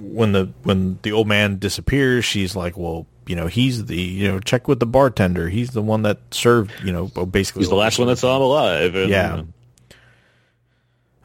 when 0.00 0.30
the 0.30 0.52
when 0.62 1.00
the 1.02 1.10
old 1.10 1.26
man 1.26 1.58
disappears, 1.58 2.24
she's 2.24 2.54
like, 2.54 2.78
"Well, 2.78 3.06
you 3.26 3.34
know, 3.34 3.48
he's 3.48 3.86
the 3.86 4.00
you 4.00 4.28
know, 4.28 4.38
check 4.38 4.68
with 4.68 4.78
the 4.78 4.86
bartender. 4.86 5.48
He's 5.48 5.70
the 5.70 5.82
one 5.82 6.02
that 6.02 6.20
served, 6.30 6.72
you 6.84 6.92
know, 6.92 7.06
basically 7.08 7.62
He's 7.62 7.68
the 7.68 7.74
last 7.74 7.98
one 7.98 8.06
that 8.06 8.18
saw 8.18 8.36
him 8.36 8.42
alive. 8.42 8.94
And, 8.94 9.10
Yeah. 9.10 9.42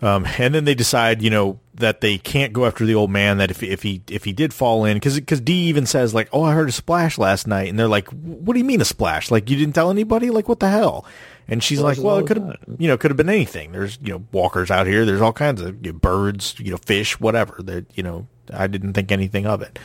Um, 0.01 0.27
and 0.37 0.53
then 0.53 0.65
they 0.65 0.75
decide, 0.75 1.21
you 1.21 1.29
know, 1.29 1.59
that 1.75 2.01
they 2.01 2.17
can't 2.17 2.51
go 2.51 2.65
after 2.65 2.85
the 2.85 2.95
old 2.95 3.11
man. 3.11 3.37
That 3.37 3.49
if 3.49 3.63
if 3.63 3.81
he 3.83 4.01
if 4.09 4.23
he 4.23 4.33
did 4.33 4.53
fall 4.53 4.83
in, 4.83 4.95
because 4.95 5.15
because 5.15 5.41
Dee 5.41 5.67
even 5.67 5.85
says 5.85 6.13
like, 6.13 6.27
"Oh, 6.33 6.43
I 6.43 6.53
heard 6.53 6.69
a 6.69 6.71
splash 6.71 7.17
last 7.17 7.47
night," 7.47 7.69
and 7.69 7.79
they're 7.79 7.87
like, 7.87 8.09
"What 8.09 8.53
do 8.53 8.59
you 8.59 8.65
mean 8.65 8.81
a 8.81 8.85
splash? 8.85 9.31
Like 9.31 9.49
you 9.49 9.57
didn't 9.57 9.73
tell 9.73 9.91
anybody? 9.91 10.31
Like 10.31 10.49
what 10.49 10.59
the 10.59 10.69
hell?" 10.69 11.05
And 11.47 11.63
she's 11.63 11.79
like, 11.79 11.99
"Well, 11.99 12.17
it 12.17 12.27
could 12.27 12.37
have, 12.37 12.57
you 12.79 12.87
know, 12.87 12.97
could 12.97 13.11
have 13.11 13.17
been 13.17 13.29
anything. 13.29 13.71
There's 13.71 13.99
you 14.01 14.13
know 14.13 14.25
walkers 14.31 14.71
out 14.71 14.87
here. 14.87 15.05
There's 15.05 15.21
all 15.21 15.33
kinds 15.33 15.61
of 15.61 15.85
you 15.85 15.91
know, 15.93 15.99
birds, 15.99 16.55
you 16.57 16.71
know, 16.71 16.77
fish, 16.77 17.19
whatever. 17.19 17.61
That 17.61 17.85
you 17.95 18.03
know, 18.03 18.27
I 18.51 18.67
didn't 18.67 18.93
think 18.93 19.11
anything 19.11 19.45
of 19.45 19.61
it." 19.61 19.77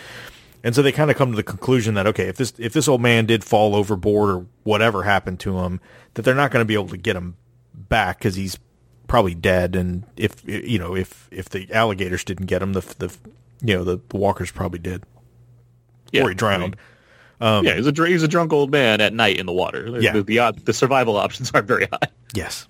And 0.62 0.74
so 0.74 0.82
they 0.82 0.92
kind 0.92 1.10
of 1.10 1.16
come 1.16 1.30
to 1.30 1.36
the 1.36 1.42
conclusion 1.42 1.94
that 1.94 2.06
okay, 2.06 2.28
if 2.28 2.36
this 2.36 2.52
if 2.58 2.72
this 2.72 2.88
old 2.88 3.00
man 3.00 3.26
did 3.26 3.44
fall 3.44 3.74
overboard 3.74 4.30
or 4.30 4.46
whatever 4.62 5.02
happened 5.02 5.40
to 5.40 5.58
him, 5.58 5.80
that 6.14 6.22
they're 6.22 6.34
not 6.34 6.50
going 6.50 6.62
to 6.62 6.68
be 6.68 6.74
able 6.74 6.88
to 6.88 6.96
get 6.96 7.16
him 7.16 7.36
back 7.74 8.18
because 8.18 8.36
he's 8.36 8.58
probably 9.06 9.34
dead. 9.34 9.74
And 9.74 10.04
if 10.16 10.46
you 10.46 10.78
know 10.78 10.94
if 10.94 11.28
if 11.30 11.48
the 11.48 11.70
alligators 11.72 12.24
didn't 12.24 12.46
get 12.46 12.62
him, 12.62 12.72
the 12.74 12.80
the 12.98 13.16
you 13.62 13.74
know 13.74 13.84
the, 13.84 14.00
the 14.08 14.16
walkers 14.16 14.50
probably 14.50 14.78
did, 14.78 15.04
Yeah, 16.12 16.24
or 16.24 16.28
he 16.30 16.34
drowned. 16.34 16.76
Yeah, 17.40 17.74
he's 17.74 17.86
a 17.86 18.06
he's 18.06 18.22
a 18.22 18.28
drunk 18.28 18.52
old 18.52 18.70
man 18.70 19.00
at 19.00 19.12
night 19.14 19.38
in 19.38 19.46
the 19.46 19.52
water. 19.52 19.98
Yeah. 20.00 20.12
the, 20.12 20.22
the, 20.22 20.52
the 20.64 20.72
survival 20.72 21.16
options 21.16 21.50
aren't 21.54 21.66
very 21.66 21.86
high. 21.86 22.08
Yes. 22.34 22.66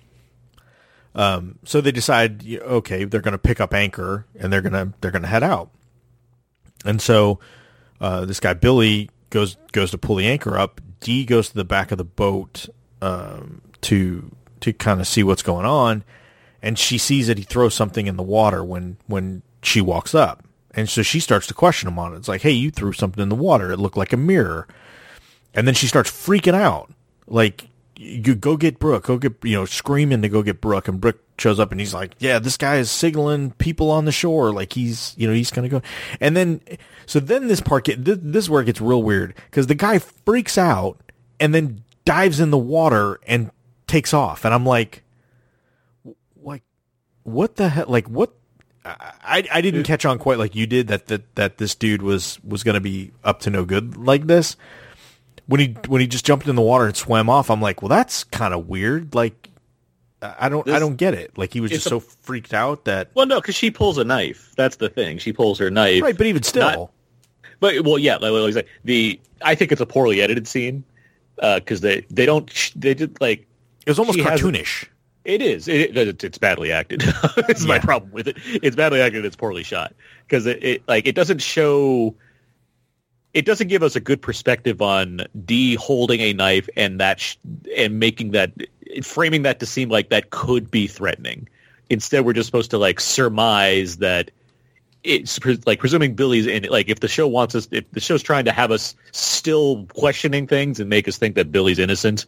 Um, 1.13 1.59
so 1.65 1.81
they 1.81 1.91
decide, 1.91 2.45
okay, 2.47 3.03
they're 3.03 3.21
going 3.21 3.33
to 3.33 3.37
pick 3.37 3.59
up 3.59 3.73
anchor 3.73 4.25
and 4.39 4.51
they're 4.51 4.61
going 4.61 4.73
to 4.73 4.93
they're 5.01 5.11
going 5.11 5.23
to 5.23 5.27
head 5.27 5.43
out. 5.43 5.69
And 6.85 7.01
so 7.01 7.39
uh, 7.99 8.25
this 8.25 8.39
guy 8.39 8.53
Billy 8.53 9.09
goes 9.29 9.57
goes 9.71 9.91
to 9.91 9.97
pull 9.97 10.15
the 10.15 10.27
anchor 10.27 10.57
up. 10.57 10.79
Dee 11.01 11.25
goes 11.25 11.49
to 11.49 11.55
the 11.55 11.65
back 11.65 11.91
of 11.91 11.97
the 11.97 12.05
boat 12.05 12.69
um, 13.01 13.61
to 13.81 14.35
to 14.61 14.73
kind 14.73 15.01
of 15.01 15.07
see 15.07 15.23
what's 15.23 15.43
going 15.43 15.65
on, 15.65 16.03
and 16.61 16.77
she 16.77 16.97
sees 16.97 17.27
that 17.27 17.37
he 17.37 17.43
throws 17.43 17.73
something 17.73 18.07
in 18.07 18.15
the 18.15 18.23
water 18.23 18.63
when 18.63 18.97
when 19.07 19.41
she 19.63 19.81
walks 19.81 20.15
up, 20.15 20.43
and 20.73 20.89
so 20.89 21.01
she 21.01 21.19
starts 21.19 21.47
to 21.47 21.53
question 21.53 21.87
him 21.87 21.99
on 21.99 22.13
it. 22.13 22.17
It's 22.17 22.27
like, 22.27 22.41
hey, 22.41 22.51
you 22.51 22.71
threw 22.71 22.93
something 22.93 23.21
in 23.21 23.29
the 23.29 23.35
water. 23.35 23.71
It 23.71 23.77
looked 23.77 23.97
like 23.97 24.13
a 24.13 24.17
mirror. 24.17 24.67
And 25.53 25.67
then 25.67 25.75
she 25.75 25.87
starts 25.87 26.09
freaking 26.09 26.53
out. 26.53 26.91
Like, 27.27 27.67
you 27.97 28.35
go 28.35 28.57
get 28.57 28.79
Brooke, 28.79 29.03
go 29.03 29.17
get, 29.17 29.35
you 29.43 29.55
know, 29.55 29.65
screaming 29.65 30.21
to 30.21 30.29
go 30.29 30.41
get 30.41 30.61
Brooke. 30.61 30.87
And 30.87 30.99
Brooke 30.99 31.19
shows 31.37 31.59
up 31.59 31.71
and 31.71 31.79
he's 31.79 31.93
like, 31.93 32.15
yeah, 32.19 32.39
this 32.39 32.57
guy 32.57 32.77
is 32.77 32.89
signaling 32.89 33.51
people 33.51 33.91
on 33.91 34.05
the 34.05 34.11
shore. 34.11 34.51
Like 34.51 34.73
he's, 34.73 35.13
you 35.17 35.27
know, 35.27 35.33
he's 35.33 35.51
going 35.51 35.69
to 35.69 35.79
go. 35.79 35.85
And 36.19 36.35
then, 36.35 36.61
so 37.05 37.19
then 37.19 37.47
this 37.47 37.61
part, 37.61 37.85
get, 37.85 38.03
this, 38.03 38.17
this 38.21 38.45
is 38.45 38.49
where 38.49 38.61
it 38.61 38.65
gets 38.65 38.81
real 38.81 39.03
weird 39.03 39.35
because 39.49 39.67
the 39.67 39.75
guy 39.75 39.99
freaks 39.99 40.57
out 40.57 40.99
and 41.39 41.53
then 41.53 41.83
dives 42.05 42.39
in 42.39 42.49
the 42.49 42.57
water 42.57 43.19
and 43.27 43.51
takes 43.87 44.13
off. 44.13 44.45
And 44.45 44.53
I'm 44.53 44.65
like, 44.65 45.03
like, 46.41 46.63
what 47.23 47.57
the 47.57 47.69
hell? 47.69 47.85
Like, 47.87 48.09
what? 48.09 48.33
I, 48.83 49.47
I 49.51 49.61
didn't 49.61 49.83
catch 49.83 50.05
on 50.05 50.17
quite 50.17 50.37
like 50.39 50.55
you 50.55 50.65
did 50.65 50.87
that, 50.87 51.07
that, 51.07 51.35
that 51.35 51.57
this 51.59 51.75
dude 51.75 52.01
was, 52.01 52.39
was 52.43 52.63
going 52.63 52.73
to 52.75 52.81
be 52.81 53.11
up 53.23 53.41
to 53.41 53.49
no 53.49 53.63
good 53.63 53.95
like 53.97 54.25
this 54.27 54.55
when 55.47 55.59
he 55.59 55.75
when 55.87 55.99
he 56.01 56.07
just 56.07 56.25
jumped 56.25 56.47
in 56.47 56.55
the 56.55 56.61
water 56.61 56.85
and 56.85 56.95
swam 56.95 57.29
off, 57.29 57.49
I'm 57.49 57.61
like, 57.61 57.81
well, 57.81 57.89
that's 57.89 58.23
kind 58.23 58.53
of 58.53 58.69
weird. 58.69 59.13
Like, 59.13 59.49
I 60.21 60.47
don't 60.49 60.69
I 60.69 60.79
don't 60.79 60.95
get 60.95 61.13
it. 61.13 61.37
Like 61.37 61.51
he 61.51 61.59
was 61.59 61.71
just 61.71 61.85
a- 61.87 61.89
so 61.89 61.99
freaked 61.99 62.53
out 62.53 62.85
that 62.85 63.09
Well, 63.15 63.25
no, 63.25 63.41
because 63.41 63.55
she 63.55 63.69
pulls 63.69 63.97
a 63.97 64.03
knife. 64.03 64.53
That's 64.55 64.77
the 64.77 64.87
thing. 64.87 65.17
She 65.17 65.33
pulls 65.33 65.59
her 65.59 65.69
knife. 65.69 66.01
right. 66.03 66.17
But 66.17 66.27
even 66.27 66.43
still, 66.43 66.61
Not- 66.61 66.91
But 67.59 67.81
well, 67.83 67.97
yeah, 67.97 68.15
like, 68.17 68.31
like, 68.31 68.55
like 68.55 68.67
the 68.85 69.19
I 69.41 69.55
think 69.55 69.71
it's 69.71 69.81
a 69.81 69.85
poorly 69.85 70.21
edited 70.21 70.47
scene 70.47 70.83
uh, 71.41 71.59
because 71.59 71.81
they 71.81 72.05
they 72.09 72.25
don't 72.25 72.49
they 72.75 72.93
did 72.93 73.19
like 73.19 73.45
it 73.85 73.89
was 73.89 73.99
almost 73.99 74.17
she 74.17 74.23
has 74.23 74.39
cartoonish. 74.39 74.87
It 75.23 75.41
is 75.41 75.67
it, 75.67 75.95
it, 75.95 76.23
it's 76.23 76.37
badly 76.37 76.71
acted. 76.71 77.03
it's 77.37 77.65
my 77.65 77.79
problem 77.79 78.11
with 78.11 78.27
it. 78.27 78.37
It's 78.45 78.75
badly 78.75 79.01
acted. 79.01 79.23
It's 79.23 79.35
poorly 79.35 79.63
shot 79.63 79.93
because 80.27 80.45
it, 80.45 80.63
it 80.63 80.83
like 80.87 81.05
it 81.05 81.15
doesn't 81.15 81.39
show. 81.39 82.15
It 83.33 83.45
doesn't 83.45 83.67
give 83.67 83.81
us 83.81 83.95
a 83.95 83.99
good 83.99 84.21
perspective 84.21 84.81
on 84.81 85.21
Dee 85.45 85.75
holding 85.75 86.19
a 86.19 86.33
knife 86.33 86.67
and 86.75 86.99
that 86.99 87.19
sh- 87.19 87.37
and 87.77 87.99
making 87.99 88.31
that 88.31 88.51
framing 89.03 89.43
that 89.43 89.59
to 89.59 89.65
seem 89.65 89.89
like 89.89 90.09
that 90.09 90.31
could 90.31 90.71
be 90.71 90.87
threatening. 90.87 91.47
Instead, 91.89 92.25
we're 92.25 92.33
just 92.33 92.47
supposed 92.47 92.71
to 92.71 92.77
like 92.77 92.99
surmise 92.99 93.97
that 93.97 94.31
it's 95.03 95.39
like 95.65 95.79
presuming 95.79 96.13
Billy's 96.13 96.47
in 96.47 96.65
it. 96.65 96.71
Like 96.71 96.89
if 96.89 96.99
the 96.99 97.07
show 97.07 97.27
wants 97.27 97.55
us, 97.55 97.67
if 97.71 97.89
the 97.91 97.99
show's 97.99 98.21
trying 98.21 98.45
to 98.45 98.51
have 98.51 98.71
us 98.71 98.95
still 99.11 99.85
questioning 99.87 100.47
things 100.47 100.79
and 100.79 100.89
make 100.89 101.07
us 101.07 101.17
think 101.17 101.35
that 101.35 101.51
Billy's 101.51 101.79
innocent 101.79 102.25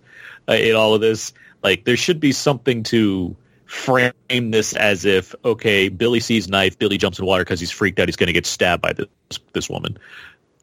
uh, 0.50 0.54
in 0.54 0.76
all 0.76 0.94
of 0.94 1.02
this, 1.02 1.34
like 1.64 1.86
there 1.86 1.98
should 1.98 2.20
be 2.20 2.32
something 2.32 2.84
to 2.84 3.36
frame 3.66 4.52
this 4.52 4.76
as 4.76 5.06
if 5.06 5.36
okay, 5.46 5.90
Billy 5.90 6.20
sees 6.20 6.48
knife, 6.48 6.78
Billy 6.78 6.98
jumps 6.98 7.20
in 7.20 7.26
water 7.26 7.44
because 7.44 7.60
he's 7.60 7.72
freaked 7.72 8.00
out, 8.00 8.08
he's 8.08 8.16
going 8.16 8.28
to 8.28 8.34
get 8.34 8.46
stabbed 8.46 8.82
by 8.82 8.94
this 8.94 9.08
this 9.54 9.70
woman. 9.70 9.98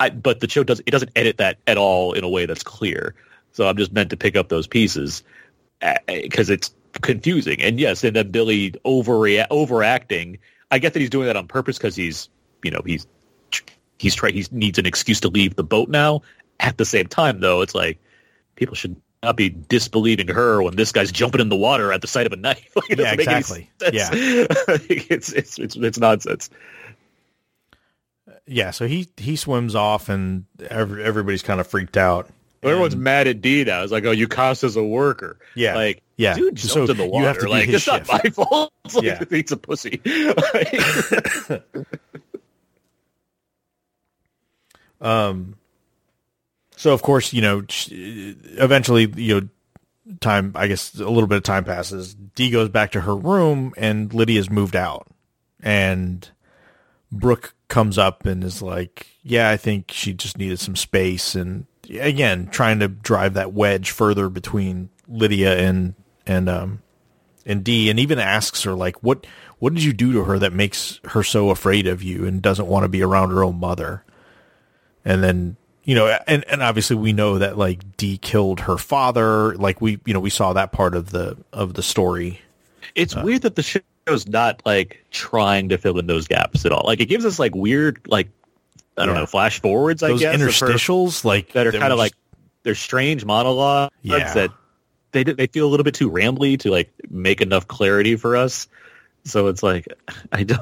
I, 0.00 0.10
but 0.10 0.40
the 0.40 0.48
show 0.48 0.64
does 0.64 0.80
it 0.86 0.90
doesn't 0.90 1.12
edit 1.14 1.36
that 1.38 1.58
at 1.66 1.76
all 1.76 2.12
in 2.12 2.24
a 2.24 2.28
way 2.28 2.46
that's 2.46 2.62
clear. 2.62 3.14
So 3.52 3.68
I'm 3.68 3.76
just 3.76 3.92
meant 3.92 4.10
to 4.10 4.16
pick 4.16 4.36
up 4.36 4.48
those 4.48 4.66
pieces 4.66 5.22
because 6.06 6.50
it's 6.50 6.72
confusing. 7.02 7.62
And 7.62 7.78
yes, 7.78 8.04
and 8.04 8.16
then 8.16 8.30
Billy 8.30 8.72
overrea- 8.84 9.46
overacting. 9.50 10.38
I 10.70 10.78
get 10.78 10.92
that 10.92 11.00
he's 11.00 11.10
doing 11.10 11.26
that 11.26 11.36
on 11.36 11.48
purpose 11.48 11.78
because 11.78 11.96
he's, 11.96 12.28
you 12.62 12.70
know, 12.70 12.82
he's 12.84 13.06
he's 13.98 14.14
trying 14.14 14.34
he 14.34 14.46
needs 14.50 14.78
an 14.78 14.86
excuse 14.86 15.20
to 15.20 15.28
leave 15.28 15.56
the 15.56 15.64
boat 15.64 15.88
now. 15.88 16.22
At 16.58 16.76
the 16.76 16.84
same 16.84 17.06
time, 17.06 17.40
though, 17.40 17.62
it's 17.62 17.74
like 17.74 17.98
people 18.56 18.74
should 18.74 18.96
not 19.22 19.36
be 19.36 19.48
disbelieving 19.50 20.28
her 20.28 20.62
when 20.62 20.76
this 20.76 20.92
guy's 20.92 21.10
jumping 21.12 21.40
in 21.40 21.48
the 21.48 21.56
water 21.56 21.92
at 21.92 22.00
the 22.00 22.06
sight 22.06 22.26
of 22.26 22.32
a 22.32 22.36
knife. 22.36 22.70
Like, 22.76 22.88
Yeah, 22.90 22.96
doesn't 22.96 23.16
make 23.18 23.28
any 23.28 23.38
exactly. 23.38 23.70
sense. 23.80 24.86
it's, 25.10 25.32
it's 25.32 25.58
it's 25.58 25.76
it's 25.76 25.98
nonsense. 25.98 26.50
Yeah. 28.46 28.70
So 28.70 28.86
he 28.86 29.08
he 29.16 29.36
swims 29.36 29.74
off 29.74 30.08
and 30.08 30.44
every, 30.68 31.02
everybody's 31.04 31.42
kind 31.42 31.60
of 31.60 31.66
freaked 31.66 31.96
out. 31.96 32.28
Everyone's 32.62 32.96
mad 32.96 33.26
at 33.26 33.40
Dee 33.40 33.64
now. 33.64 33.82
It's 33.82 33.90
like, 33.92 34.04
oh, 34.04 34.10
you 34.10 34.28
cost 34.28 34.64
as 34.64 34.76
a 34.76 34.84
worker. 34.84 35.38
Yeah. 35.54 35.74
like 35.74 36.02
Yeah. 36.16 36.34
dude 36.34 36.56
jumped 36.56 36.72
So 36.72 36.84
in 36.84 36.96
the 36.96 37.06
water. 37.06 37.22
you 37.22 37.26
have 37.26 37.38
to 37.38 37.48
like 37.48 37.68
it's 37.68 37.86
not 37.86 38.06
shift. 38.06 38.24
my 38.24 38.30
fault. 38.30 38.72
It's 38.84 38.94
like, 38.96 39.04
Yeah. 39.04 39.24
he's 39.30 39.52
a 39.52 39.56
pussy. 39.56 40.00
Like, 40.52 41.62
um, 45.00 45.56
So 46.76 46.92
of 46.92 47.02
course, 47.02 47.32
you 47.32 47.40
know, 47.42 47.62
eventually, 47.90 49.10
you 49.16 49.40
know, 49.40 49.48
time. 50.20 50.52
I 50.54 50.66
guess 50.66 50.94
a 50.94 51.08
little 51.08 51.26
bit 51.28 51.36
of 51.38 51.42
time 51.44 51.64
passes. 51.64 52.14
Dee 52.14 52.50
goes 52.50 52.68
back 52.68 52.92
to 52.92 53.00
her 53.02 53.14
room, 53.16 53.72
and 53.76 54.12
Lydia's 54.12 54.50
moved 54.50 54.74
out, 54.76 55.06
and 55.62 56.28
Brooke 57.12 57.54
comes 57.68 57.96
up 57.98 58.26
and 58.26 58.42
is 58.42 58.60
like, 58.62 59.06
"Yeah, 59.22 59.50
I 59.50 59.56
think 59.56 59.90
she 59.92 60.12
just 60.12 60.36
needed 60.38 60.58
some 60.58 60.74
space." 60.76 61.34
And 61.34 61.66
again, 61.98 62.48
trying 62.48 62.80
to 62.80 62.88
drive 62.88 63.34
that 63.34 63.52
wedge 63.52 63.90
further 63.90 64.28
between 64.28 64.90
Lydia 65.08 65.58
and 65.58 65.94
and 66.26 66.48
um 66.48 66.82
and 67.46 67.64
Dee, 67.64 67.90
and 67.90 67.98
even 67.98 68.18
asks 68.18 68.62
her 68.64 68.74
like, 68.74 69.02
"What 69.02 69.26
what 69.58 69.74
did 69.74 69.82
you 69.82 69.92
do 69.92 70.12
to 70.12 70.24
her 70.24 70.38
that 70.38 70.52
makes 70.52 71.00
her 71.06 71.22
so 71.22 71.50
afraid 71.50 71.86
of 71.86 72.02
you 72.02 72.26
and 72.26 72.42
doesn't 72.42 72.66
want 72.66 72.84
to 72.84 72.88
be 72.88 73.02
around 73.02 73.30
her 73.30 73.42
own 73.42 73.58
mother?" 73.58 74.04
And 75.04 75.24
then 75.24 75.56
you 75.84 75.94
know, 75.94 76.18
and 76.26 76.44
and 76.48 76.62
obviously 76.62 76.96
we 76.96 77.12
know 77.12 77.38
that 77.38 77.58
like 77.58 77.96
Dee 77.96 78.18
killed 78.18 78.60
her 78.60 78.76
father. 78.78 79.56
Like 79.56 79.80
we 79.80 79.98
you 80.04 80.14
know 80.14 80.20
we 80.20 80.30
saw 80.30 80.52
that 80.52 80.72
part 80.72 80.94
of 80.94 81.10
the 81.10 81.36
of 81.52 81.74
the 81.74 81.82
story. 81.82 82.40
It's 82.94 83.16
weird 83.16 83.42
that 83.42 83.56
the 83.56 83.62
show's 83.62 84.26
not 84.26 84.62
like 84.64 85.04
trying 85.10 85.68
to 85.68 85.78
fill 85.78 85.98
in 85.98 86.06
those 86.06 86.26
gaps 86.28 86.64
at 86.66 86.72
all. 86.72 86.82
Like 86.84 87.00
it 87.00 87.06
gives 87.06 87.24
us 87.24 87.38
like 87.38 87.54
weird 87.54 88.00
like 88.06 88.28
I 89.00 89.06
don't 89.06 89.14
Yeah. 89.14 89.20
know 89.22 89.26
flash 89.26 89.60
forwards. 89.60 90.02
I 90.02 90.08
Those 90.08 90.20
guess 90.20 90.34
of 90.34 90.40
her- 90.40 90.46
interstitials, 90.48 91.24
like 91.24 91.52
that 91.54 91.66
are 91.66 91.72
kind 91.72 91.92
of 91.92 91.98
like 91.98 92.12
they're 92.62 92.74
strange 92.74 93.24
monologues 93.24 93.92
Yeah. 94.02 94.34
that 94.34 94.50
they 95.12 95.24
they 95.24 95.46
feel 95.48 95.66
a 95.66 95.70
little 95.70 95.84
bit 95.84 95.94
too 95.94 96.10
rambly 96.10 96.58
to 96.60 96.70
like 96.70 96.90
make 97.10 97.40
enough 97.40 97.66
clarity 97.66 98.16
for 98.16 98.36
us. 98.36 98.68
So 99.24 99.48
it's 99.48 99.62
like 99.62 99.86
I 100.32 100.44
don't 100.44 100.60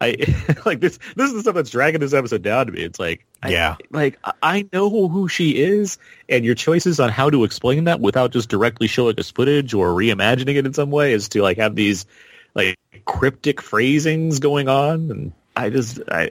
I 0.00 0.16
like 0.66 0.80
this 0.80 0.98
this 1.14 1.28
is 1.28 1.34
the 1.34 1.40
stuff 1.42 1.54
that's 1.54 1.70
dragging 1.70 2.00
this 2.00 2.12
episode 2.12 2.42
down 2.42 2.66
to 2.66 2.72
me. 2.72 2.82
It's 2.82 2.98
like 2.98 3.24
I, 3.42 3.50
Yeah. 3.50 3.76
like 3.90 4.18
I- 4.24 4.32
I 4.42 4.66
know 4.72 4.90
who 5.08 5.28
she 5.28 5.50
is 5.62 5.98
and 6.28 6.44
your 6.44 6.54
choices 6.54 6.98
on 7.00 7.10
how 7.10 7.30
to 7.30 7.44
explain 7.44 7.84
that 7.84 8.00
without 8.00 8.32
just 8.32 8.48
directly 8.48 8.86
showing 8.86 9.18
us 9.20 9.30
footage 9.30 9.72
or 9.74 9.88
reimagining 9.90 10.56
it 10.56 10.66
in 10.66 10.72
some 10.74 10.90
way 10.90 11.12
is 11.12 11.28
to 11.30 11.42
like 11.42 11.58
have 11.58 11.74
these 11.74 12.06
like 12.54 12.76
cryptic 13.04 13.60
phrasings 13.62 14.38
going 14.40 14.68
on 14.68 15.10
and 15.10 15.32
I 15.54 15.70
just 15.70 16.00
I 16.10 16.30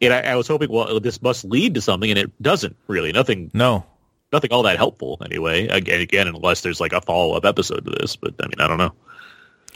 and 0.00 0.12
I, 0.12 0.20
I 0.20 0.36
was 0.36 0.48
hoping 0.48 0.70
well 0.70 1.00
this 1.00 1.20
must 1.22 1.44
lead 1.44 1.74
to 1.74 1.80
something 1.80 2.10
and 2.10 2.18
it 2.18 2.42
doesn't 2.42 2.76
really 2.86 3.12
nothing 3.12 3.50
no, 3.54 3.84
nothing 4.32 4.52
all 4.52 4.62
that 4.64 4.76
helpful 4.76 5.18
anyway. 5.24 5.66
Again, 5.68 6.00
again, 6.00 6.28
unless 6.28 6.60
there's 6.62 6.80
like 6.80 6.92
a 6.92 7.00
follow 7.00 7.34
up 7.34 7.44
episode 7.44 7.84
to 7.84 7.90
this, 7.90 8.16
but 8.16 8.34
I 8.40 8.46
mean, 8.46 8.60
I 8.60 8.68
don't 8.68 8.78
know. 8.78 8.92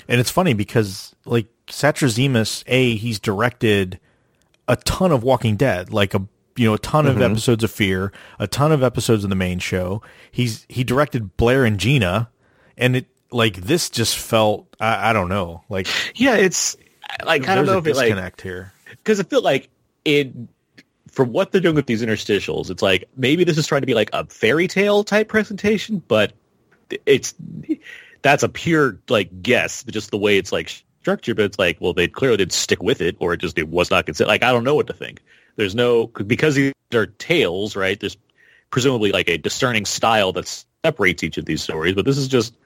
And 0.08 0.20
it's 0.20 0.30
funny 0.30 0.54
because 0.54 1.14
like 1.24 1.46
Satrazemis, 1.66 2.64
a 2.66 2.96
he's 2.96 3.20
directed 3.20 4.00
a 4.68 4.76
ton 4.76 5.12
of 5.12 5.22
Walking 5.22 5.56
Dead, 5.56 5.92
like 5.92 6.14
a 6.14 6.26
you 6.56 6.68
know 6.68 6.74
a 6.74 6.78
ton 6.78 7.06
of 7.06 7.14
mm-hmm. 7.14 7.32
episodes 7.32 7.64
of 7.64 7.70
Fear, 7.70 8.12
a 8.38 8.46
ton 8.46 8.72
of 8.72 8.82
episodes 8.82 9.24
of 9.24 9.30
the 9.30 9.36
main 9.36 9.58
show. 9.58 10.02
He's 10.30 10.66
he 10.68 10.84
directed 10.84 11.36
Blair 11.36 11.64
and 11.64 11.78
Gina, 11.78 12.30
and 12.76 12.96
it 12.96 13.06
like 13.30 13.56
this 13.56 13.88
just 13.88 14.18
felt 14.18 14.66
I, 14.80 15.10
I 15.10 15.12
don't 15.12 15.28
know 15.28 15.62
like 15.68 15.86
Yeah, 16.14 16.36
it's 16.36 16.76
like 17.24 17.48
I 17.48 17.54
don't 17.54 17.66
know 17.66 17.78
if 17.78 17.86
it 17.86 17.96
like 17.96 18.06
disconnect 18.08 18.42
here. 18.42 18.72
because 18.90 19.20
it 19.20 19.30
felt 19.30 19.44
like 19.44 19.70
it 20.04 20.32
from 21.10 21.32
what 21.32 21.52
they're 21.52 21.60
doing 21.60 21.74
with 21.74 21.86
these 21.86 22.02
interstitials. 22.02 22.70
It's 22.70 22.82
like 22.82 23.04
maybe 23.16 23.44
this 23.44 23.58
is 23.58 23.66
trying 23.66 23.82
to 23.82 23.86
be 23.86 23.94
like 23.94 24.10
a 24.12 24.26
fairy 24.26 24.66
tale 24.66 25.04
type 25.04 25.28
presentation, 25.28 26.02
but 26.08 26.32
it's 27.06 27.34
that's 28.22 28.42
a 28.42 28.48
pure 28.48 28.98
like 29.08 29.42
guess, 29.42 29.84
just 29.84 30.10
the 30.10 30.18
way 30.18 30.38
it's 30.38 30.52
like 30.52 30.70
structured. 31.00 31.36
But 31.36 31.44
it's 31.46 31.58
like, 31.58 31.78
well, 31.80 31.92
they 31.92 32.08
clearly 32.08 32.38
didn't 32.38 32.52
stick 32.52 32.82
with 32.82 33.00
it, 33.00 33.16
or 33.20 33.34
it 33.34 33.38
just 33.38 33.58
it 33.58 33.68
was 33.68 33.90
not 33.90 34.06
considered. 34.06 34.28
Like 34.28 34.42
I 34.42 34.52
don't 34.52 34.64
know 34.64 34.74
what 34.74 34.86
to 34.86 34.94
think. 34.94 35.20
There's 35.56 35.74
no 35.74 36.06
because 36.06 36.54
these 36.54 36.72
are 36.94 37.06
tales, 37.06 37.76
right? 37.76 38.00
There's 38.00 38.16
presumably 38.70 39.12
like 39.12 39.28
a 39.28 39.36
discerning 39.36 39.84
style 39.84 40.32
that 40.32 40.64
separates 40.84 41.22
each 41.22 41.36
of 41.36 41.44
these 41.44 41.62
stories, 41.62 41.94
but 41.94 42.06
this 42.06 42.16
is 42.16 42.28
just 42.28 42.56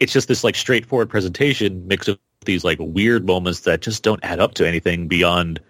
it's 0.00 0.12
just 0.12 0.28
this 0.28 0.44
like 0.44 0.54
straightforward 0.54 1.10
presentation 1.10 1.86
mixed 1.86 2.08
with 2.08 2.18
these 2.44 2.64
like 2.64 2.78
weird 2.80 3.26
moments 3.26 3.60
that 3.60 3.82
just 3.82 4.02
don't 4.02 4.24
add 4.24 4.40
up 4.40 4.54
to 4.54 4.66
anything 4.66 5.08
beyond 5.08 5.60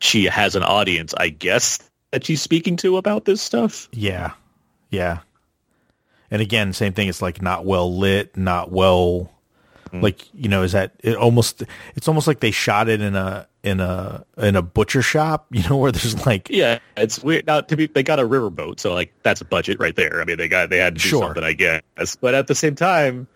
she 0.00 0.24
has 0.24 0.56
an 0.56 0.62
audience, 0.62 1.14
I 1.16 1.28
guess, 1.28 1.78
that 2.10 2.24
she's 2.24 2.42
speaking 2.42 2.76
to 2.78 2.96
about 2.96 3.24
this 3.24 3.40
stuff. 3.40 3.88
Yeah, 3.92 4.32
yeah. 4.90 5.20
And 6.30 6.42
again, 6.42 6.72
same 6.72 6.92
thing. 6.92 7.08
It's 7.08 7.22
like 7.22 7.42
not 7.42 7.64
well 7.64 7.96
lit, 7.96 8.36
not 8.36 8.70
well. 8.70 9.30
Hmm. 9.90 10.00
Like 10.00 10.32
you 10.34 10.48
know, 10.48 10.62
is 10.62 10.72
that 10.72 10.92
it? 11.00 11.16
Almost, 11.16 11.64
it's 11.96 12.08
almost 12.08 12.26
like 12.26 12.40
they 12.40 12.50
shot 12.52 12.88
it 12.88 13.00
in 13.00 13.16
a 13.16 13.48
in 13.62 13.80
a 13.80 14.24
in 14.38 14.56
a 14.56 14.62
butcher 14.62 15.02
shop. 15.02 15.46
You 15.52 15.68
know, 15.68 15.76
where 15.76 15.90
there's 15.92 16.24
like 16.26 16.48
Yeah, 16.48 16.78
it's 16.96 17.22
weird. 17.22 17.46
Now, 17.46 17.60
to 17.60 17.76
be, 17.76 17.86
they 17.86 18.02
got 18.02 18.20
a 18.20 18.22
riverboat, 18.22 18.78
so 18.80 18.94
like 18.94 19.12
that's 19.22 19.40
a 19.40 19.44
budget 19.44 19.80
right 19.80 19.94
there. 19.96 20.20
I 20.20 20.24
mean, 20.24 20.36
they 20.38 20.48
got 20.48 20.70
they 20.70 20.78
had 20.78 20.94
to 20.96 21.02
do 21.02 21.08
Sure. 21.08 21.22
something, 21.22 21.42
I 21.44 21.52
guess. 21.54 21.82
But 22.20 22.34
at 22.34 22.46
the 22.46 22.54
same 22.54 22.76
time, 22.76 23.26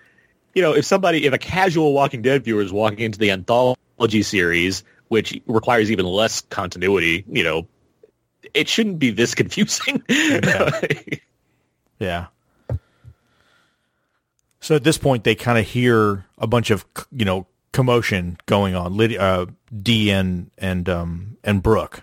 you 0.55 0.63
know, 0.63 0.73
if 0.73 0.85
somebody, 0.85 1.27
if 1.27 1.33
a 1.33 1.39
casual 1.39 1.93
Walking 1.93 2.23
Dead 2.23 2.45
viewer 2.45 2.63
is 2.63 2.73
walking 2.73 3.01
into 3.01 3.19
the 3.19 3.33
anthology 3.33 4.23
series, 4.23 4.85
which 5.15 5.41
requires 5.47 5.93
even 5.93 6.05
less 6.05 6.41
continuity, 6.41 7.25
you 7.29 7.45
know, 7.45 7.69
it 8.53 8.69
shouldn't 8.69 8.99
be 8.99 9.11
this 9.11 9.33
confusing. 9.41 10.03
Yeah. 12.01 12.27
So 14.59 14.75
at 14.75 14.83
this 14.83 14.99
point, 14.99 15.23
they 15.23 15.37
kind 15.37 15.57
of 15.57 15.65
hear 15.65 16.25
a 16.37 16.49
bunch 16.49 16.71
of 16.71 16.85
you 17.13 17.25
know 17.25 17.47
commotion 17.73 18.39
going 18.47 18.75
on. 18.75 18.97
Lydia, 18.97 19.21
uh, 19.21 19.47
Dee 19.83 20.11
and 20.11 20.51
and 20.59 20.89
um 20.89 21.37
and 21.45 21.63
Brooke, 21.63 22.03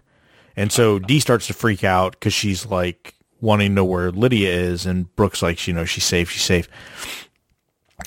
and 0.56 0.72
so 0.72 0.98
Dee 0.98 1.20
starts 1.20 1.48
to 1.48 1.54
freak 1.54 1.84
out 1.84 2.14
because 2.14 2.34
she's 2.34 2.66
like 2.66 3.16
wanting 3.42 3.72
to 3.72 3.74
know 3.74 3.86
where 3.86 4.12
Lydia 4.12 4.54
is, 4.54 4.86
and 4.86 5.14
Brooke's 5.18 5.42
like, 5.42 5.68
you 5.68 5.74
know, 5.74 5.84
she's 5.84 6.06
safe, 6.06 6.30
she's 6.30 6.44
safe. 6.44 6.70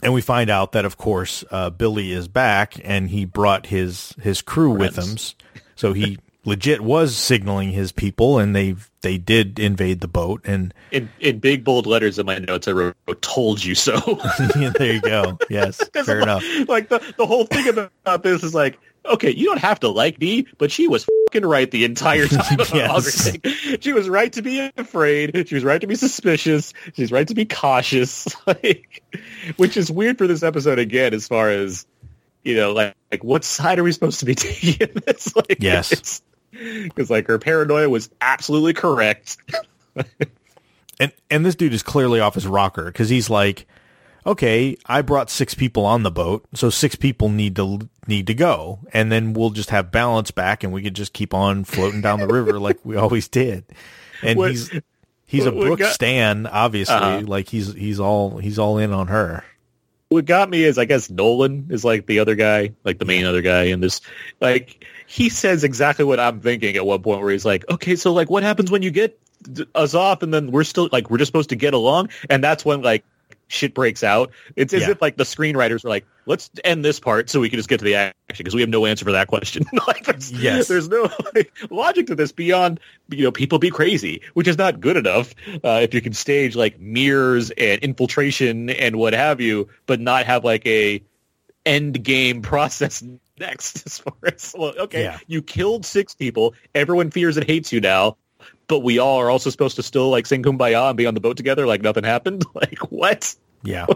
And 0.03 0.13
we 0.13 0.21
find 0.21 0.51
out 0.51 0.73
that, 0.73 0.85
of 0.85 0.97
course, 0.97 1.45
uh, 1.51 1.71
Billy 1.71 2.13
is 2.13 2.29
back, 2.29 2.77
and 2.85 3.09
he 3.09 3.25
brought 3.25 3.67
his 3.67 4.15
his 4.21 4.43
crew 4.43 4.71
with 4.71 4.97
him. 4.97 5.17
So 5.77 5.93
he 5.93 6.19
legit 6.45 6.81
was 6.81 7.17
signaling 7.17 7.71
his 7.71 7.93
people, 7.93 8.39
and 8.39 8.55
they 8.55 8.77
they 9.01 9.19
did 9.19 9.59
invade 9.59 10.01
the 10.01 10.09
boat, 10.09 10.43
and 10.45 10.73
in 10.91 11.09
in 11.21 11.39
big 11.39 11.65
bold 11.65 11.87
letters 11.87 12.19
in 12.19 12.27
my 12.27 12.39
notes, 12.39 12.69
I 12.69 12.73
wrote 12.73 12.97
"told 13.21 13.65
you 13.65 13.75
so." 13.75 13.99
There 14.55 14.93
you 14.95 15.01
go. 15.01 15.39
Yes, 15.49 15.81
fair 16.05 16.19
I'm 16.19 16.23
enough. 16.23 16.45
Like, 16.61 16.69
like, 16.69 16.89
the 16.89 17.15
the 17.17 17.27
whole 17.27 17.47
thing 17.47 17.69
about 17.69 18.23
this 18.23 18.43
is 18.43 18.55
like, 18.55 18.79
okay, 19.05 19.31
you 19.31 19.47
don't 19.47 19.59
have 19.59 19.81
to 19.81 19.89
like 19.89 20.21
me, 20.21 20.47
but 20.59 20.71
she 20.71 20.89
was 20.89 21.07
fucking 21.29 21.47
right 21.47 21.71
the 21.71 21.85
entire 21.85 22.27
time 22.29 22.59
Yes. 22.73 23.37
She 23.81 23.93
was 23.93 24.09
right 24.09 24.33
to 24.33 24.43
be 24.43 24.71
afraid. 24.77 25.49
She 25.49 25.55
was 25.55 25.65
right 25.65 25.81
to 25.81 25.87
be 25.87 25.95
suspicious. 25.95 26.73
She's 26.95 27.13
right 27.13 27.27
to 27.29 27.35
be 27.35 27.45
cautious. 27.45 28.27
Like, 28.47 29.03
which 29.57 29.77
is 29.77 29.91
weird 29.91 30.19
for 30.19 30.27
this 30.27 30.43
episode 30.43 30.79
again, 30.79 31.15
as 31.15 31.27
far 31.29 31.51
as 31.51 31.87
you 32.43 32.55
know, 32.57 32.73
like, 32.73 32.95
like 33.11 33.25
what 33.25 33.43
side 33.45 33.79
are 33.79 33.83
we 33.83 33.93
supposed 33.93 34.21
to 34.21 34.27
be 34.27 34.35
taking? 34.37 34.89
in 34.89 35.03
this? 35.07 35.35
Like, 35.35 35.57
Yes. 35.61 36.23
because 36.53 37.11
like 37.11 37.27
her 37.27 37.39
paranoia 37.39 37.89
was 37.89 38.11
absolutely 38.21 38.75
correct. 38.75 39.39
And 41.01 41.13
and 41.31 41.45
this 41.45 41.55
dude 41.57 41.75
is 41.75 41.83
clearly 41.83 42.21
off 42.21 42.35
his 42.35 42.47
rocker 42.47 42.85
because 42.85 43.09
he's 43.09 43.29
like, 43.29 43.67
okay, 44.27 44.77
I 44.87 45.03
brought 45.03 45.31
six 45.31 45.55
people 45.55 45.85
on 45.85 46.03
the 46.03 46.11
boat, 46.11 46.45
so 46.55 46.71
six 46.71 46.95
people 46.95 47.29
need 47.29 47.57
to 47.57 47.89
need 48.07 48.27
to 48.29 48.35
go, 48.35 48.81
and 48.93 49.11
then 49.11 49.33
we'll 49.33 49.51
just 49.51 49.71
have 49.71 49.91
balance 49.91 50.31
back, 50.31 50.63
and 50.65 50.73
we 50.73 50.83
could 50.83 50.95
just 50.95 51.13
keep 51.13 51.33
on 51.35 51.65
floating 51.65 52.01
down 52.01 52.21
the 52.21 52.27
river 52.27 52.59
like 52.61 52.79
we 52.85 52.97
always 52.97 53.29
did. 53.29 53.65
And 54.23 54.39
What- 54.39 54.51
he's 54.51 54.71
he's 55.27 55.47
a 55.47 55.53
Brooke 55.53 55.79
got- 55.81 55.93
Stan, 55.95 56.47
obviously, 56.47 56.95
Uh-huh. 56.95 57.23
like 57.27 57.49
he's 57.49 57.73
he's 57.75 58.01
all 58.01 58.39
he's 58.39 58.59
all 58.59 58.79
in 58.79 58.93
on 58.93 59.09
her. 59.09 59.45
what 60.11 60.27
got 60.27 60.49
me 60.49 60.63
is 60.63 60.79
I 60.79 60.85
guess 60.85 61.11
Nolan 61.11 61.67
is 61.71 61.85
like 61.85 62.07
the 62.07 62.21
other 62.21 62.35
guy, 62.37 62.73
like 62.85 62.99
the 62.99 63.05
main 63.05 63.25
other 63.25 63.43
guy 63.43 63.65
in 63.65 63.81
this. 63.81 64.01
Like 64.41 64.85
he 65.07 65.29
says 65.29 65.65
exactly 65.65 66.05
what 66.05 66.21
I'm 66.21 66.41
thinking 66.41 66.77
at 66.77 66.87
one 66.87 67.03
point, 67.03 67.21
where 67.21 67.33
he's 67.33 67.45
like, 67.45 67.65
"Okay, 67.71 67.97
so 67.97 68.13
like, 68.13 68.31
what 68.31 68.43
happens 68.45 68.71
when 68.71 68.83
you 68.83 68.91
get 68.93 69.19
us 69.75 69.93
off, 69.95 70.23
and 70.23 70.33
then 70.33 70.51
we're 70.53 70.63
still 70.65 70.89
like 70.93 71.11
we're 71.11 71.19
just 71.19 71.31
supposed 71.31 71.49
to 71.49 71.57
get 71.57 71.75
along?" 71.75 72.11
And 72.31 72.45
that's 72.45 72.65
when 72.65 72.83
like 72.83 73.03
shit 73.55 73.73
breaks 73.75 74.03
out. 74.03 74.31
It's 74.57 74.75
as 74.75 74.83
Yeah. 74.83 74.91
if 74.91 75.01
like 75.03 75.17
the 75.17 75.25
screenwriters 75.25 75.85
are 75.85 75.89
like, 75.89 76.05
"Let's 76.27 76.51
end 76.65 76.85
this 76.85 77.01
part 77.01 77.31
so 77.31 77.41
we 77.41 77.49
can 77.49 77.59
just 77.59 77.69
get 77.69 77.79
to 77.79 77.85
the 77.85 77.95
action," 77.95 78.15
because 78.37 78.55
we 78.55 78.61
have 78.61 78.69
no 78.71 78.85
answer 78.85 79.05
for 79.05 79.13
that 79.13 79.29
question. 79.29 79.65
like, 79.87 80.05
there's, 80.05 80.33
Yes. 80.33 80.69
there's 80.69 80.89
no 80.89 81.09
like, 81.35 81.53
logic 81.71 82.09
to 82.09 82.15
this 82.15 82.33
beyond 82.33 82.81
you 83.11 83.23
know 83.25 83.31
people 83.33 83.59
be 83.59 83.71
crazy, 83.71 84.21
which 84.35 84.49
is 84.49 84.59
not 84.59 84.81
good 84.81 84.97
enough 84.97 85.35
uh, 85.63 85.81
if 85.83 85.95
you 85.95 86.01
can 86.01 86.13
stage 86.13 86.57
like 86.57 86.79
mirrors 86.81 87.51
and 87.53 87.81
infiltration 87.83 88.71
and 88.71 88.97
what 88.97 89.13
have 89.15 89.41
you, 89.41 89.69
but 89.87 90.01
not 90.01 90.27
have 90.27 90.45
like 90.45 90.67
a 90.67 91.03
end 91.65 92.03
game 92.03 92.43
process 92.51 93.03
next 93.39 93.85
as 93.87 93.99
far 93.99 94.15
as 94.25 94.55
well, 94.57 94.75
okay, 94.79 95.03
Yeah. 95.05 95.19
you 95.27 95.43
killed 95.43 95.85
six 95.85 96.15
people, 96.15 96.55
everyone 96.75 97.11
fears 97.11 97.37
and 97.37 97.47
hates 97.47 97.73
you 97.73 97.81
now, 97.81 98.17
but 98.69 98.81
we 98.81 98.99
all 98.99 99.21
are 99.21 99.31
also 99.31 99.51
supposed 99.51 99.77
to 99.77 99.83
still 99.83 100.11
like 100.11 100.27
sing 100.27 100.43
kumbaya 100.43 100.89
and 100.89 100.97
be 100.97 101.07
on 101.07 101.15
the 101.15 101.21
boat 101.21 101.37
together 101.37 101.67
like 101.67 101.83
nothing 101.83 102.05
happened. 102.05 102.45
Like 102.55 102.79
what? 102.91 103.35
Yeah, 103.63 103.87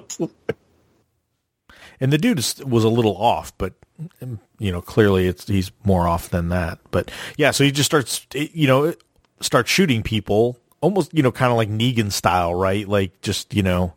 and 2.00 2.12
the 2.12 2.18
dude 2.18 2.38
is, 2.38 2.56
was 2.64 2.84
a 2.84 2.88
little 2.88 3.16
off, 3.16 3.56
but 3.58 3.74
um, 4.22 4.40
you 4.58 4.70
know, 4.72 4.80
clearly 4.80 5.26
it's 5.26 5.46
he's 5.46 5.70
more 5.84 6.06
off 6.06 6.30
than 6.30 6.48
that. 6.50 6.78
But 6.90 7.10
yeah, 7.36 7.50
so 7.50 7.64
he 7.64 7.70
just 7.72 7.86
starts, 7.90 8.26
you 8.34 8.66
know, 8.66 8.94
starts 9.40 9.70
shooting 9.70 10.02
people, 10.02 10.56
almost 10.80 11.12
you 11.12 11.22
know, 11.22 11.32
kind 11.32 11.50
of 11.50 11.56
like 11.56 11.68
Negan 11.68 12.12
style, 12.12 12.54
right? 12.54 12.86
Like 12.88 13.20
just 13.20 13.54
you 13.54 13.62
know, 13.62 13.94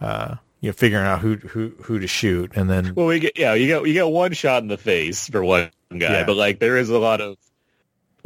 uh, 0.00 0.36
you 0.60 0.68
know, 0.70 0.72
figuring 0.72 1.04
out 1.04 1.20
who 1.20 1.36
who 1.36 1.72
who 1.82 1.98
to 1.98 2.06
shoot, 2.06 2.52
and 2.54 2.70
then 2.70 2.94
Well, 2.94 3.06
we 3.06 3.18
get 3.18 3.38
yeah, 3.38 3.54
you 3.54 3.66
get 3.66 3.86
you 3.86 3.92
get 3.92 4.06
one 4.08 4.32
shot 4.32 4.62
in 4.62 4.68
the 4.68 4.78
face 4.78 5.28
for 5.28 5.42
one 5.44 5.70
guy, 5.90 5.98
Yeah. 5.98 6.24
but 6.26 6.36
like 6.36 6.58
there 6.60 6.76
is 6.76 6.90
a 6.90 6.98
lot 6.98 7.20
of 7.20 7.36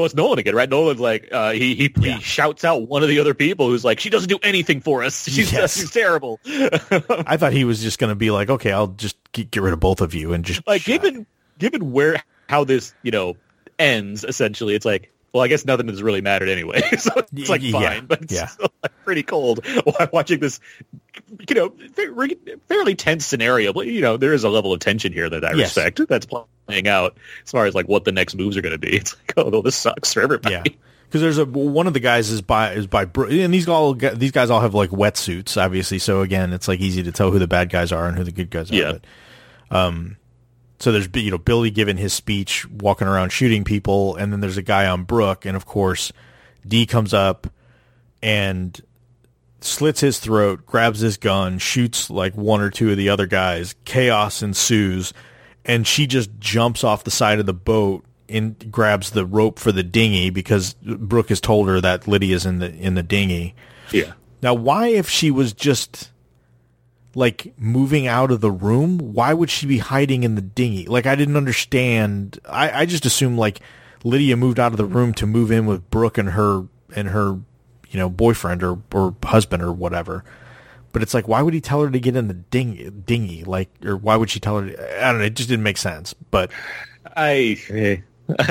well, 0.01 0.07
it's 0.07 0.15
Nolan 0.15 0.39
again, 0.39 0.55
right? 0.55 0.69
Nolan's 0.69 0.99
like 0.99 1.29
uh, 1.31 1.53
he 1.53 1.75
he, 1.75 1.93
Yeah. 1.99 2.15
he 2.17 2.21
shouts 2.23 2.65
out 2.65 2.89
one 2.89 3.03
of 3.03 3.11
the 3.11 3.21
other 3.21 3.35
people 3.35 3.69
who's 3.69 3.85
like, 3.85 4.01
she 4.01 4.09
doesn't 4.09 4.31
do 4.31 4.39
anything 4.43 4.81
for 4.81 5.05
us. 5.05 5.25
She's 5.29 5.53
Yes. 5.53 5.77
she's 5.79 5.91
terrible. 5.91 6.41
I 6.47 7.37
thought 7.37 7.53
he 7.53 7.65
was 7.65 7.83
just 7.83 7.99
going 7.99 8.09
to 8.09 8.15
be 8.15 8.31
like, 8.31 8.49
okay, 8.49 8.73
I'll 8.73 8.87
just 8.89 9.17
get, 9.33 9.51
get 9.51 9.63
rid 9.63 9.75
of 9.75 9.81
both 9.81 10.01
of 10.01 10.15
you 10.15 10.33
and 10.33 10.43
just 10.45 10.67
like 10.67 10.81
shut. 10.83 11.03
given 11.03 11.27
given 11.59 11.93
where 11.93 12.23
how 12.49 12.65
this 12.65 12.95
you 13.03 13.11
know 13.11 13.37
ends 13.79 14.25
essentially 14.25 14.75
it's 14.75 14.85
like 14.87 15.13
well 15.33 15.43
i 15.43 15.49
guess 15.49 15.65
nothing 15.65 15.87
has 15.89 16.03
really 16.03 16.21
mattered 16.21 16.49
anyway 16.49 16.81
so 16.99 17.11
it's 17.35 17.49
like 17.49 17.61
fine 17.63 17.83
yeah, 17.83 18.01
but 18.01 18.23
it's 18.23 18.33
yeah. 18.33 18.49
pretty 19.05 19.23
cold 19.23 19.65
while 19.85 20.09
watching 20.13 20.41
this 20.41 20.59
you 21.49 21.55
know 21.55 21.73
fairly 22.69 22.95
tense 22.95 23.25
scenario 23.27 23.73
but 23.73 23.87
you 23.87 24.01
know 24.01 24.17
there 24.17 24.33
is 24.33 24.43
a 24.45 24.49
level 24.49 24.73
of 24.73 24.81
tension 24.81 25.13
here 25.13 25.31
that 25.31 25.45
i 25.45 25.53
Yes. 25.53 25.77
respect 25.77 26.01
that's 26.09 26.27
playing 26.67 26.89
out 26.89 27.17
as 27.45 27.51
far 27.53 27.67
as 27.67 27.75
like 27.75 27.87
what 27.89 28.05
the 28.05 28.13
next 28.13 28.35
moves 28.35 28.57
are 28.57 28.63
going 28.63 28.73
to 28.73 28.79
be 28.79 28.97
it's 28.97 29.15
like 29.17 29.35
oh 29.37 29.49
no 29.49 29.63
this 29.63 29.77
sucks 29.77 30.13
for 30.13 30.21
everybody 30.23 30.55
Yeah, 30.55 30.63
because 31.07 31.21
there's 31.21 31.39
a 31.39 31.45
one 31.45 31.87
of 31.87 31.93
the 31.95 32.01
guys 32.01 32.31
is 32.31 32.43
by 32.43 32.73
is 32.73 32.87
by 32.87 33.03
and 33.15 33.53
these 33.55 33.69
all 33.69 33.95
these 33.95 34.31
guys 34.33 34.49
all 34.51 34.61
have 34.61 34.75
like 34.75 34.91
wetsuits, 34.91 35.61
obviously. 35.61 35.99
So 35.99 36.21
again, 36.21 36.53
it's 36.53 36.69
like 36.69 36.79
easy 36.79 37.03
to 37.03 37.11
tell 37.11 37.33
who 37.33 37.41
the 37.41 37.49
bad 37.49 37.69
guys 37.69 37.91
are 37.91 38.07
and 38.07 38.17
who 38.17 38.23
the 38.23 38.31
good 38.31 38.49
guys 38.49 38.71
are. 38.71 38.75
Yeah. 38.77 38.93
But, 39.69 39.77
um, 39.77 40.17
so 40.79 40.93
there's 40.93 41.09
you 41.15 41.33
know 41.33 41.39
Billy 41.39 41.71
giving 41.73 41.97
his 41.97 42.13
speech, 42.13 42.65
walking 42.71 43.09
around 43.09 43.31
shooting 43.31 43.65
people, 43.65 44.15
and 44.15 44.33
then 44.33 44.39
there's 44.39 44.57
a 44.57 44.63
guy 44.63 44.87
on 44.87 45.03
Brooke, 45.03 45.45
and 45.47 45.57
of 45.57 45.67
course, 45.67 46.13
Dee 46.65 46.87
comes 46.87 47.13
up 47.13 47.49
and 48.23 48.81
slits 49.65 50.01
his 50.01 50.19
throat, 50.19 50.67
grabs 50.67 51.01
his 51.01 51.17
gun, 51.17 51.59
shoots 51.59 52.11
like 52.11 52.35
one 52.35 52.61
or 52.61 52.71
two 52.71 52.91
of 52.91 52.97
the 52.97 53.09
other 53.09 53.27
guys. 53.27 53.75
Chaos 53.85 54.43
ensues, 54.43 55.13
and 55.65 55.87
she 55.87 56.07
just 56.07 56.31
jumps 56.39 56.85
off 56.85 57.05
the 57.05 57.11
side 57.11 57.39
of 57.39 57.47
the 57.47 57.55
boat 57.55 58.05
and 58.29 58.71
grabs 58.71 59.11
the 59.11 59.27
rope 59.27 59.59
for 59.59 59.73
the 59.73 59.83
dinghy 59.83 60.31
because 60.31 60.75
Brooke 60.75 61.31
has 61.31 61.41
told 61.41 61.69
her 61.69 61.81
that 61.81 62.07
Lydia's 62.07 62.47
in 62.47 62.61
the 62.61 62.73
in 62.75 62.95
the 62.95 63.03
dinghy. 63.03 63.55
yeah 63.91 64.13
Now, 64.43 64.55
why 64.55 64.89
if 64.89 65.09
she 65.09 65.31
was 65.31 65.53
just 65.53 66.11
like 67.15 67.53
moving 67.59 68.07
out 68.07 68.31
of 68.31 68.41
the 68.41 68.51
room, 68.51 68.99
why 68.99 69.35
would 69.35 69.51
she 69.51 69.67
be 69.67 69.79
hiding 69.79 70.23
in 70.23 70.37
the 70.37 70.43
dinghy? 70.43 70.87
Like 70.87 71.07
I 71.07 71.15
didn't 71.17 71.37
understand. 71.37 72.39
I, 72.49 72.83
I 72.83 72.87
just 72.87 73.05
assumed 73.05 73.39
like 73.39 73.61
Lydia 74.05 74.37
moved 74.37 74.59
out 74.59 74.73
of 74.73 74.79
the 74.79 74.85
room 74.85 75.13
to 75.15 75.27
move 75.27 75.51
in 75.51 75.67
with 75.67 75.91
Brooke 75.91 76.19
and 76.19 76.31
her 76.31 76.67
and 76.95 77.09
her, 77.09 77.41
you 77.91 77.99
know, 77.99 78.09
boyfriend 78.09 78.63
or 78.63 78.79
or 78.93 79.15
husband 79.25 79.63
or 79.63 79.73
whatever. 79.73 80.25
But 80.93 81.03
it's 81.03 81.15
like, 81.15 81.29
why 81.29 81.41
would 81.43 81.55
he 81.55 81.61
tell 81.61 81.83
her 81.83 81.91
to 81.91 82.01
get 82.01 82.17
in 82.17 82.27
the 82.29 82.35
dinghy? 82.35 82.91
Dinghy, 82.91 83.45
like, 83.45 83.69
or 83.85 83.97
why 83.97 84.17
would 84.17 84.29
she 84.31 84.41
tell 84.41 84.59
her? 84.61 84.71
To, 84.71 85.07
I 85.07 85.13
don't 85.13 85.21
know. 85.21 85.27
It 85.27 85.35
just 85.35 85.49
didn't 85.49 85.63
make 85.63 85.77
sense. 85.77 86.15
But 86.33 86.51
I, 87.17 88.03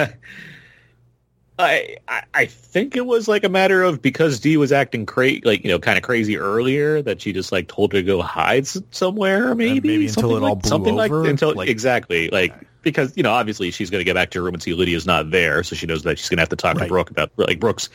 I, 1.60 1.98
I, 2.08 2.24
I 2.34 2.46
think 2.46 2.96
it 2.96 3.06
was 3.06 3.28
like 3.28 3.44
a 3.44 3.50
matter 3.50 3.84
of 3.84 4.02
because 4.02 4.40
Dee 4.40 4.56
was 4.56 4.72
acting 4.72 5.06
crazy, 5.06 5.42
like 5.44 5.64
you 5.66 5.70
know, 5.70 5.80
kind 5.80 5.98
of 5.98 6.04
crazy 6.04 6.38
earlier, 6.38 7.02
that 7.02 7.22
she 7.22 7.34
just 7.34 7.52
like 7.52 7.68
told 7.68 7.92
her 7.92 8.00
to 8.00 8.04
go 8.04 8.22
hide 8.22 8.66
somewhere, 8.94 9.54
maybe, 9.56 9.90
maybe 9.90 10.08
until 10.08 10.22
something 10.22 10.38
it 10.38 10.44
all 10.44 10.50
like, 10.54 10.62
blew 10.62 10.70
something 10.70 11.00
over, 11.00 11.22
like 11.24 11.30
until 11.30 11.54
like- 11.56 11.68
exactly 11.70 12.30
like 12.30 12.54
because 12.82 13.12
you 13.18 13.24
know 13.24 13.32
obviously 13.32 13.72
she's 13.72 13.90
going 13.90 14.00
to 14.00 14.06
get 14.06 14.14
back 14.16 14.30
to 14.32 14.40
her 14.40 14.44
room 14.46 14.54
and 14.54 14.64
see 14.64 14.74
Lydia's 14.74 15.06
not 15.06 15.32
there, 15.32 15.62
so 15.64 15.76
she 15.76 15.86
knows 15.86 16.04
that 16.04 16.18
she's 16.18 16.30
going 16.30 16.38
to 16.38 16.42
have 16.42 16.50
to 16.50 16.56
talk 16.56 16.76
Right. 16.78 16.84
to 16.84 16.90
Brooke 16.90 17.12
about 17.12 17.30
like 17.36 17.60
Brooks 17.60 17.90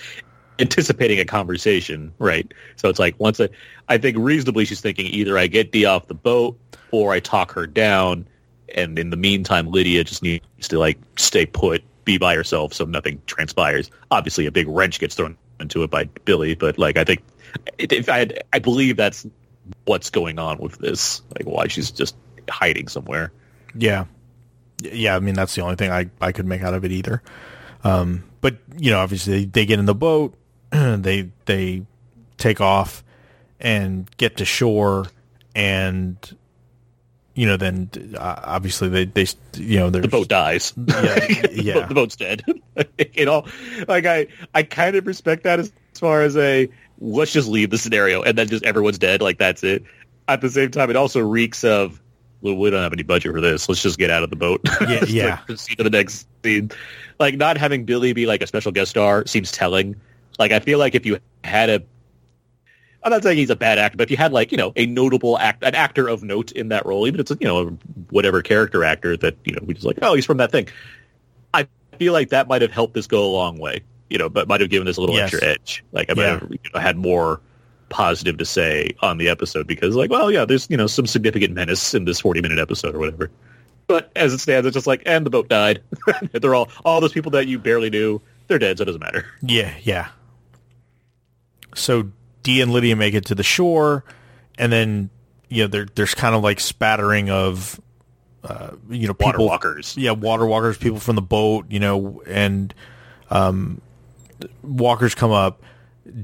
anticipating 0.58 1.18
a 1.20 1.24
conversation, 1.24 2.12
right? 2.18 2.52
So 2.76 2.88
it's 2.88 2.98
like 2.98 3.18
once 3.18 3.40
I, 3.40 3.48
I 3.88 3.98
think 3.98 4.16
reasonably 4.18 4.64
she's 4.64 4.80
thinking 4.80 5.06
either 5.06 5.36
I 5.36 5.46
get 5.46 5.72
Dee 5.72 5.84
off 5.84 6.06
the 6.06 6.14
boat 6.14 6.58
or 6.90 7.12
I 7.12 7.20
talk 7.20 7.52
her 7.52 7.66
down, 7.66 8.26
and 8.74 8.98
in 8.98 9.10
the 9.10 9.16
meantime 9.16 9.70
Lydia 9.70 10.04
just 10.04 10.22
needs 10.22 10.68
to 10.68 10.78
like 10.78 10.98
stay 11.16 11.46
put, 11.46 11.82
be 12.04 12.18
by 12.18 12.34
herself, 12.34 12.72
so 12.72 12.84
nothing 12.84 13.20
transpires. 13.26 13.90
Obviously, 14.10 14.46
a 14.46 14.52
big 14.52 14.68
wrench 14.68 15.00
gets 15.00 15.14
thrown 15.14 15.36
into 15.60 15.82
it 15.82 15.90
by 15.90 16.04
Billy, 16.24 16.54
but 16.54 16.78
like 16.78 16.96
I 16.96 17.04
think 17.04 17.22
if 17.78 18.08
I 18.08 18.18
had, 18.18 18.44
I 18.52 18.58
believe 18.58 18.96
that's 18.96 19.26
what's 19.84 20.10
going 20.10 20.38
on 20.38 20.58
with 20.58 20.78
this, 20.78 21.22
like 21.36 21.46
why 21.46 21.68
she's 21.68 21.90
just 21.90 22.16
hiding 22.48 22.88
somewhere. 22.88 23.32
Yeah. 23.74 24.04
Yeah, 24.82 25.16
I 25.16 25.20
mean 25.20 25.34
that's 25.34 25.54
the 25.54 25.62
only 25.62 25.76
thing 25.76 25.90
I, 25.90 26.10
I 26.20 26.32
could 26.32 26.46
make 26.46 26.62
out 26.62 26.74
of 26.74 26.84
it 26.84 26.92
either. 26.92 27.22
Um, 27.84 28.24
but 28.40 28.58
you 28.76 28.90
know, 28.90 28.98
obviously 28.98 29.44
they 29.44 29.66
get 29.66 29.78
in 29.78 29.86
the 29.86 29.94
boat, 29.94 30.34
they 31.02 31.30
they 31.46 31.82
take 32.36 32.60
off 32.60 33.04
and 33.60 34.10
get 34.16 34.38
to 34.38 34.44
shore, 34.44 35.06
and 35.54 36.16
you 37.34 37.46
know 37.46 37.56
then 37.56 37.90
uh, 38.18 38.40
obviously 38.42 38.88
they 38.88 39.04
they 39.04 39.26
you 39.56 39.78
know 39.78 39.90
The 39.90 40.08
boat 40.08 40.28
dies. 40.28 40.72
Yeah, 40.78 40.84
the, 40.92 41.62
yeah. 41.62 41.86
the 41.86 41.94
boat's 41.94 42.16
dead. 42.16 42.42
you 43.14 43.24
know, 43.24 43.44
like 43.86 44.06
I, 44.06 44.26
I 44.54 44.62
kind 44.64 44.96
of 44.96 45.06
respect 45.06 45.44
that 45.44 45.60
as, 45.60 45.72
as 45.92 46.00
far 46.00 46.22
as 46.22 46.36
a 46.36 46.68
let's 46.98 47.32
just 47.32 47.48
leave 47.48 47.70
the 47.70 47.78
scenario 47.78 48.22
and 48.22 48.36
then 48.36 48.48
just 48.48 48.64
everyone's 48.64 48.98
dead. 48.98 49.22
Like 49.22 49.38
that's 49.38 49.62
it. 49.62 49.84
At 50.26 50.40
the 50.40 50.48
same 50.48 50.70
time, 50.70 50.90
it 50.90 50.96
also 50.96 51.20
reeks 51.20 51.62
of 51.62 52.00
well, 52.40 52.56
we 52.56 52.68
don't 52.70 52.82
have 52.82 52.92
any 52.92 53.02
budget 53.02 53.32
for 53.32 53.40
this. 53.40 53.68
Let's 53.68 53.82
just 53.82 53.98
get 53.98 54.10
out 54.10 54.22
of 54.22 54.30
the 54.30 54.36
boat. 54.36 54.60
Yeah, 54.82 55.04
yeah. 55.06 55.26
Like, 55.30 55.46
proceed 55.46 55.76
to 55.76 55.84
the 55.84 55.90
next 55.90 56.26
scene. 56.42 56.70
Like 57.18 57.36
not 57.36 57.56
having 57.56 57.84
Billy 57.84 58.12
be 58.12 58.26
like 58.26 58.42
a 58.42 58.46
special 58.46 58.72
guest 58.72 58.90
star 58.90 59.24
seems 59.26 59.52
telling. 59.52 59.94
Like 60.38 60.52
I 60.52 60.60
feel 60.60 60.78
like 60.78 60.94
if 60.94 61.06
you 61.06 61.18
had 61.42 61.70
a 61.70 61.82
I'm 63.02 63.10
not 63.10 63.22
saying 63.22 63.36
he's 63.36 63.50
a 63.50 63.56
bad 63.56 63.78
actor, 63.78 63.98
but 63.98 64.04
if 64.04 64.10
you 64.10 64.16
had 64.16 64.32
like 64.32 64.50
you 64.50 64.56
know 64.58 64.72
a 64.76 64.86
notable 64.86 65.38
act, 65.38 65.62
an 65.62 65.74
actor 65.74 66.08
of 66.08 66.22
note 66.22 66.52
in 66.52 66.68
that 66.70 66.86
role, 66.86 67.06
even 67.06 67.20
if 67.20 67.30
it's 67.30 67.40
you 67.40 67.46
know 67.46 67.66
whatever 68.10 68.40
character 68.42 68.82
actor 68.82 69.16
that 69.18 69.36
you 69.44 69.52
know 69.52 69.60
we 69.64 69.74
just 69.74 69.86
like, 69.86 69.98
oh, 70.02 70.14
he's 70.14 70.24
from 70.24 70.38
that 70.38 70.50
thing. 70.50 70.68
I 71.52 71.66
feel 71.98 72.12
like 72.12 72.30
that 72.30 72.48
might 72.48 72.62
have 72.62 72.72
helped 72.72 72.94
this 72.94 73.06
go 73.06 73.24
a 73.24 73.28
long 73.30 73.58
way, 73.58 73.82
you 74.10 74.16
know, 74.18 74.28
but 74.28 74.48
might 74.48 74.60
have 74.62 74.70
given 74.70 74.86
this 74.86 74.96
a 74.96 75.00
little 75.00 75.14
Yes. 75.16 75.32
extra 75.34 75.48
edge. 75.48 75.84
Like 75.92 76.10
I 76.10 76.14
might 76.14 76.22
Yeah. 76.22 76.30
have 76.40 76.50
you 76.50 76.58
know, 76.72 76.80
had 76.80 76.96
more 76.96 77.40
positive 77.90 78.38
to 78.38 78.44
say 78.44 78.90
on 79.02 79.18
the 79.18 79.28
episode 79.28 79.66
because 79.66 79.94
like, 79.94 80.10
well, 80.10 80.30
yeah, 80.32 80.44
there's 80.46 80.68
you 80.70 80.76
know 80.76 80.86
some 80.86 81.06
significant 81.06 81.52
menace 81.52 81.92
in 81.94 82.06
this 82.06 82.20
40 82.20 82.40
minute 82.40 82.58
episode 82.58 82.94
or 82.94 82.98
whatever. 82.98 83.30
But 83.86 84.10
as 84.16 84.32
it 84.32 84.38
stands, 84.38 84.66
it's 84.66 84.72
just 84.74 84.86
like, 84.86 85.02
and 85.04 85.26
the 85.26 85.30
boat 85.30 85.50
died. 85.50 85.82
they're 86.32 86.54
all 86.54 86.70
all 86.86 87.02
those 87.02 87.12
people 87.12 87.30
that 87.32 87.48
you 87.48 87.58
barely 87.58 87.90
knew, 87.90 88.18
they're 88.48 88.58
dead, 88.58 88.78
so 88.78 88.82
it 88.82 88.86
doesn't 88.86 89.02
matter. 89.02 89.26
Yeah, 89.42 89.74
yeah. 89.82 90.08
So 91.74 92.10
Dee 92.42 92.60
and 92.60 92.72
Lydia 92.72 92.96
make 92.96 93.14
it 93.14 93.26
to 93.26 93.34
the 93.34 93.42
shore, 93.42 94.04
and 94.58 94.72
then 94.72 95.10
you 95.48 95.64
know 95.64 95.68
there 95.68 95.86
there's 95.94 96.14
kind 96.14 96.34
of 96.34 96.42
like 96.42 96.60
spattering 96.60 97.30
of 97.30 97.80
uh, 98.42 98.72
you 98.90 99.06
know 99.06 99.14
people, 99.14 99.26
Water 99.26 99.38
walkers. 99.40 99.96
yeah, 99.96 100.10
water 100.12 100.46
walkers, 100.46 100.76
people 100.78 101.00
from 101.00 101.16
the 101.16 101.22
boat, 101.22 101.66
you 101.70 101.80
know, 101.80 102.22
and 102.26 102.74
um, 103.30 103.80
walkers 104.62 105.14
come 105.14 105.30
up. 105.30 105.62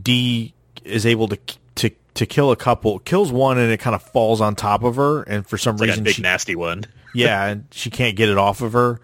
Dee 0.02 0.52
is 0.84 1.06
able 1.06 1.28
to 1.28 1.38
to 1.76 1.90
to 2.14 2.26
kill 2.26 2.50
a 2.50 2.56
couple, 2.56 2.98
kills 3.00 3.32
one, 3.32 3.58
and 3.58 3.70
it 3.72 3.78
kind 3.78 3.94
of 3.94 4.02
falls 4.02 4.40
on 4.40 4.54
top 4.54 4.82
of 4.82 4.96
her, 4.96 5.22
and 5.22 5.46
for 5.46 5.56
some 5.56 5.74
It's 5.76 5.80
like 5.80 5.88
a 5.88 5.92
reason 5.92 6.04
big 6.04 6.14
she 6.16 6.22
nasty 6.22 6.54
one. 6.56 6.84
yeah, 7.14 7.46
and 7.46 7.64
she 7.70 7.88
can't 7.90 8.16
get 8.16 8.28
it 8.28 8.36
off 8.38 8.60
of 8.60 8.72
her. 8.74 9.00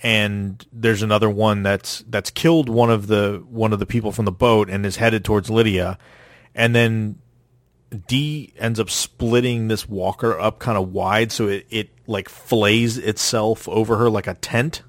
And 0.00 0.64
there's 0.72 1.02
another 1.02 1.30
one 1.30 1.62
that's 1.62 2.04
that's 2.08 2.30
killed 2.30 2.68
one 2.68 2.90
of 2.90 3.06
the 3.06 3.42
one 3.48 3.72
of 3.72 3.78
the 3.78 3.86
people 3.86 4.12
from 4.12 4.24
the 4.26 4.32
boat 4.32 4.68
and 4.68 4.84
is 4.84 4.96
headed 4.96 5.24
towards 5.24 5.48
Lydia. 5.48 5.98
And 6.54 6.74
then 6.74 7.18
Dee 8.08 8.52
ends 8.58 8.80
up 8.80 8.90
splitting 8.90 9.68
this 9.68 9.88
walker 9.88 10.38
up 10.38 10.58
kind 10.58 10.76
of 10.76 10.92
wide 10.92 11.30
so 11.32 11.46
it, 11.48 11.66
it 11.70 11.90
like 12.06 12.28
flays 12.28 12.98
itself 12.98 13.68
over 13.68 13.96
her 13.96 14.10
like 14.10 14.26
a 14.26 14.34
tent 14.34 14.82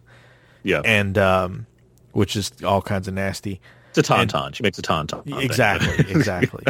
Yeah, 0.64 0.82
and 0.84 1.18
um 1.18 1.68
which 2.12 2.36
is 2.36 2.52
all 2.64 2.82
kinds 2.82 3.08
of 3.08 3.14
nasty. 3.14 3.62
it's 3.90 3.98
a 4.00 4.04
tauntaun. 4.14 4.56
She 4.56 4.64
makes 4.64 4.80
a 4.80 4.82
tauntaun. 4.82 5.24
thing. 5.24 5.40
Exactly, 5.40 6.12
exactly. 6.14 6.64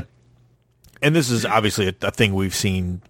and 1.01 1.15
this 1.15 1.29
is 1.29 1.45
obviously 1.45 1.87
a, 1.87 1.95
a 2.01 2.11
thing 2.11 2.33
we've 2.35 2.53
seen 2.55 3.01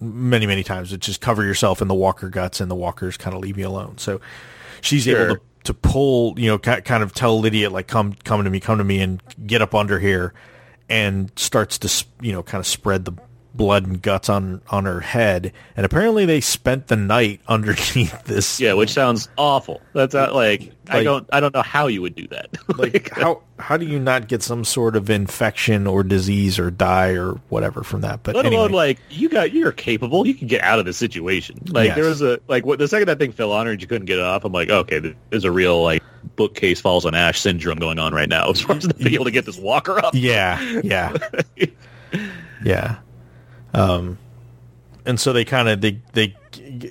many, 0.00 0.46
many 0.46 0.64
times. 0.64 0.92
It's 0.92 1.06
just 1.06 1.20
cover 1.20 1.44
yourself 1.44 1.80
in 1.80 1.88
the 1.88 1.94
walker 1.94 2.28
guts, 2.28 2.60
and 2.60 2.68
the 2.70 2.74
walkers 2.74 3.16
kind 3.16 3.34
of 3.36 3.40
leave 3.42 3.56
you 3.58 3.68
alone. 3.68 3.98
So 3.98 4.20
she's 4.82 5.08
able 5.08 5.36
to 5.36 5.40
to 5.64 5.74
pull, 5.74 6.38
you 6.38 6.48
know, 6.48 6.58
ki- 6.58 6.80
kind 6.80 7.02
of 7.04 7.14
tell 7.14 7.38
Lydia 7.38 7.70
like, 7.70 7.86
"Come, 7.86 8.14
come 8.24 8.42
to 8.42 8.50
me, 8.50 8.58
come 8.60 8.78
to 8.78 8.84
me," 8.84 9.00
and 9.00 9.22
get 9.46 9.62
up 9.62 9.74
under 9.74 9.98
here, 10.00 10.34
and 10.88 11.30
starts 11.36 11.78
to, 11.78 12.04
you 12.20 12.32
know, 12.32 12.42
kind 12.42 12.58
of 12.58 12.66
spread 12.66 13.04
the 13.04 13.12
blood 13.54 13.86
and 13.86 14.00
guts 14.02 14.28
on 14.28 14.60
on 14.70 14.84
her 14.84 15.00
head. 15.00 15.52
And 15.76 15.84
apparently, 15.86 16.24
they 16.26 16.40
spent 16.40 16.88
the 16.88 16.96
night 16.96 17.40
underneath 17.48 18.24
this. 18.24 18.58
Yeah, 18.60 18.72
which 18.74 18.90
sounds 18.92 19.28
awful. 19.36 19.80
That's 19.92 20.14
not, 20.14 20.34
like, 20.34 20.72
I 20.88 21.02
don't 21.02 21.26
I 21.32 21.40
don't 21.40 21.54
know 21.54 21.62
how 21.62 21.86
you 21.86 22.02
would 22.02 22.14
do 22.14 22.26
that. 22.28 22.48
Like 22.78 23.10
how 23.10 23.42
how 23.58 23.76
do 23.76 23.84
you 23.86 23.98
not 24.00 24.26
get 24.28 24.42
some 24.42 24.64
sort 24.64 24.96
of 24.96 25.08
infection 25.10 25.86
or 25.86 26.02
disease 26.02 26.58
or 26.58 26.70
die 26.70 27.10
or 27.10 27.34
whatever 27.48 27.82
from 27.84 28.00
that? 28.00 28.22
But 28.22 28.34
Let 28.34 28.46
anyway. 28.46 28.60
alone 28.62 28.72
like 28.72 28.98
you 29.10 29.28
got 29.28 29.52
you're 29.52 29.70
capable. 29.72 30.26
You 30.26 30.34
can 30.34 30.48
get 30.48 30.62
out 30.62 30.78
of 30.80 30.84
the 30.84 30.92
situation. 30.92 31.60
Like 31.68 31.88
Yes. 31.88 31.96
there 31.96 32.06
was 32.06 32.22
a 32.22 32.40
like 32.48 32.66
what 32.66 32.78
the 32.80 32.88
second 32.88 33.06
that 33.08 33.18
thing 33.18 33.30
fell 33.30 33.52
on 33.52 33.66
her 33.66 33.72
and 33.72 33.80
you 33.80 33.86
couldn't 33.86 34.06
get 34.06 34.18
it 34.18 34.24
off. 34.24 34.44
I'm 34.44 34.52
like, 34.52 34.70
okay, 34.70 35.14
there's 35.30 35.44
a 35.44 35.52
real 35.52 35.82
like 35.82 36.02
bookcase 36.34 36.80
falls 36.80 37.04
on 37.04 37.14
ash 37.14 37.40
syndrome 37.40 37.78
going 37.78 37.98
on 38.00 38.12
right 38.14 38.28
now 38.28 38.50
as 38.50 38.60
far 38.62 38.76
as 38.76 38.86
being 38.88 39.14
able 39.14 39.26
to 39.26 39.30
get 39.30 39.44
this 39.44 39.58
walker 39.58 40.04
up. 40.04 40.14
Yeah, 40.14 40.60
yeah, 40.82 41.16
yeah. 42.64 42.96
Um, 43.74 44.18
and 45.04 45.18
so 45.18 45.32
they 45.32 45.44
kind 45.44 45.68
of 45.68 45.80
they 45.80 46.00
they 46.12 46.36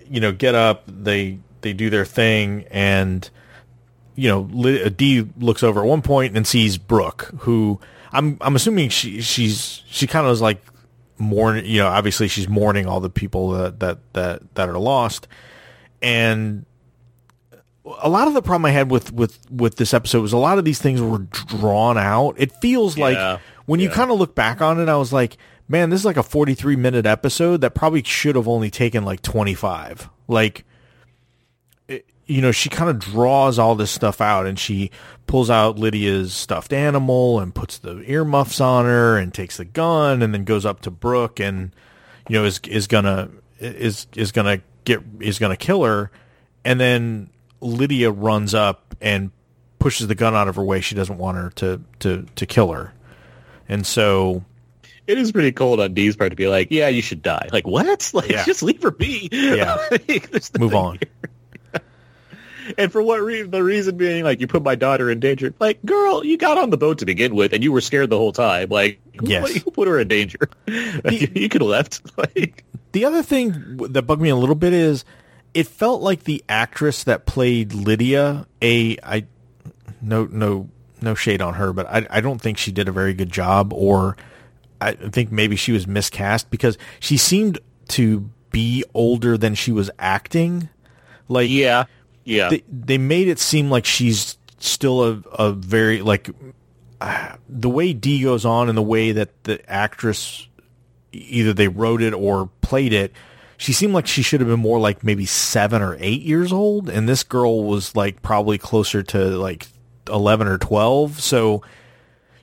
you 0.09 0.19
know 0.19 0.31
get 0.31 0.55
up, 0.55 0.83
they 0.87 1.39
they 1.61 1.73
do 1.73 1.89
their 1.89 2.05
thing, 2.05 2.65
and 2.71 3.29
you 4.15 4.29
know, 4.29 4.49
uh, 4.69 5.23
looks 5.39 5.63
over 5.63 5.81
at 5.81 5.85
one 5.85 6.01
point 6.01 6.35
and 6.35 6.45
sees 6.45 6.77
Brooke, 6.77 7.31
who 7.39 7.79
I'm 8.11 8.37
I'm 8.41 8.55
assuming 8.55 8.89
she 8.89 9.21
she's 9.21 9.81
she 9.87 10.07
kind 10.07 10.25
of 10.25 10.31
was 10.31 10.41
like 10.41 10.61
mourning. 11.17 11.65
You 11.65 11.79
know, 11.79 11.87
obviously 11.87 12.27
she's 12.27 12.49
mourning 12.49 12.87
all 12.87 12.99
the 12.99 13.09
people 13.09 13.51
that 13.51 13.79
that 13.79 13.99
that 14.13 14.55
that 14.55 14.69
are 14.69 14.77
lost, 14.77 15.27
and 16.01 16.65
a 18.01 18.09
lot 18.09 18.27
of 18.27 18.33
the 18.33 18.41
problem 18.41 18.65
I 18.65 18.71
had 18.71 18.91
with 18.91 19.11
with 19.13 19.39
with 19.49 19.75
this 19.75 19.93
episode 19.93 20.21
was 20.21 20.33
a 20.33 20.37
lot 20.37 20.57
of 20.57 20.65
these 20.65 20.79
things 20.79 21.01
were 21.01 21.19
drawn 21.19 21.97
out. 21.97 22.35
It 22.37 22.51
feels 22.61 22.97
Yeah, 22.97 23.05
like 23.05 23.41
when 23.65 23.79
you 23.79 23.89
kind 23.89 24.11
of 24.11 24.19
look 24.19 24.35
back 24.35 24.61
on 24.61 24.79
it, 24.79 24.89
I 24.89 24.97
was 24.97 25.13
like, 25.13 25.37
man, 25.71 25.89
this 25.89 26.01
is 26.01 26.05
like 26.05 26.17
a 26.17 26.23
43 26.23 26.75
minute 26.75 27.05
episode 27.05 27.61
that 27.61 27.73
probably 27.73 28.03
should 28.03 28.35
have 28.35 28.47
only 28.47 28.69
taken 28.69 29.05
like 29.05 29.21
25. 29.21 30.09
Like, 30.27 30.65
it- 31.87 32.05
you 32.25 32.41
know, 32.41 32.51
she 32.51 32.69
kind 32.69 32.89
of 32.89 32.99
draws 32.99 33.57
all 33.57 33.75
this 33.75 33.89
stuff 33.91 34.19
out 34.21 34.45
and 34.45 34.59
she 34.59 34.91
pulls 35.27 35.49
out 35.49 35.79
Lydia's 35.79 36.33
stuffed 36.33 36.73
animal 36.73 37.39
and 37.39 37.55
puts 37.55 37.77
the 37.77 37.99
earmuffs 38.09 38.59
on 38.59 38.85
her 38.85 39.17
and 39.17 39.33
takes 39.33 39.57
the 39.57 39.65
gun 39.65 40.21
and 40.21 40.33
then 40.33 40.43
goes 40.43 40.65
up 40.65 40.81
to 40.81 40.91
Brooke 40.91 41.39
and, 41.39 41.73
you 42.27 42.37
know, 42.37 42.43
is, 42.45 42.59
is 42.67 42.87
gonna, 42.87 43.29
is, 43.59 44.07
is 44.15 44.31
gonna 44.33 44.61
get, 44.83 45.01
is 45.21 45.39
gonna 45.39 45.55
kill 45.57 45.83
her. 45.83 46.11
And 46.65 46.79
then 46.79 47.29
Lydia 47.61 48.11
runs 48.11 48.53
up 48.53 48.93
and 49.01 49.31
pushes 49.79 50.07
the 50.07 50.15
gun 50.15 50.35
out 50.35 50.47
of 50.47 50.57
her 50.57 50.63
way. 50.63 50.81
She 50.81 50.95
doesn't 50.95 51.17
want 51.17 51.37
her 51.37 51.49
to, 51.55 51.81
to, 51.99 52.25
to 52.35 52.45
kill 52.45 52.71
her. 52.71 52.93
And 53.69 53.85
so, 53.87 54.43
It 55.07 55.17
is 55.17 55.31
pretty 55.31 55.51
cold 55.51 55.79
on 55.79 55.93
Dee's 55.93 56.15
part 56.15 56.29
to 56.31 56.35
be 56.35 56.47
like, 56.47 56.67
yeah, 56.71 56.87
you 56.87 57.01
should 57.01 57.21
die. 57.21 57.49
Like, 57.51 57.65
what? 57.67 58.09
Like, 58.13 58.29
Yeah. 58.29 58.45
just 58.45 58.63
leave 58.63 58.81
her 58.83 58.91
be. 58.91 59.29
Yeah. 59.31 59.77
Like, 59.91 60.59
move 60.59 60.75
on. 60.75 60.99
And 62.77 62.91
for 62.91 63.01
what 63.01 63.17
reason? 63.21 63.49
The 63.51 63.63
reason 63.63 63.97
being, 63.97 64.23
like, 64.23 64.39
you 64.39 64.47
put 64.47 64.61
my 64.63 64.75
daughter 64.75 65.09
in 65.09 65.19
danger. 65.19 65.53
Like, 65.59 65.83
girl, 65.83 66.23
you 66.23 66.37
got 66.37 66.59
on 66.59 66.69
the 66.69 66.77
boat 66.77 66.99
to 66.99 67.05
begin 67.05 67.33
with, 67.35 67.53
and 67.53 67.63
you 67.63 67.71
were 67.71 67.81
scared 67.81 68.09
the 68.11 68.17
whole 68.17 68.31
time. 68.31 68.69
Like, 68.69 69.01
Yes. 69.21 69.51
who 69.63 69.71
put 69.71 69.87
her 69.87 69.99
in 69.99 70.07
danger? 70.07 70.37
Like, 70.67 71.35
you 71.35 71.49
could 71.49 71.61
have 71.61 71.69
left. 71.69 72.01
Like, 72.17 72.63
The 72.91 73.03
other 73.05 73.23
thing 73.23 73.77
that 73.89 74.03
bugged 74.03 74.21
me 74.21 74.29
a 74.29 74.35
little 74.35 74.55
bit 74.55 74.73
is 74.73 75.03
it 75.55 75.65
felt 75.67 76.01
like 76.01 76.23
the 76.25 76.43
actress 76.47 77.03
that 77.05 77.25
played 77.25 77.73
Lydia, 77.73 78.45
a 78.61 78.95
I 79.03 79.25
no 80.01 80.25
no 80.31 80.69
no 81.01 81.15
shade 81.15 81.41
on 81.41 81.55
her, 81.55 81.73
but 81.73 81.87
I 81.87 82.05
I 82.09 82.21
don't 82.21 82.39
think 82.39 82.57
she 82.57 82.71
did 82.71 82.87
a 82.87 82.91
very 82.91 83.13
good 83.15 83.31
job 83.31 83.73
or 83.73 84.15
I 84.81 84.93
think 84.93 85.31
maybe 85.31 85.55
she 85.55 85.71
was 85.71 85.87
miscast 85.87 86.49
because 86.49 86.77
she 86.99 87.15
seemed 87.15 87.59
to 87.89 88.29
be 88.49 88.83
older 88.93 89.37
than 89.37 89.55
she 89.55 89.71
was 89.71 89.89
acting. 89.99 90.69
Like 91.27 91.49
yeah, 91.49 91.85
yeah. 92.25 92.49
they 92.49 92.63
they 92.69 92.97
made 92.97 93.27
it 93.27 93.39
seem 93.39 93.69
like 93.69 93.85
she's 93.85 94.37
still 94.59 95.03
a 95.03 95.11
a 95.33 95.51
very 95.53 96.01
like 96.01 96.29
uh, 96.99 97.35
the 97.47 97.69
way 97.69 97.93
Dee 97.93 98.23
goes 98.23 98.43
on 98.43 98.69
and 98.69 98.77
the 98.77 98.81
way 98.81 99.11
that 99.11 99.43
the 99.43 99.61
actress 99.71 100.47
either 101.11 101.53
they 101.53 101.67
wrote 101.67 102.01
it 102.01 102.13
or 102.13 102.49
played 102.61 102.93
it 102.93 103.13
she 103.61 103.73
seemed 103.73 103.93
like 103.93 104.07
she 104.07 104.23
should 104.23 104.39
have 104.39 104.49
been 104.49 104.59
more 104.59 104.79
like 104.79 105.03
maybe 105.03 105.25
7 105.25 105.81
or 105.83 105.95
8 105.99 106.21
years 106.21 106.51
old 106.51 106.89
and 106.89 107.07
this 107.07 107.21
girl 107.23 107.63
was 107.63 107.95
like 107.95 108.21
probably 108.23 108.57
closer 108.57 109.03
to 109.03 109.37
like 109.37 109.67
11 110.09 110.47
or 110.47 110.57
12 110.57 111.21
so 111.21 111.61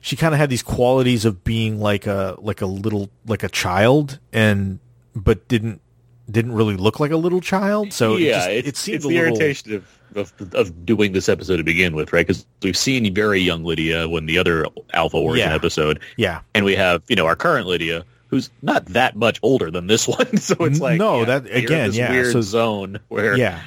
she 0.01 0.15
kind 0.15 0.33
of 0.33 0.39
had 0.39 0.49
these 0.49 0.63
qualities 0.63 1.25
of 1.25 1.43
being 1.43 1.79
like 1.79 2.07
a 2.07 2.35
like 2.39 2.61
a 2.61 2.65
little 2.65 3.09
like 3.25 3.43
a 3.43 3.49
child 3.49 4.19
and 4.33 4.79
but 5.15 5.47
didn't 5.47 5.81
didn't 6.29 6.51
really 6.53 6.75
look 6.77 6.99
like 6.99 7.11
a 7.11 7.17
little 7.17 7.41
child 7.41 7.91
so 7.91 8.15
it 8.15 8.21
yeah, 8.21 8.31
just, 8.37 8.49
it's, 8.49 8.67
it 8.67 8.77
seemed 8.77 8.95
it's 8.97 9.05
a 9.05 9.07
the 9.07 9.13
little, 9.15 9.27
irritation 9.29 9.73
of, 9.75 9.87
of 10.15 10.55
of 10.55 10.85
doing 10.85 11.11
this 11.11 11.27
episode 11.29 11.57
to 11.57 11.63
begin 11.63 11.95
with, 11.95 12.13
right? 12.13 12.25
Because 12.25 12.45
we've 12.61 12.77
seen 12.77 13.13
very 13.13 13.39
young 13.41 13.63
Lydia 13.63 14.07
when 14.07 14.25
the 14.25 14.37
other 14.37 14.65
Alpha 14.93 15.17
Origin 15.17 15.49
Yeah. 15.49 15.55
episode, 15.55 15.99
yeah 16.17 16.41
and 16.53 16.65
we 16.65 16.75
have 16.75 17.01
you 17.07 17.15
know 17.15 17.25
our 17.25 17.35
current 17.35 17.67
Lydia, 17.67 18.05
who's 18.27 18.49
not 18.61 18.85
that 18.87 19.15
much 19.15 19.39
older 19.43 19.69
than 19.71 19.87
this 19.87 20.07
one. 20.07 20.37
So 20.37 20.55
it's 20.65 20.79
like 20.79 20.97
No, 20.99 21.19
yeah, 21.19 21.25
that- 21.25 21.45
again, 21.51 21.93
yeah, 21.93 22.11
weird 22.11 22.31
so- 22.33 22.41
zone 22.41 22.99
where 23.07 23.35
yeah 23.37 23.61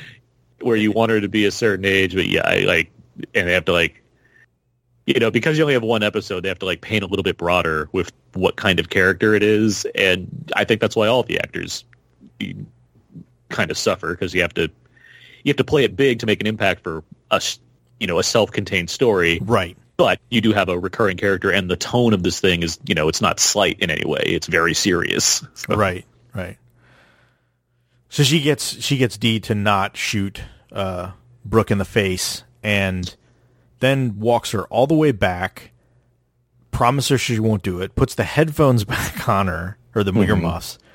where 0.61 0.77
you 0.77 0.92
want 0.92 1.11
her 1.11 1.21
to 1.21 1.29
be 1.29 1.45
a 1.47 1.51
certain 1.51 1.85
age, 1.85 2.14
but 2.14 2.27
yeah, 2.29 2.42
I, 2.47 2.61
like, 2.61 2.90
and 3.35 3.49
they 3.49 3.53
have 3.53 3.64
to 3.64 3.73
like, 3.73 4.02
you 5.07 5.19
know, 5.19 5.31
because 5.31 5.59
you 5.59 5.65
only 5.65 5.75
have 5.75 5.83
one 5.83 6.03
episode, 6.03 6.43
they 6.43 6.49
have 6.49 6.59
to 6.61 6.67
like 6.67 6.81
paint 6.81 7.03
a 7.03 7.07
little 7.07 7.23
bit 7.23 7.37
broader 7.37 7.88
with 7.93 8.12
what 8.35 8.57
kind 8.57 8.79
of 8.79 8.91
character 8.91 9.35
it 9.35 9.43
is, 9.43 9.85
and 9.95 10.53
I 10.55 10.65
think 10.65 10.81
that's 10.81 10.95
why 10.95 11.09
all 11.09 11.23
the 11.23 11.38
actors 11.38 11.85
kind 13.49 13.71
of 13.71 13.77
suffer 13.77 14.12
because 14.12 14.33
you 14.35 14.43
have 14.43 14.55
to 14.55 14.62
you 15.45 15.51
have 15.51 15.57
to 15.57 15.65
play 15.65 15.85
it 15.85 15.97
big 15.97 16.21
to 16.21 16.27
make 16.27 16.41
an 16.41 16.47
impact 16.47 16.83
for 16.83 17.03
us, 17.31 17.59
you 17.99 18.07
know, 18.07 18.19
a 18.19 18.23
self-contained 18.23 18.91
story. 18.91 19.41
right 19.43 19.77
But 19.97 20.21
you 20.31 20.41
do 20.41 20.53
have 20.53 20.69
a 20.69 20.79
recurring 20.79 21.17
character, 21.17 21.51
and 21.51 21.69
the 21.69 21.77
tone 21.77 22.12
of 22.15 22.23
this 22.23 22.41
thing 22.41 22.62
is, 22.62 22.79
you 22.87 22.95
know, 22.95 23.09
it's 23.09 23.21
not 23.21 23.41
slight 23.41 23.81
in 23.81 23.91
any 23.91 24.05
way; 24.05 24.23
it's 24.25 24.47
very 24.47 24.75
serious. 24.75 25.45
So- 25.55 25.75
right 25.77 26.05
right 26.35 26.59
so 28.09 28.23
she 28.23 28.41
gets 28.41 28.83
she 28.83 28.99
gets 28.99 29.19
Dee 29.19 29.41
to 29.41 29.55
not 29.55 29.97
shoot 29.97 30.43
uh 30.71 31.11
brooke 31.45 31.71
in 31.71 31.79
the 31.79 31.85
face 31.85 32.45
and 32.62 33.15
then 33.83 34.18
walks 34.18 34.53
her 34.53 34.64
all 34.66 34.87
the 34.87 34.95
way 34.95 35.11
back 35.12 35.73
promises 36.71 37.11
her 37.11 37.18
she 37.18 37.38
won't 37.38 37.62
do 37.62 37.81
it 37.81 37.95
puts 37.95 38.14
the 38.14 38.25
headphones 38.25 38.85
back 38.97 39.29
on 39.29 39.49
her 39.49 39.77
or 39.95 40.05
the 40.05 40.12
earmuffs 40.12 40.77
mm-hmm. 40.77 40.87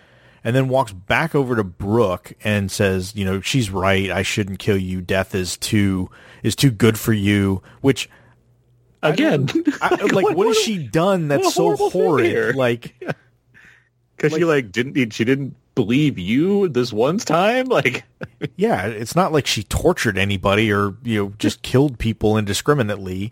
and 0.47 0.55
then 0.55 0.69
walks 0.69 0.93
back 0.93 1.35
over 1.35 1.55
to 1.55 1.63
brooke 1.63 2.33
and 2.43 2.71
says 2.71 3.15
you 3.15 3.25
know 3.25 3.41
she's 3.41 3.69
right. 3.69 4.09
I 4.09 4.23
shouldn't 4.23 4.59
kill 4.59 4.77
you. 4.77 5.01
Death 5.01 5.35
is 5.35 5.57
too 5.57 6.09
is 6.43 6.55
too 6.55 6.71
good 6.71 6.97
for 6.97 7.13
you 7.13 7.61
which 7.81 8.09
Again, 9.03 9.47
I, 9.79 9.95
like, 10.11 10.35
what 10.35 10.47
has 10.47 10.57
she 10.57 10.79
done 10.79 11.27
that's 11.27 11.55
what 11.55 11.77
so 11.77 11.89
horrid? 11.89 12.25
here. 12.25 12.51
like 12.53 12.95
because 14.17 14.33
she 14.33 14.43
like 14.43 14.71
didn't 14.71 15.11
she 15.13 15.23
didn't 15.23 15.55
believe 15.75 16.17
you 16.17 16.67
this 16.69 16.91
one 16.91 17.17
time, 17.19 17.65
like. 17.69 18.03
Yeah, 18.55 18.87
it's 18.87 19.15
not 19.15 19.31
like 19.31 19.45
she 19.47 19.63
tortured 19.63 20.17
anybody 20.17 20.71
or 20.73 20.95
you 21.03 21.23
know 21.23 21.33
just 21.39 21.61
killed 21.61 21.97
people 21.99 22.37
indiscriminately. 22.37 23.31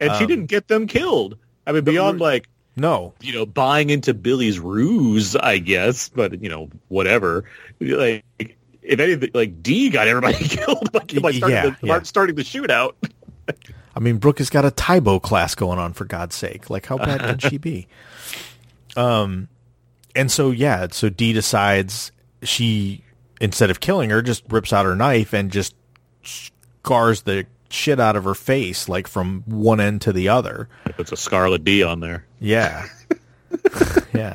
and 0.00 0.12
she 0.16 0.24
Um, 0.24 0.28
didn't 0.28 0.46
get 0.46 0.68
them 0.68 0.86
killed. 0.86 1.38
I 1.66 1.72
mean, 1.72 1.84
beyond 1.84 2.20
like 2.20 2.48
No, 2.76 3.14
you 3.20 3.32
know 3.32 3.46
buying 3.46 3.90
into 3.90 4.12
Billy's 4.12 4.58
ruse, 4.60 5.36
I 5.36 5.58
guess. 5.58 6.08
But 6.08 6.42
you 6.42 6.48
know, 6.50 6.68
whatever. 6.88 7.44
Like, 7.80 8.24
if 8.82 9.00
anything, 9.00 9.30
like 9.32 9.62
Dee 9.62 9.88
got 9.90 10.08
everybody 10.08 10.36
killed 10.48 10.90
by, 10.92 11.00
by 11.00 11.32
starting, 11.32 11.50
Yeah, 11.50 11.70
the, 11.70 11.76
yeah. 11.86 11.98
by 11.98 12.02
starting 12.02 12.34
the 12.36 12.42
shootout. 12.42 12.94
I 13.96 14.00
mean 14.00 14.18
Brooke 14.18 14.38
has 14.38 14.50
got 14.50 14.64
a 14.64 14.70
Tae 14.72 14.98
Bo 14.98 15.20
class 15.20 15.54
going 15.54 15.78
on 15.78 15.92
for 15.92 16.04
God's 16.04 16.34
sake. 16.34 16.68
Like 16.68 16.86
how 16.86 16.98
bad 16.98 17.20
can 17.20 17.38
she 17.38 17.56
be? 17.58 17.86
Um, 18.96 19.48
and 20.14 20.30
so 20.30 20.50
yeah, 20.50 20.86
so 20.90 21.08
Dee 21.08 21.32
decides 21.32 22.12
she 22.42 23.02
instead 23.40 23.70
of 23.70 23.80
killing 23.80 24.10
her, 24.10 24.22
just 24.22 24.44
rips 24.50 24.72
out 24.72 24.84
her 24.86 24.94
knife 24.96 25.32
and 25.32 25.50
just 25.50 25.74
scars 26.22 27.22
the 27.22 27.46
shit 27.70 27.98
out 28.00 28.16
of 28.16 28.24
her 28.24 28.34
face, 28.34 28.88
like 28.88 29.06
from 29.08 29.42
one 29.46 29.80
end 29.80 30.00
to 30.02 30.12
the 30.12 30.28
other. 30.28 30.68
It's 30.98 31.12
a 31.12 31.16
Scarlet 31.16 31.64
D 31.64 31.82
on 31.82 32.00
there, 32.00 32.24
Yeah, 32.40 32.86
yeah, 34.14 34.34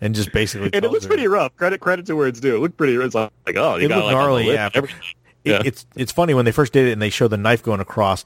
and 0.00 0.14
just 0.14 0.32
basically 0.32 0.70
and 0.72 0.84
it 0.84 0.90
looks 0.90 1.04
her- 1.04 1.08
pretty 1.08 1.26
rough. 1.28 1.54
Credit 1.56 1.80
credit 1.80 2.06
to 2.06 2.16
where 2.16 2.28
it's 2.28 2.40
due. 2.40 2.56
It 2.56 2.60
looked 2.60 2.76
pretty. 2.76 2.94
It's 2.96 3.14
like, 3.14 3.30
like 3.46 3.56
oh, 3.56 3.76
you 3.76 3.86
It 3.86 3.88
got 3.88 3.96
looked 3.96 4.06
like 4.06 4.14
gnarly, 4.14 4.52
yeah. 4.52 4.70
everything. 4.74 5.00
It, 5.44 5.66
It's 5.66 5.86
it's 5.96 6.12
funny 6.12 6.34
when 6.34 6.44
they 6.44 6.52
first 6.52 6.72
did 6.72 6.88
it 6.88 6.92
and 6.92 7.02
they 7.02 7.10
show 7.10 7.28
the 7.28 7.36
knife 7.36 7.62
going 7.62 7.80
across. 7.80 8.24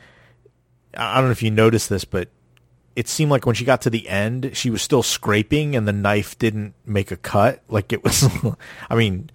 I 0.97 1.13
I 1.13 1.15
don't 1.17 1.27
know 1.27 1.33
if 1.33 1.43
you 1.43 1.51
noticed 1.51 1.89
this, 1.89 2.05
but 2.05 2.29
it 2.99 3.07
seemed 3.07 3.31
like 3.31 3.47
when 3.47 3.55
she 3.55 3.65
got 3.65 3.83
to 3.83 3.91
the 3.91 4.09
end, 4.09 4.51
she 4.55 4.71
was 4.71 4.83
still 4.83 5.05
scraping 5.05 5.77
and 5.77 5.87
the 5.87 5.93
knife 5.93 6.37
didn't 6.39 6.75
make 6.85 7.13
a 7.13 7.17
cut. 7.17 7.63
Like 7.69 7.93
it 7.93 8.03
was, 8.03 8.27
I 8.91 8.97
mean, 8.97 9.31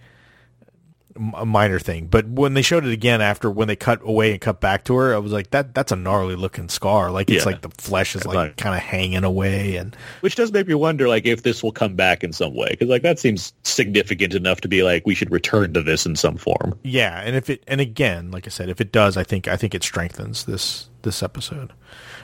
a 1.36 1.46
minor 1.46 1.78
thing. 1.80 2.08
But 2.08 2.28
when 2.28 2.56
they 2.56 2.64
showed 2.64 2.86
it 2.86 2.92
again 2.92 3.22
after 3.22 3.50
when 3.50 3.68
they 3.68 3.76
cut 3.76 4.02
away 4.04 4.32
and 4.32 4.42
cut 4.42 4.60
back 4.60 4.84
to 4.86 4.96
her, 4.96 5.14
I 5.14 5.20
was 5.20 5.32
like, 5.32 5.52
that 5.52 5.74
that's 5.76 5.92
a 5.92 5.96
gnarly 5.96 6.36
looking 6.36 6.68
scar. 6.70 7.10
Like 7.12 7.30
it's 7.30 7.46
Yeah. 7.46 7.52
like 7.52 7.62
the 7.62 7.70
flesh 7.70 8.16
is 8.16 8.26
like 8.26 8.36
Right. 8.36 8.58
kind 8.58 8.76
of 8.76 8.82
hanging 8.82 9.24
away 9.24 9.76
and 9.78 9.96
Which 10.22 10.36
does 10.36 10.52
make 10.52 10.68
me 10.68 10.74
wonder, 10.74 11.08
like, 11.08 11.26
if 11.26 11.44
this 11.44 11.62
will 11.64 11.72
come 11.72 11.96
back 11.96 12.24
in 12.24 12.34
some 12.34 12.56
way, 12.56 12.68
because 12.72 12.90
like 12.90 13.04
that 13.04 13.20
seems 13.20 13.54
significant 13.64 14.34
enough 14.34 14.60
to 14.62 14.68
be 14.68 14.84
like 14.84 15.06
we 15.06 15.16
should 15.16 15.32
return 15.32 15.72
to 15.74 15.82
this 15.84 16.06
in 16.06 16.16
some 16.16 16.36
form. 16.36 16.78
Yeah, 16.84 17.22
and 17.22 17.36
if 17.36 17.50
it 17.50 17.64
and 17.68 17.80
again, 17.80 18.32
like 18.32 18.46
I 18.48 18.50
said, 18.50 18.68
if 18.70 18.82
it 18.82 18.92
does, 18.92 19.16
I 19.16 19.24
think 19.24 19.48
I 19.48 19.56
think 19.56 19.74
it 19.76 19.84
strengthens 19.84 20.46
this 20.46 20.90
this 21.04 21.22
episode. 21.24 21.72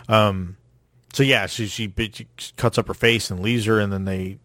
Um, 0.10 0.58
so 1.14 1.24
yeah, 1.24 1.48
she 1.48 1.68
she, 1.68 1.92
she 2.12 2.28
cuts 2.58 2.78
up 2.78 2.88
her 2.88 2.94
face 2.94 3.30
and 3.32 3.40
leaves 3.42 3.66
her, 3.66 3.80
and 3.80 3.92
then 3.92 4.06
they, 4.06 4.38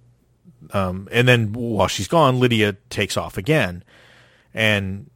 um, 0.73 1.09
and 1.13 1.29
then 1.29 1.53
while 1.53 1.89
she's 1.89 2.09
gone, 2.09 2.41
Lydia 2.41 2.77
takes 2.91 3.17
off 3.17 3.37
again, 3.37 3.85
and 4.53 5.11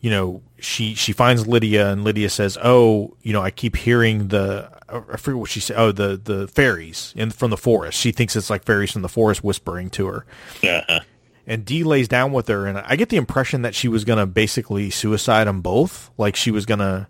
you 0.00 0.10
know 0.10 0.42
she 0.58 0.94
she 0.94 1.12
finds 1.12 1.46
Lydia, 1.46 1.90
and 1.90 2.04
Lydia 2.04 2.30
says, 2.30 2.56
"Oh, 2.62 3.16
you 3.22 3.32
know, 3.32 3.42
I 3.42 3.50
keep 3.50 3.76
hearing 3.76 4.28
the 4.28 4.70
I 4.88 5.16
forget 5.16 5.38
what 5.38 5.50
she 5.50 5.60
said. 5.60 5.76
Oh, 5.78 5.92
the 5.92 6.20
the 6.22 6.48
fairies 6.48 7.12
in 7.16 7.30
from 7.30 7.50
the 7.50 7.56
forest. 7.56 7.98
She 7.98 8.12
thinks 8.12 8.36
it's 8.36 8.50
like 8.50 8.64
fairies 8.64 8.92
from 8.92 9.02
the 9.02 9.08
forest 9.08 9.42
whispering 9.42 9.90
to 9.90 10.06
her." 10.06 10.26
Yeah. 10.62 11.00
and 11.46 11.64
Dee 11.64 11.84
lays 11.84 12.08
down 12.08 12.32
with 12.32 12.48
her, 12.48 12.66
and 12.66 12.78
I 12.78 12.96
get 12.96 13.08
the 13.08 13.16
impression 13.16 13.62
that 13.62 13.74
she 13.74 13.88
was 13.88 14.04
gonna 14.04 14.26
basically 14.26 14.90
suicide 14.90 15.46
them 15.46 15.60
both. 15.60 16.10
Like 16.16 16.36
she 16.36 16.50
was 16.50 16.66
gonna, 16.66 17.08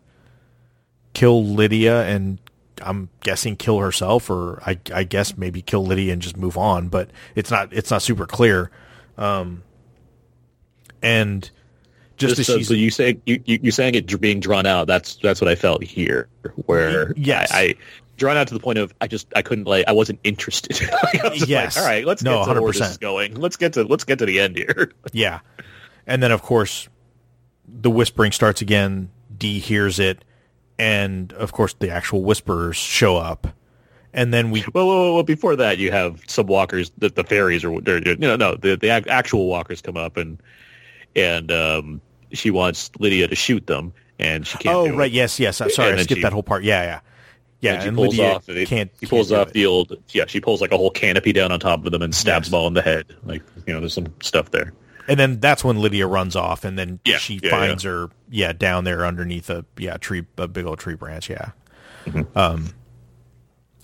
kill 1.14 1.44
Lydia 1.44 2.02
and 2.02 2.38
I'm 2.82 3.08
guessing 3.20 3.56
kill 3.56 3.78
herself, 3.78 4.28
or 4.30 4.62
I, 4.66 4.78
I 4.92 5.04
guess 5.04 5.36
maybe 5.36 5.62
kill 5.62 5.84
Lydia 5.84 6.12
and 6.12 6.20
just 6.22 6.36
move 6.36 6.56
on. 6.58 6.88
But 6.88 7.10
it's 7.34 7.50
not 7.50 7.72
it's 7.72 7.90
not 7.90 8.02
super 8.02 8.26
clear. 8.26 8.70
Um, 9.18 9.62
and 11.02 11.50
just, 12.16 12.36
Just 12.36 12.46
so, 12.50 12.60
so 12.62 12.74
you 12.74 12.90
say 12.90 13.18
you, 13.26 13.42
you 13.44 13.58
you 13.64 13.70
saying 13.70 13.94
it 13.94 14.20
being 14.20 14.40
drawn 14.40 14.66
out. 14.66 14.86
That's 14.86 15.16
that's 15.16 15.40
what 15.40 15.48
I 15.48 15.54
felt 15.56 15.82
here. 15.82 16.28
Where 16.66 17.12
Yes. 17.16 17.50
I, 17.52 17.60
I 17.60 17.74
drawn 18.16 18.36
out 18.36 18.46
to 18.48 18.54
the 18.54 18.60
point 18.60 18.78
of 18.78 18.94
I 19.00 19.08
just 19.08 19.26
I 19.34 19.42
couldn't 19.42 19.66
like 19.66 19.86
I 19.88 19.92
wasn't 19.92 20.20
interested. 20.24 20.80
I 20.92 21.28
was 21.28 21.48
Yes. 21.48 21.76
like, 21.76 21.82
all 21.84 21.90
right, 21.90 22.04
let's 22.06 22.22
No, 22.22 22.44
get 22.44 22.54
to 22.54 22.62
where 22.62 22.72
this 22.72 22.90
is 22.90 22.98
going. 22.98 23.34
Let's 23.34 23.56
get 23.56 23.72
to 23.74 23.82
let's 23.84 24.04
get 24.04 24.20
to 24.20 24.26
the 24.26 24.40
end 24.40 24.56
here. 24.56 24.92
Yeah. 25.12 25.40
And 26.06 26.22
then, 26.22 26.32
of 26.32 26.42
course, 26.42 26.88
the 27.66 27.90
whispering 27.90 28.30
starts 28.30 28.60
again. 28.60 29.10
Dee 29.36 29.58
hears 29.58 29.98
it. 29.98 30.22
And, 30.78 31.32
of 31.34 31.52
course, 31.52 31.74
the 31.78 31.90
actual 31.90 32.22
whisperers 32.22 32.76
show 32.76 33.16
up. 33.16 33.46
And 34.12 34.32
then 34.32 34.50
we. 34.50 34.64
Well, 34.72 34.86
well, 34.86 35.14
well, 35.14 35.22
before 35.22 35.56
that, 35.56 35.78
you 35.78 35.90
have 35.90 36.20
some 36.28 36.46
walkers, 36.46 36.92
the, 36.98 37.08
the 37.08 37.24
fairies, 37.24 37.62
they're, 37.62 37.98
you 38.06 38.16
know, 38.16 38.36
no, 38.36 38.54
the 38.54 38.76
the 38.76 38.88
actual 38.88 39.46
walkers 39.48 39.80
come 39.82 39.96
up 39.96 40.16
and 40.16 40.40
and 41.16 41.50
um, 41.50 42.00
she 42.32 42.50
wants 42.52 42.90
Lydia 43.00 43.26
to 43.26 43.34
shoot 43.34 43.66
them, 43.66 43.92
and 44.20 44.46
she 44.46 44.56
can't. 44.58 44.74
Oh, 44.76 44.88
right. 44.96 45.10
It. 45.10 45.14
Yes, 45.14 45.40
yes. 45.40 45.60
I'm 45.60 45.70
sorry. 45.70 45.90
And 45.90 46.00
I 46.00 46.04
skipped 46.04 46.18
she- 46.18 46.22
that 46.22 46.32
whole 46.32 46.44
part. 46.44 46.62
Yeah, 46.62 46.82
yeah. 46.84 47.00
Yeah. 47.60 47.72
and 47.74 47.82
she 47.82 47.88
And, 47.88 47.96
pulls 47.96 48.08
Lydia 48.16 48.34
off. 48.34 48.48
It, 48.48 48.68
can't. 48.68 48.90
she 49.00 49.06
pulls 49.06 49.30
can't 49.30 49.40
off 49.48 49.52
the 49.52 49.66
old. 49.66 49.96
Yeah, 50.10 50.26
she 50.28 50.40
pulls 50.40 50.60
like 50.60 50.70
a 50.70 50.76
whole 50.76 50.90
canopy 50.90 51.32
down 51.32 51.50
on 51.50 51.58
top 51.58 51.84
of 51.84 51.90
them 51.90 52.02
and 52.02 52.14
stabs 52.14 52.46
Yes. 52.46 52.50
them 52.52 52.60
all 52.60 52.66
in 52.68 52.74
the 52.74 52.82
head. 52.82 53.06
Like 53.24 53.42
you 53.66 53.72
know, 53.72 53.80
there's 53.80 53.94
some 53.94 54.12
stuff 54.22 54.50
there. 54.52 54.72
And 55.08 55.18
then 55.20 55.40
that's 55.40 55.62
when 55.62 55.78
Lydia 55.78 56.06
runs 56.06 56.34
off, 56.34 56.64
and 56.64 56.78
then 56.78 57.00
Yeah, 57.04 57.18
she 57.18 57.40
yeah, 57.42 57.50
finds 57.50 57.82
her, 57.82 58.08
yeah, 58.30 58.52
down 58.52 58.84
there 58.84 59.04
underneath 59.04 59.50
a 59.50 59.64
yeah 59.76 59.96
tree, 59.98 60.24
a 60.38 60.48
big 60.48 60.64
old 60.64 60.78
tree 60.78 60.94
branch, 60.94 61.28
yeah. 61.28 61.50
Mm-hmm. 62.06 62.38
Um, 62.38 62.70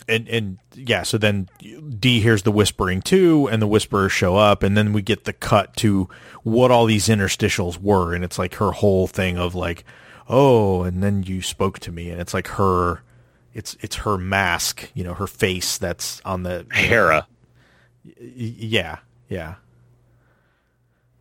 and 0.09 0.29
and 0.29 0.59
yeah, 0.75 1.03
so 1.03 1.18
then 1.18 1.49
Dee 1.61 2.21
hears 2.21 2.43
the 2.43 2.53
whispering 2.53 3.01
too, 3.03 3.49
and 3.51 3.62
the 3.62 3.66
whisperers 3.66 4.12
show 4.12 4.37
up, 4.37 4.62
and 4.62 4.77
then 4.77 4.93
we 4.93 5.03
get 5.03 5.25
the 5.25 5.33
cut 5.33 5.77
to 5.77 6.09
what 6.43 6.71
all 6.71 6.87
these 6.87 7.09
interstitials 7.09 7.79
were, 7.79 8.14
and 8.14 8.25
it's 8.25 8.39
like 8.39 8.55
her 8.57 8.73
whole 8.73 9.07
thing 9.07 9.39
of 9.39 9.55
like, 9.55 9.85
oh, 10.29 10.83
and 10.83 11.03
then 11.03 11.23
you 11.23 11.43
spoke 11.43 11.79
to 11.81 11.93
me, 11.93 12.11
and 12.11 12.21
it's 12.21 12.35
like 12.35 12.49
her, 12.49 13.03
it's 13.55 13.77
it's 13.81 13.97
her 13.97 14.18
mask, 14.18 14.91
you 14.95 15.05
know, 15.05 15.14
her 15.14 15.27
face 15.27 15.79
that's 15.79 16.21
on 16.25 16.43
the 16.43 16.66
Hera. 16.73 17.27
Yeah, 18.18 18.99
yeah. 19.29 19.57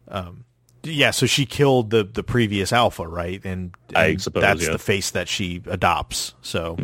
Um, 0.10 0.45
yeah. 0.84 1.12
So 1.12 1.26
she 1.26 1.45
killed 1.45 1.89
the 1.89 2.03
the 2.03 2.24
previous 2.24 2.72
alpha, 2.74 3.07
right? 3.07 3.43
And, 3.43 3.76
I 3.95 4.16
suppose, 4.18 4.41
that's 4.41 4.62
yeah. 4.62 4.68
Mm-hmm. 4.68 4.74
the 4.74 4.80
face 4.80 5.12
that 5.12 5.28
she 5.28 5.62
adopts. 5.68 6.34
So, 6.41 6.78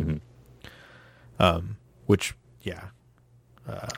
um, 1.38 1.76
which 2.06 2.34
yeah, 2.62 2.84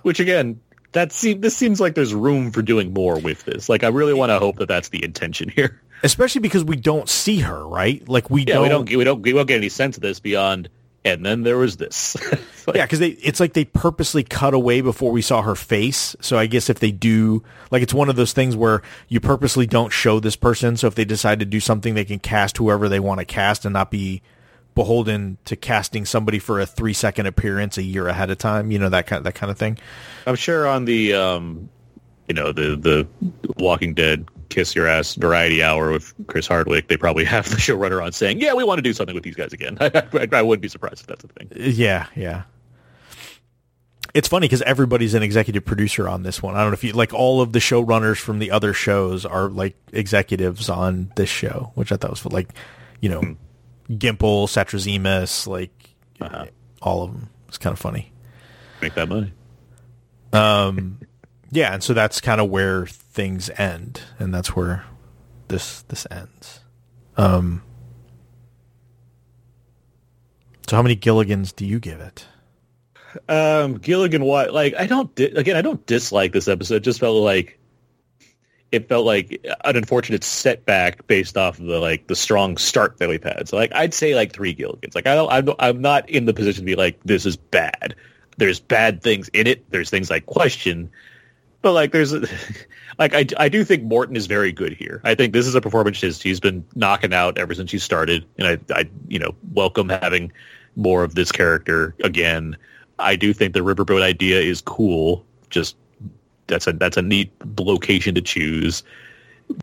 Which 0.03 0.21
again, 0.21 0.61
that 0.93 1.13
seem, 1.13 1.41
this 1.41 1.57
seems 1.57 1.81
like 1.81 1.95
there's 1.95 2.15
room 2.15 2.51
for 2.51 2.63
doing 2.63 2.93
more 2.93 3.19
with 3.19 3.45
this. 3.45 3.69
Like 3.69 3.85
I 3.85 3.89
really 3.89 4.15
want 4.15 4.31
to 4.31 4.39
hope 4.39 4.57
that 4.57 4.69
that's 4.69 4.89
the 4.91 5.03
intention 5.05 5.49
here. 5.51 5.81
especially 6.03 6.41
because 6.41 6.65
we 6.65 6.77
don't 6.77 7.09
see 7.09 7.39
her, 7.41 7.67
right? 7.67 8.07
Like 8.09 8.31
we 8.31 8.43
Yeah, 8.43 8.55
don't. 8.55 8.63
we 8.63 8.69
don't 8.69 8.91
we 8.99 9.05
don't 9.05 9.23
we 9.23 9.33
won't 9.33 9.49
get 9.49 9.57
any 9.59 9.69
sense 9.69 9.97
of 9.97 10.03
this 10.03 10.21
beyond. 10.21 10.69
And 11.05 11.25
then 11.25 11.43
there 11.43 11.57
was 11.57 11.77
this. 11.77 12.17
Like, 12.69 12.77
yeah, 12.77 12.85
because 12.85 12.99
they 12.99 13.09
it's 13.09 13.41
like 13.41 13.55
they 13.55 13.65
purposely 13.65 14.23
cut 14.23 14.53
away 14.53 14.83
before 14.83 15.11
we 15.11 15.23
saw 15.23 15.41
her 15.41 15.55
face. 15.55 16.15
So 16.21 16.37
I 16.37 16.45
guess 16.45 16.69
if 16.69 16.81
they 16.81 16.91
do, 16.91 17.43
like, 17.71 17.83
it's 17.83 17.95
one 17.95 18.11
of 18.11 18.17
those 18.17 18.35
things 18.35 18.55
where 18.55 18.83
you 19.09 19.21
purposely 19.21 19.67
don't 19.67 19.89
show 19.89 20.21
this 20.21 20.37
person. 20.37 20.77
So 20.77 20.87
if 20.87 20.95
they 20.95 21.07
decide 21.07 21.39
to 21.39 21.47
do 21.47 21.61
something, 21.61 21.95
they 21.95 22.05
can 22.05 22.19
cast 22.19 22.59
whoever 22.59 22.91
they 22.91 23.01
want 23.01 23.21
to 23.21 23.25
cast 23.25 23.65
and 23.65 23.73
not 23.73 23.91
be 23.91 24.21
beholden 24.75 25.39
to 25.47 25.57
casting 25.57 26.05
somebody 26.05 26.39
for 26.39 26.61
a 26.61 26.67
three 26.67 26.93
second 26.93 27.25
appearance 27.25 27.79
a 27.79 27.83
year 27.83 28.07
ahead 28.07 28.31
of 28.31 28.37
time. 28.37 28.71
You 28.71 28.79
know 28.79 28.91
that 28.91 29.07
kind 29.07 29.19
of, 29.19 29.25
that 29.25 29.35
kind 29.35 29.51
of 29.51 29.57
thing. 29.57 29.79
I'm 30.27 30.37
sure 30.37 30.69
on 30.69 30.85
the 30.85 31.15
um, 31.15 31.71
you 32.29 32.35
know 32.35 32.53
the 32.53 32.77
the 32.77 33.09
Walking 33.57 33.95
Dead 33.95 34.29
kiss 34.49 34.75
your 34.75 34.87
ass 34.87 35.15
variety 35.15 35.63
hour 35.63 35.91
with 35.93 36.15
Chris 36.27 36.47
Hardwick, 36.47 36.89
they 36.89 36.97
probably 36.97 37.25
have 37.25 37.49
the 37.49 37.57
showrunner 37.57 38.03
on 38.05 38.13
saying, 38.13 38.41
"Yeah, 38.41 38.55
we 38.55 38.65
want 38.65 38.79
to 38.79 38.83
do 38.83 38.93
something 38.93 39.15
with 39.15 39.25
these 39.25 39.37
guys 39.37 39.53
again." 39.53 39.77
I, 39.81 39.91
I, 40.15 40.29
I 40.33 40.43
wouldn't 40.43 40.63
be 40.63 40.69
surprised 40.69 41.01
if 41.01 41.07
that's 41.07 41.25
a 41.25 41.29
thing. 41.29 41.49
Yeah, 41.57 42.07
yeah. 42.17 42.43
It's 44.15 44.27
funny 44.27 44.47
because 44.47 44.63
everybody's 44.63 45.15
an 45.15 45.23
executive 45.23 45.65
producer 45.65 46.09
on 46.09 46.23
this 46.23 46.43
one. 46.43 46.55
I 46.57 46.61
don't 46.61 46.71
know 46.71 46.75
if 46.75 46.83
you 46.83 46.93
like 46.93 47.13
all 47.13 47.41
of 47.43 47.53
the 47.53 47.59
showrunners 47.59 48.17
from 48.19 48.39
the 48.39 48.51
other 48.51 48.73
shows 48.73 49.27
are 49.27 49.49
like 49.49 49.77
executives 49.93 50.69
on 50.71 51.13
this 51.17 51.29
show, 51.29 51.73
which 51.75 51.93
I 51.93 51.97
thought 51.97 52.11
was 52.11 52.25
like, 52.25 52.49
you 53.01 53.11
know, 53.11 53.37
Gimple, 53.91 54.49
Satrazemis, 54.49 55.47
like 55.47 55.71
Uh-huh. 56.21 56.47
all 56.81 57.05
of 57.05 57.13
them. 57.13 57.29
It's 57.49 57.59
kind 57.59 57.73
of 57.73 57.79
funny. 57.79 58.11
Make 58.81 58.95
that 58.95 59.09
money. 59.09 59.33
Um, 60.33 60.99
yeah, 61.51 61.75
and 61.75 61.83
so 61.83 61.93
that's 61.95 62.21
kind 62.21 62.41
of 62.41 62.49
where 62.51 62.87
things 63.19 63.51
end, 63.59 64.03
and 64.21 64.33
that's 64.33 64.55
where 64.55 64.85
this 65.49 65.83
this 65.83 66.07
ends. 66.09 66.61
Um. 67.17 67.65
So 70.69 70.77
how 70.77 70.83
many 70.83 70.95
Gilligans 70.95 71.53
do 71.55 71.67
you 71.67 71.81
give 71.81 71.99
it? 71.99 72.27
Um, 73.29 73.79
Gilligan 73.79 74.23
what? 74.23 74.55
like 74.55 74.75
I 74.79 74.87
don't 74.87 75.13
di- 75.17 75.33
again, 75.33 75.57
I 75.57 75.63
don't 75.63 75.85
dislike 75.85 76.33
this 76.33 76.47
episode. 76.47 76.77
It 76.77 76.81
just 76.85 77.01
felt 77.01 77.17
like 77.17 77.59
it 78.71 78.89
felt 78.89 79.05
like 79.05 79.45
an 79.65 79.77
unfortunate 79.77 80.23
setback 80.23 81.05
based 81.09 81.37
off 81.37 81.59
of 81.59 81.67
the 81.67 81.81
like 81.81 82.07
the 82.07 82.15
strong 82.15 82.57
start 82.57 82.99
that 82.99 83.09
we've 83.09 83.25
had. 83.25 83.49
So 83.49 83.57
like 83.57 83.73
I'd 83.75 83.95
say 83.95 84.15
like 84.15 84.33
three 84.33 84.55
Gilligans. 84.55 84.95
Like 84.95 85.09
I 85.09 85.17
don't, 85.17 85.33
I'm, 85.33 85.49
I'm 85.59 85.81
not 85.81 86.09
in 86.09 86.27
the 86.27 86.35
position 86.35 86.63
to 86.63 86.67
be 86.67 86.77
like 86.77 87.01
this 87.03 87.27
is 87.27 87.37
bad. 87.37 87.97
There's 88.37 88.61
bad 88.61 89.03
things 89.03 89.27
in 89.31 89.49
it. 89.49 89.69
There's 89.71 89.91
things 89.91 90.09
I 90.13 90.21
question, 90.21 90.89
but 91.63 91.73
like 91.73 91.93
there's 91.93 92.13
like 92.99 93.15
I, 93.15 93.27
I 93.37 93.49
do 93.49 93.65
think 93.65 93.85
Morton 93.85 94.17
is 94.17 94.27
very 94.27 94.53
good 94.53 94.73
here. 94.73 95.01
I 95.05 95.15
think 95.15 95.33
this 95.33 95.47
is 95.47 95.55
a 95.55 95.61
performance 95.61 96.01
he's, 96.01 96.21
he's 96.21 96.41
been 96.41 96.65
knocking 96.75 97.13
out 97.13 97.39
ever 97.39 97.55
since 97.55 97.71
he 97.71 97.79
started, 97.79 98.25
and 98.39 98.47
I 98.47 98.59
I 98.75 98.89
you 99.09 99.19
know 99.19 99.35
welcome 99.53 99.89
having 99.89 100.33
more 100.77 101.05
of 101.05 101.15
this 101.15 101.33
character 101.33 101.95
again. 102.03 102.57
I 102.99 103.17
do 103.17 103.33
think 103.33 103.55
the 103.55 103.61
riverboat 103.61 104.03
idea 104.03 104.41
is 104.41 104.61
cool. 104.61 105.25
Just 105.51 105.77
that's 106.47 106.67
a 106.67 106.73
that's 106.73 106.97
a 106.97 107.03
neat 107.03 107.31
location 107.59 108.15
to 108.15 108.21
choose. 108.21 108.83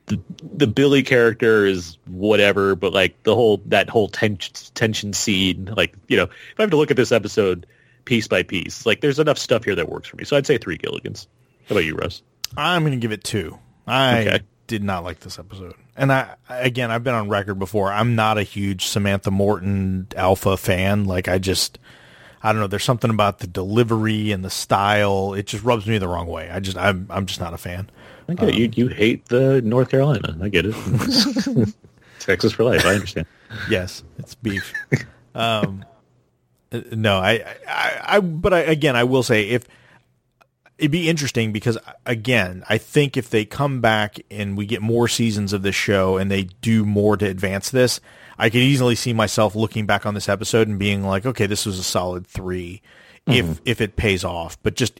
The, 0.07 0.19
the 0.41 0.65
Billy 0.65 1.03
character 1.03 1.65
is 1.65 1.97
whatever, 2.07 2.75
but 2.75 2.91
like 2.91 3.21
the 3.23 3.35
whole 3.35 3.61
that 3.65 3.89
whole 3.89 4.07
tension 4.07 4.53
tension 4.73 5.13
scene, 5.13 5.71
like 5.77 5.93
you 6.07 6.17
know, 6.17 6.23
if 6.23 6.59
I 6.59 6.63
have 6.63 6.71
to 6.71 6.77
look 6.77 6.91
at 6.91 6.97
this 6.97 7.11
episode 7.11 7.67
piece 8.05 8.27
by 8.27 8.43
piece, 8.43 8.85
like 8.85 9.01
there's 9.01 9.19
enough 9.19 9.37
stuff 9.37 9.63
here 9.63 9.75
that 9.75 9.89
works 9.89 10.07
for 10.07 10.17
me. 10.17 10.23
So 10.23 10.37
I'd 10.37 10.47
say 10.47 10.57
three 10.57 10.77
Gilligans. 10.77 11.27
How 11.67 11.73
about 11.75 11.85
you, 11.85 11.95
Russ? 11.95 12.21
I'm 12.57 12.83
going 12.83 12.91
to 12.93 12.97
give 12.97 13.11
it 13.11 13.23
two. 13.23 13.57
I 13.87 14.21
Okay. 14.27 14.39
did 14.67 14.83
not 14.83 15.03
like 15.03 15.19
this 15.19 15.37
episode. 15.39 15.75
And 15.97 16.11
I, 16.11 16.35
again, 16.49 16.91
I've 16.91 17.03
been 17.03 17.13
on 17.13 17.29
record 17.29 17.55
before. 17.59 17.91
I'm 17.91 18.15
not 18.15 18.37
a 18.37 18.43
huge 18.43 18.85
Samantha 18.87 19.31
Morton 19.31 20.07
alpha 20.15 20.57
fan. 20.57 21.05
Like, 21.05 21.27
I 21.27 21.37
just, 21.37 21.79
I 22.43 22.51
don't 22.51 22.61
know. 22.61 22.67
There's 22.67 22.83
something 22.83 23.09
about 23.09 23.39
the 23.39 23.47
delivery 23.47 24.31
and 24.31 24.43
the 24.43 24.49
style. 24.49 25.33
It 25.33 25.47
just 25.47 25.63
rubs 25.63 25.85
me 25.87 25.97
the 25.97 26.07
wrong 26.07 26.27
way. 26.27 26.49
I 26.51 26.59
just, 26.59 26.77
I'm, 26.77 27.07
I'm 27.09 27.25
just 27.25 27.39
not 27.39 27.53
a 27.53 27.57
fan. 27.57 27.89
I 28.27 28.33
get 28.33 28.49
it. 28.49 28.55
you. 28.55 28.71
You 28.75 28.87
hate 28.93 29.25
the 29.29 29.61
North 29.61 29.89
Carolina. 29.89 30.37
I 30.41 30.49
get 30.49 30.65
it. 30.67 30.75
Texas 32.19 32.51
for 32.53 32.63
life. 32.63 32.85
I 32.85 32.95
understand. 32.95 33.27
Yes, 33.69 34.03
it's 34.17 34.35
beef. 34.35 34.73
um, 35.35 35.85
no, 36.91 37.17
I, 37.17 37.55
I, 37.67 37.99
I, 38.03 38.19
but 38.19 38.53
I, 38.53 38.59
again, 38.61 38.95
I 38.95 39.03
will 39.05 39.23
say 39.23 39.49
if 39.49 39.65
it'd 40.77 40.91
be 40.91 41.09
interesting 41.09 41.51
because 41.51 41.77
again, 42.05 42.63
I 42.67 42.77
think 42.77 43.17
if 43.17 43.29
they 43.29 43.45
come 43.45 43.81
back 43.81 44.19
and 44.29 44.57
we 44.57 44.65
get 44.65 44.81
more 44.81 45.07
seasons 45.07 45.53
of 45.53 45.61
this 45.61 45.75
show 45.75 46.17
and 46.17 46.29
they 46.29 46.43
do 46.43 46.85
more 46.85 47.17
to 47.17 47.25
advance 47.25 47.69
this, 47.69 47.99
I 48.37 48.49
could 48.49 48.61
easily 48.61 48.95
see 48.95 49.13
myself 49.13 49.55
looking 49.55 49.85
back 49.85 50.05
on 50.05 50.13
this 50.13 50.29
episode 50.29 50.67
and 50.67 50.77
being 50.77 51.03
like, 51.03 51.25
okay, 51.25 51.45
this 51.45 51.65
was 51.65 51.79
a 51.79 51.83
solid 51.83 52.27
3 52.27 52.81
if 53.27 53.45
mm-hmm. 53.45 53.63
if 53.65 53.81
it 53.81 53.95
pays 53.95 54.23
off. 54.23 54.61
But 54.61 54.75
just 54.75 54.99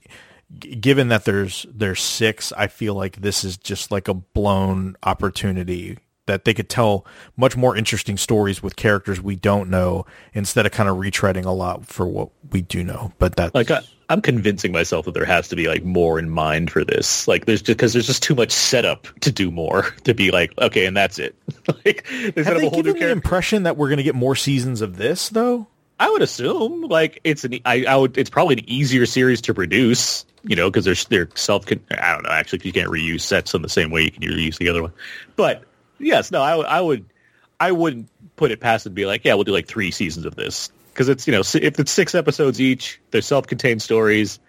given 0.60 1.10
that 1.10 1.26
there's 1.26 1.66
there's 1.74 2.02
six, 2.02 2.54
I 2.54 2.68
feel 2.68 2.94
like 2.94 3.18
this 3.18 3.44
is 3.44 3.58
just 3.58 3.92
like 3.92 4.08
a 4.08 4.14
blown 4.14 4.96
opportunity 5.04 5.98
that 6.28 6.46
they 6.46 6.54
could 6.54 6.70
tell 6.70 7.06
much 7.38 7.56
more 7.56 7.76
interesting 7.76 8.18
stories 8.18 8.64
with 8.64 8.76
characters 8.76 9.22
we 9.22 9.36
don't 9.36 9.70
know 9.70 10.06
instead 10.34 10.66
of 10.66 10.72
kind 10.72 10.90
of 10.90 10.98
retreading 10.98 11.46
a 11.46 11.52
lot 11.52 11.86
for 11.86 12.08
what 12.08 12.30
we 12.52 12.62
do 12.62 12.84
know. 12.84 13.12
But 13.20 13.36
that 13.36 13.54
Like 13.54 13.72
I, 13.72 13.82
I'm 14.10 14.22
convincing 14.22 14.72
myself 14.72 15.06
that 15.06 15.14
there 15.14 15.26
has 15.26 15.48
to 15.50 15.56
be 15.56 15.68
like 15.68 15.84
more 15.84 16.20
in 16.20 16.30
mind 16.30 16.72
for 16.72 16.84
this. 16.84 17.28
Like 17.28 17.46
there's 17.46 17.62
just 17.62 17.78
because 17.78 17.94
there's 17.94 18.08
just 18.08 18.24
too 18.24 18.36
much 18.36 18.52
setup 18.52 19.08
to 19.22 19.32
do 19.32 19.52
more 19.52 19.84
to 20.04 20.14
be 20.14 20.32
like 20.32 20.54
okay, 20.60 20.86
and 20.86 20.96
that's 20.96 21.20
it. 21.20 21.36
like 21.86 22.08
they 22.08 22.32
set 22.32 22.46
have 22.46 22.56
up 22.56 22.62
they 22.62 22.68
a 22.68 22.70
whole 22.70 22.84
new 22.84 22.94
given 22.94 23.02
the 23.02 23.12
impression 23.12 23.64
that 23.64 23.78
we're 23.78 23.88
going 23.88 23.98
to 23.98 24.04
get 24.04 24.16
more 24.16 24.36
seasons 24.36 24.82
of 24.82 24.98
this 24.98 25.30
though? 25.30 25.68
I 25.98 26.10
would 26.10 26.22
assume 26.22 26.82
like 26.82 27.22
it's 27.24 27.46
an 27.46 27.60
I, 27.66 27.86
I 27.86 27.96
would 27.96 28.18
it's 28.18 28.30
probably 28.30 28.58
an 28.58 28.70
easier 28.70 29.06
series 29.06 29.42
to 29.42 29.54
produce, 29.54 30.26
you 30.44 30.56
know, 30.56 30.70
because 30.70 30.86
they're 30.86 30.96
they're 31.10 31.30
self. 31.36 31.66
I 31.68 32.14
don't 32.14 32.24
know 32.24 32.32
actually 32.32 32.62
you 32.64 32.74
can't 32.74 32.92
reuse 32.92 33.22
sets 33.22 33.54
in 33.54 33.62
the 33.62 33.70
same 33.70 33.92
way 33.92 34.04
you 34.04 34.12
can 34.12 34.24
reuse 34.24 34.58
the 34.58 34.70
other 34.70 34.82
one. 34.82 34.94
But 35.36 35.64
yes, 36.00 36.32
no, 36.32 36.42
I, 36.42 36.56
would- 36.56 36.66
I 36.66 36.82
would 36.82 37.06
I 37.60 37.72
wouldn't 37.72 38.10
put 38.36 38.52
it 38.52 38.60
past 38.60 38.86
it 38.86 38.90
and 38.90 38.96
be 38.96 39.06
like, 39.06 39.24
yeah, 39.24 39.34
we'll 39.34 39.46
do 39.46 39.54
like 39.54 39.68
three 39.68 39.90
seasons 39.92 40.26
of 40.26 40.36
this 40.36 40.70
because 40.94 41.08
it's 41.10 41.26
you 41.28 41.32
know 41.32 41.40
if 41.40 41.80
it's 41.80 41.92
six 41.92 42.14
episodes 42.14 42.60
each, 42.60 43.00
they're 43.12 43.22
self-contained 43.22 43.82
stories. 43.82 44.40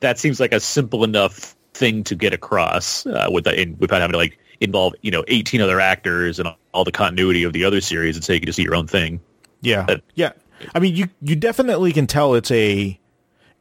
That 0.00 0.18
seems 0.18 0.40
like 0.40 0.52
a 0.52 0.60
simple 0.60 1.04
enough 1.04 1.54
thing 1.74 2.04
to 2.04 2.14
get 2.14 2.32
across 2.34 3.06
uh, 3.06 3.28
with 3.30 3.44
the, 3.44 3.58
in, 3.60 3.76
without 3.78 4.00
having 4.00 4.12
to 4.12 4.18
like 4.18 4.38
involve 4.60 4.94
you 5.02 5.10
know 5.10 5.24
18 5.28 5.60
other 5.62 5.80
actors 5.80 6.38
and 6.38 6.48
all 6.72 6.84
the 6.84 6.92
continuity 6.92 7.42
of 7.44 7.52
the 7.54 7.64
other 7.64 7.80
series 7.80 8.16
and 8.16 8.24
say 8.24 8.34
you 8.34 8.40
can 8.40 8.46
just 8.46 8.56
see 8.56 8.62
your 8.62 8.74
own 8.74 8.86
thing. 8.86 9.20
Yeah, 9.62 9.84
But- 9.86 10.02
yeah. 10.14 10.32
I 10.74 10.78
mean, 10.78 10.94
you 10.94 11.08
you 11.22 11.36
definitely 11.36 11.92
can 11.94 12.06
tell 12.06 12.34
it's 12.34 12.50
a 12.50 12.98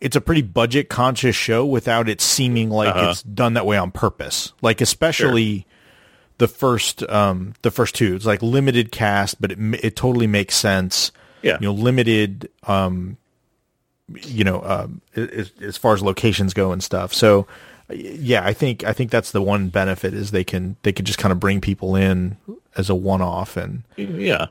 it's 0.02 0.18
a 0.18 0.22
pretty 0.22 0.42
budget 0.42 0.90
conscious 0.90 1.36
show 1.36 1.66
without 1.66 2.10
it 2.10 2.20
seeming 2.20 2.70
like 2.70 2.94
Uh-huh. 2.94 3.12
it's 3.12 3.24
done 3.24 3.54
that 3.54 3.66
way 3.66 3.78
on 3.78 3.92
purpose. 3.92 4.52
Like 4.62 4.82
especially 4.82 5.66
the 6.40 6.48
first 6.48 7.04
um 7.10 7.54
the 7.62 7.70
first 7.72 7.94
two. 7.96 8.16
It's 8.16 8.26
like 8.26 8.42
limited 8.42 8.92
cast, 8.92 9.40
but 9.40 9.52
it 9.52 9.60
it 9.84 9.96
totally 9.96 10.28
makes 10.28 10.56
sense. 10.56 11.12
Yeah. 11.44 11.58
You 11.62 11.68
know, 11.68 11.74
limited 11.74 12.50
um 12.64 13.18
you 14.24 14.44
know 14.44 14.62
um 14.64 15.02
as, 15.16 15.52
as 15.62 15.78
far 15.78 15.94
as 15.94 16.02
locations 16.02 16.54
go 16.54 16.72
and 16.72 16.84
stuff. 16.84 17.14
So 17.14 17.46
yeah, 17.92 18.46
I 18.46 18.54
think 18.54 18.84
I 18.84 18.94
think 18.94 19.12
that's 19.12 19.32
the 19.32 19.42
one 19.42 19.70
benefit 19.70 20.14
is 20.14 20.32
they 20.32 20.44
can 20.44 20.76
they 20.84 20.92
can 20.92 21.06
just 21.06 21.20
kind 21.20 21.32
of 21.32 21.40
bring 21.40 21.62
people 21.62 21.96
in 21.96 22.38
as 22.76 22.90
a 22.90 22.96
one 22.96 23.22
off 23.22 23.58
and 23.58 23.84
Yeah, 23.98 24.48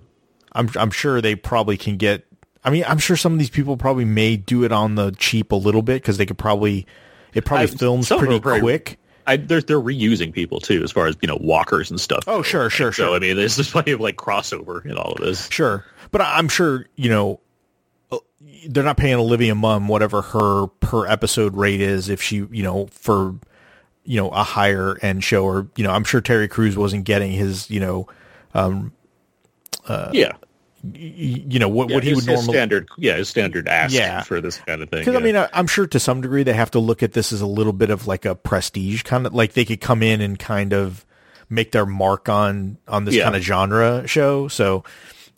I'm 0.53 0.71
I'm 0.77 0.91
sure 0.91 1.21
they 1.21 1.35
probably 1.35 1.77
can 1.77 1.97
get. 1.97 2.25
I 2.65 2.71
mean, 2.71 2.85
I'm 2.87 2.99
sure 2.99 3.17
some 3.17 3.33
of 3.33 3.39
these 3.39 3.51
people 3.51 3.77
probably 3.77 4.05
may 4.05 4.37
do 4.37 4.65
it 4.65 4.73
on 4.73 4.97
the 4.97 5.13
cheap 5.13 5.53
a 5.53 5.57
little 5.57 5.83
bit 5.83 6.03
because 6.03 6.19
they 6.19 6.27
could 6.27 6.39
probably 6.39 6.87
it 7.33 7.45
probably 7.45 7.65
I- 7.65 7.77
films 7.77 8.09
pretty 8.09 8.41
quick. 8.41 8.99
I, 9.29 9.37
they're 9.37 9.61
they're 9.61 9.81
reusing 9.81 10.33
people 10.33 10.59
too, 10.61 10.83
as 10.83 10.91
far 10.91 11.07
as 11.07 11.17
you 11.23 11.29
know 11.29 11.39
walkers 11.41 11.91
and 11.91 12.01
stuff. 12.01 12.25
Oh, 12.27 12.43
sure, 12.43 12.69
sure, 12.71 12.93
So 12.93 13.05
sure, 13.07 13.15
I 13.15 13.19
mean, 13.21 13.37
there's 13.37 13.57
just 13.57 13.71
plenty 13.73 13.93
of 13.93 14.01
like 14.01 14.17
crossover 14.17 14.85
in 14.85 14.97
all 14.97 15.13
of 15.13 15.19
this. 15.21 15.49
sure. 15.51 15.85
But 16.11 16.23
I'm 16.23 16.49
sure 16.49 16.87
you 16.97 17.11
know 17.11 17.41
uh, 18.11 18.19
they're 18.69 18.83
not 18.85 18.97
paying 18.97 19.17
Olivia 19.17 19.55
Munn 19.55 19.87
whatever 19.89 20.23
her 20.23 20.67
per 20.81 21.07
episode 21.07 21.55
rate 21.57 21.81
is 21.81 22.09
if 22.09 22.21
she 22.23 22.37
you 22.51 22.63
know 22.63 22.87
for 22.91 23.35
you 24.05 24.17
know 24.21 24.31
a 24.31 24.43
higher 24.43 24.97
end 25.03 25.23
show 25.23 25.45
or 25.45 25.69
you 25.77 25.85
know 25.85 25.91
I'm 25.91 26.05
sure 26.05 26.21
Terry 26.23 26.49
Crews 26.49 26.77
wasn't 26.77 27.05
getting 27.05 27.31
his 27.33 27.71
you 27.71 27.81
know 27.81 28.09
yeah, 30.13 30.33
y- 30.33 30.48
you 30.95 31.59
know 31.59 31.69
what 31.69 31.89
yeah 31.89 31.95
what 31.97 32.05
he 32.05 32.11
his- 32.11 32.19
would 32.19 32.27
normally 32.27 32.53
standard. 32.53 32.89
Yeah, 32.99 33.17
his 33.17 33.29
standard 33.29 33.69
ask 33.69 33.95
Yeah. 33.95 34.23
for 34.23 34.41
this 34.41 34.59
kind 34.59 34.83
of 34.83 34.89
thing. 34.91 35.01
Because 35.01 35.15
yeah. 35.15 35.21
I 35.21 35.23
mean, 35.23 35.37
I, 35.37 35.49
I'm 35.53 35.67
sure 35.67 35.87
to 35.87 35.99
some 36.01 36.21
degree 36.21 36.43
they 36.43 36.53
have 36.53 36.71
to 36.73 36.79
look 36.79 37.03
at 37.03 37.13
this 37.13 37.33
as 37.33 37.41
a 37.41 37.47
little 37.47 37.73
bit 37.73 37.91
of 37.91 38.07
like 38.07 38.25
a 38.25 38.35
prestige 38.35 39.03
kind 39.03 39.27
of 39.27 39.35
like 39.35 39.53
they 39.55 39.65
could 39.65 39.81
come 39.81 40.03
in 40.03 40.21
and 40.21 40.39
kind 40.39 40.73
of 40.73 41.05
make 41.51 41.73
their 41.73 41.87
mark 41.87 42.29
on 42.29 42.79
on 42.87 43.05
this 43.05 43.15
Yeah. 43.15 43.25
kind 43.25 43.37
of 43.37 43.43
genre 43.43 44.07
show. 44.07 44.49
So 44.49 44.85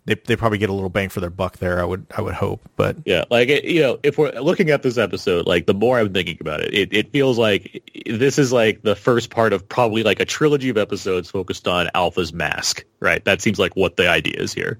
they 0.05 0.15
they 0.15 0.35
probably 0.35 0.57
get 0.57 0.69
a 0.69 0.73
little 0.73 0.89
bang 0.89 1.09
for 1.09 1.19
their 1.21 1.29
buck 1.29 1.57
there. 1.59 1.79
I 1.79 1.85
would 1.85 2.05
I 2.15 2.21
would 2.21 2.33
hope, 2.33 2.67
but 2.75 2.97
Yeah, 3.05 3.23
like 3.29 3.49
it, 3.49 3.63
you 3.65 3.81
know, 3.81 3.99
if 4.03 4.17
we're 4.17 4.31
looking 4.31 4.69
at 4.71 4.81
this 4.83 4.97
episode, 4.97 5.45
like 5.47 5.67
the 5.67 5.73
more 5.75 5.99
I'm 5.99 6.11
thinking 6.11 6.37
about 6.41 6.61
it, 6.61 6.73
it, 6.73 6.89
it 6.93 7.11
feels 7.11 7.37
like 7.37 7.83
this 8.07 8.39
is 8.39 8.51
like 8.51 8.81
the 8.81 8.95
first 8.95 9.29
part 9.29 9.53
of 9.53 9.67
probably 9.69 10.01
like 10.03 10.19
a 10.19 10.25
trilogy 10.25 10.69
of 10.69 10.77
episodes 10.77 11.29
focused 11.29 11.67
on 11.67 11.89
Alpha's 11.93 12.33
mask, 12.33 12.83
right? 12.99 13.23
That 13.25 13.41
seems 13.41 13.59
like 13.59 13.75
what 13.75 13.95
the 13.95 14.09
idea 14.09 14.35
is 14.39 14.53
here. 14.53 14.79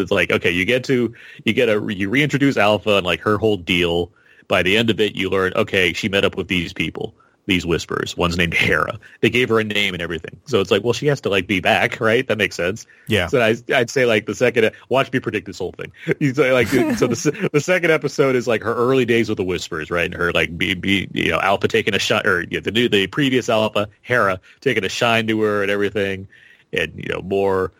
It's 0.00 0.10
like 0.10 0.30
okay, 0.30 0.50
you 0.50 0.64
get 0.64 0.84
to 0.84 1.14
you 1.44 1.52
get 1.52 1.68
a 1.68 1.94
you 1.94 2.08
reintroduce 2.08 2.56
Alpha 2.56 2.96
and 2.96 3.06
like 3.06 3.20
her 3.20 3.38
whole 3.38 3.56
deal. 3.56 4.10
By 4.48 4.62
the 4.62 4.76
end 4.76 4.90
of 4.90 5.00
it, 5.00 5.16
you 5.16 5.28
learn 5.28 5.52
okay, 5.56 5.92
she 5.92 6.08
met 6.08 6.24
up 6.24 6.36
with 6.36 6.46
these 6.46 6.72
people, 6.72 7.14
these 7.46 7.64
whispers. 7.64 8.16
One's 8.16 8.36
named 8.36 8.54
Hera. 8.54 8.98
They 9.20 9.30
gave 9.30 9.48
her 9.48 9.58
a 9.58 9.64
name 9.64 9.94
and 9.94 10.02
everything. 10.02 10.38
So 10.46 10.60
it's 10.60 10.70
like, 10.70 10.84
well, 10.84 10.92
she 10.92 11.06
has 11.06 11.20
to 11.22 11.28
like 11.28 11.46
be 11.46 11.60
back, 11.60 12.00
right? 12.00 12.26
That 12.26 12.38
makes 12.38 12.56
sense. 12.56 12.86
Yeah. 13.08 13.28
So 13.28 13.40
I, 13.40 13.56
I'd 13.74 13.90
say 13.90 14.04
like 14.04 14.26
the 14.26 14.34
second, 14.34 14.70
watch 14.88 15.12
me 15.12 15.20
predict 15.20 15.46
this 15.46 15.58
whole 15.58 15.72
thing. 15.72 15.92
You 16.20 16.34
say 16.34 16.52
like 16.52 16.66
so 16.96 17.06
the 17.06 17.48
the 17.52 17.60
second 17.60 17.90
episode 17.90 18.36
is 18.36 18.46
like 18.46 18.62
her 18.62 18.74
early 18.74 19.04
days 19.04 19.28
with 19.28 19.38
the 19.38 19.44
Whispers, 19.44 19.90
right? 19.90 20.06
And 20.06 20.14
her 20.14 20.32
like 20.32 20.56
be, 20.56 20.74
be 20.74 21.08
you 21.12 21.30
know 21.30 21.40
Alpha 21.40 21.68
taking 21.68 21.94
a 21.94 21.98
shine 21.98 22.26
or 22.26 22.42
you 22.42 22.58
know, 22.58 22.60
the 22.60 22.72
new 22.72 22.88
the 22.88 23.06
previous 23.06 23.48
Alpha 23.48 23.88
Hera 24.02 24.40
taking 24.60 24.84
a 24.84 24.88
shine 24.88 25.26
to 25.28 25.40
her 25.42 25.62
and 25.62 25.70
everything, 25.70 26.28
and 26.72 26.92
you 26.96 27.12
know 27.12 27.20
more 27.22 27.72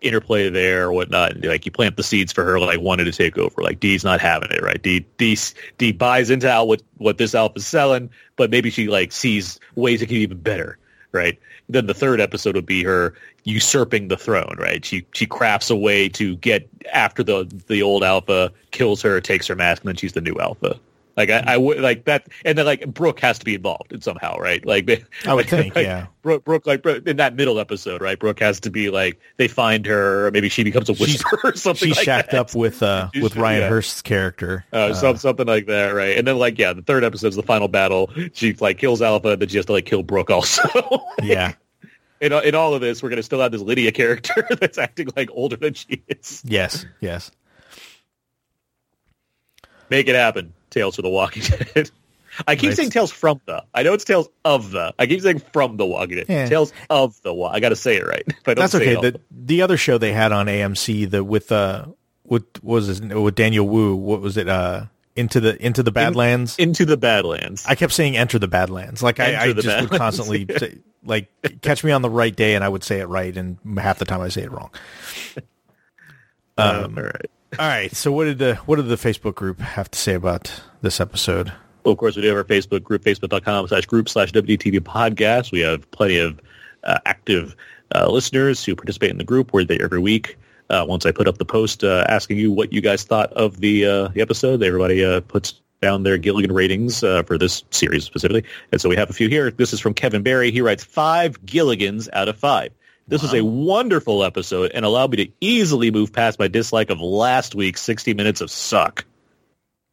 interplay 0.00 0.48
there 0.48 0.86
or 0.86 0.92
whatnot. 0.92 1.32
And, 1.32 1.44
like 1.44 1.66
you 1.66 1.72
plant 1.72 1.96
the 1.96 2.02
seeds 2.02 2.32
for 2.32 2.44
her 2.44 2.58
like 2.58 2.80
wanting 2.80 3.06
to 3.06 3.12
take 3.12 3.36
over. 3.38 3.62
Like 3.62 3.80
Dee's 3.80 4.04
not 4.04 4.20
having 4.20 4.50
it, 4.50 4.62
right? 4.62 4.80
Dee 4.82 5.04
Dee 5.16 5.36
Dee 5.78 5.92
buys 5.92 6.30
into 6.30 6.50
Al 6.50 6.68
what 6.68 6.82
what 6.96 7.18
this 7.18 7.34
Alpha's 7.34 7.66
selling, 7.66 8.10
but 8.36 8.50
maybe 8.50 8.70
she 8.70 8.88
like 8.88 9.12
sees 9.12 9.58
ways 9.74 10.02
it 10.02 10.06
can 10.06 10.16
be 10.16 10.22
even 10.22 10.38
better, 10.38 10.78
right? 11.12 11.38
Then 11.68 11.86
the 11.86 11.94
third 11.94 12.20
episode 12.20 12.54
would 12.54 12.66
be 12.66 12.82
her 12.84 13.14
usurping 13.44 14.08
the 14.08 14.16
throne, 14.16 14.56
right? 14.58 14.84
She 14.84 15.06
she 15.12 15.26
crafts 15.26 15.70
a 15.70 15.76
way 15.76 16.08
to 16.10 16.36
get 16.36 16.68
after 16.92 17.22
the 17.22 17.44
the 17.66 17.82
old 17.82 18.04
Alpha, 18.04 18.52
kills 18.70 19.02
her, 19.02 19.20
takes 19.20 19.46
her 19.48 19.56
mask, 19.56 19.82
and 19.82 19.88
then 19.88 19.96
she's 19.96 20.12
the 20.12 20.20
new 20.20 20.36
Alpha. 20.38 20.78
Like 21.18 21.30
I, 21.30 21.42
I 21.48 21.56
would 21.56 21.80
like 21.80 22.04
that, 22.04 22.28
and 22.44 22.56
then 22.56 22.64
like 22.64 22.86
Brooke 22.94 23.18
has 23.18 23.40
to 23.40 23.44
be 23.44 23.56
involved 23.56 23.92
in 23.92 24.00
somehow, 24.00 24.38
right? 24.38 24.64
Like 24.64 24.86
they, 24.86 25.04
I 25.26 25.34
would 25.34 25.46
think, 25.50 25.74
like, 25.74 25.84
yeah. 25.84 26.06
Brooke, 26.22 26.44
Brooke, 26.44 26.64
like 26.64 26.86
in 26.86 27.16
that 27.16 27.34
middle 27.34 27.58
episode, 27.58 28.00
right? 28.00 28.16
Brooke 28.16 28.38
has 28.38 28.60
to 28.60 28.70
be 28.70 28.88
like 28.88 29.18
they 29.36 29.48
find 29.48 29.84
her, 29.86 30.28
or 30.28 30.30
maybe 30.30 30.48
she 30.48 30.62
becomes 30.62 30.88
a 30.88 30.92
whisperer 30.92 31.40
or 31.42 31.56
something. 31.56 31.88
she's 31.88 31.96
like 31.96 32.04
shacked 32.04 32.30
that. 32.30 32.38
up 32.38 32.54
with 32.54 32.84
uh 32.84 33.10
with 33.20 33.34
Ryan 33.34 33.62
yeah. 33.62 33.68
Hurst's 33.68 34.00
character. 34.00 34.64
Uh, 34.72 34.94
some, 34.94 35.16
something 35.16 35.48
like 35.48 35.66
that, 35.66 35.90
right? 35.90 36.16
And 36.16 36.24
then, 36.24 36.38
like, 36.38 36.56
yeah, 36.56 36.72
the 36.72 36.82
third 36.82 37.02
episode 37.02 37.28
is 37.28 37.36
the 37.36 37.42
final 37.42 37.66
battle. 37.66 38.12
She 38.32 38.52
like 38.52 38.78
kills 38.78 39.02
Alpha, 39.02 39.36
then 39.36 39.48
she 39.48 39.56
has 39.56 39.66
to 39.66 39.72
like 39.72 39.86
kill 39.86 40.04
Brooke 40.04 40.30
also. 40.30 40.62
yeah, 41.24 41.54
in 42.20 42.32
in 42.32 42.54
all 42.54 42.74
of 42.74 42.80
this, 42.80 43.02
we're 43.02 43.10
gonna 43.10 43.24
still 43.24 43.40
have 43.40 43.50
this 43.50 43.60
Lydia 43.60 43.90
character 43.90 44.46
that's 44.60 44.78
acting 44.78 45.08
like 45.16 45.30
older 45.32 45.56
than 45.56 45.74
she 45.74 46.04
is. 46.06 46.44
yes, 46.46 46.86
yes. 47.00 47.32
Make 49.90 50.06
it 50.06 50.14
happen. 50.14 50.52
Tales 50.70 50.96
for 50.96 51.02
the 51.02 51.08
Walking 51.08 51.42
Dead. 51.74 51.90
I 52.46 52.54
keep 52.54 52.68
Nice. 52.70 52.76
saying 52.76 52.90
Tales 52.90 53.10
from 53.10 53.40
the. 53.46 53.64
I 53.74 53.82
know 53.82 53.94
it's 53.94 54.04
Tales 54.04 54.28
of 54.44 54.70
the. 54.70 54.94
I 54.98 55.06
keep 55.06 55.20
saying 55.22 55.40
from 55.52 55.76
the 55.76 55.86
Walking 55.86 56.16
Dead. 56.18 56.26
Yeah. 56.28 56.46
Tales 56.46 56.72
of 56.88 57.20
the. 57.22 57.34
Wa- 57.34 57.50
I 57.52 57.58
got 57.60 57.70
to 57.70 57.76
say 57.76 57.96
it 57.96 58.06
right. 58.06 58.24
That's 58.44 58.74
okay. 58.74 58.94
The 58.94 59.20
the 59.30 59.62
other 59.62 59.76
show 59.76 59.98
they 59.98 60.12
had 60.12 60.30
on 60.32 60.46
AMC, 60.46 61.10
the 61.10 61.24
with 61.24 61.50
uh 61.50 61.86
with 62.24 62.44
was 62.62 62.86
his, 62.86 63.00
with 63.00 63.34
Daniel 63.34 63.66
Wu, 63.68 63.96
what 63.96 64.20
was 64.20 64.36
it? 64.36 64.48
Uh, 64.48 64.84
into 65.16 65.40
the 65.40 65.60
into 65.64 65.82
the 65.82 65.90
Badlands. 65.90 66.56
into 66.58 66.84
the 66.84 66.96
Badlands. 66.96 67.64
I 67.66 67.74
kept 67.74 67.92
saying 67.92 68.16
"Enter 68.16 68.38
the 68.38 68.46
Badlands." 68.46 69.02
Like 69.02 69.18
I, 69.18 69.36
I 69.48 69.52
just 69.52 69.66
would 69.90 69.98
constantly 69.98 70.46
say, 70.58 70.78
like 71.02 71.28
catch 71.60 71.82
me 71.82 71.90
on 71.90 72.02
the 72.02 72.10
right 72.10 72.34
day, 72.36 72.54
and 72.54 72.62
I 72.62 72.68
would 72.68 72.84
say 72.84 73.00
it 73.00 73.06
right, 73.06 73.36
and 73.36 73.58
half 73.80 73.98
the 73.98 74.04
time 74.04 74.20
I 74.20 74.28
say 74.28 74.42
it 74.42 74.52
wrong. 74.52 74.70
Uh, 76.56 76.82
Um, 76.86 76.98
all 76.98 77.04
right. 77.04 77.30
All 77.58 77.66
right. 77.66 77.94
So 77.94 78.12
what 78.12 78.24
did 78.24 78.38
the 78.38 78.56
what 78.66 78.76
did 78.76 78.88
the 78.88 78.96
Facebook 78.96 79.34
group 79.34 79.60
have 79.60 79.90
to 79.90 79.98
say 79.98 80.14
about 80.14 80.62
this 80.82 81.00
episode? 81.00 81.52
Well, 81.84 81.92
of 81.92 81.98
course, 81.98 82.16
we 82.16 82.22
do 82.22 82.28
have 82.28 82.36
our 82.36 82.44
Facebook 82.44 82.82
group, 82.82 83.02
facebook.com 83.02 83.68
slash 83.68 83.86
group 83.86 84.08
slash 84.08 84.32
WDTV 84.32 84.80
podcast. 84.80 85.50
We 85.52 85.60
have 85.60 85.90
plenty 85.90 86.18
of 86.18 86.40
uh, 86.84 86.98
active 87.06 87.56
uh, 87.94 88.10
listeners 88.10 88.64
who 88.64 88.76
participate 88.76 89.10
in 89.10 89.18
the 89.18 89.24
group. 89.24 89.52
We're 89.52 89.64
there 89.64 89.82
every 89.82 90.00
week. 90.00 90.36
Uh, 90.68 90.84
once 90.86 91.06
I 91.06 91.12
put 91.12 91.26
up 91.26 91.38
the 91.38 91.46
post 91.46 91.82
uh, 91.82 92.04
asking 92.08 92.36
you 92.36 92.52
what 92.52 92.72
you 92.74 92.82
guys 92.82 93.04
thought 93.04 93.32
of 93.32 93.60
the, 93.60 93.86
uh, 93.86 94.08
the 94.08 94.20
episode, 94.20 94.62
everybody 94.62 95.02
uh, 95.02 95.20
puts 95.20 95.62
down 95.80 96.02
their 96.02 96.18
Gilligan 96.18 96.52
ratings 96.52 97.00
for 97.00 97.38
this 97.38 97.64
series 97.70 98.04
specifically. 98.04 98.44
And 98.72 98.80
so 98.80 98.88
we 98.90 98.96
have 98.96 99.08
a 99.08 99.12
few 99.14 99.28
here. 99.28 99.50
This 99.50 99.72
is 99.72 99.80
from 99.80 99.94
Kevin 99.94 100.22
Barry. 100.22 100.50
He 100.50 100.60
writes 100.60 100.84
five 100.84 101.40
Gilligans 101.46 102.08
out 102.12 102.28
of 102.28 102.36
five. 102.36 102.72
This 103.08 103.22
was 103.22 103.32
a 103.32 103.42
wonderful 103.42 104.22
episode 104.22 104.72
and 104.74 104.84
allowed 104.84 105.10
me 105.10 105.24
to 105.24 105.32
easily 105.40 105.90
move 105.90 106.12
past 106.12 106.38
my 106.38 106.46
dislike 106.46 106.90
of 106.90 107.00
last 107.00 107.54
week's 107.54 107.80
60 107.80 108.12
minutes 108.14 108.42
of 108.42 108.50
suck. 108.50 109.06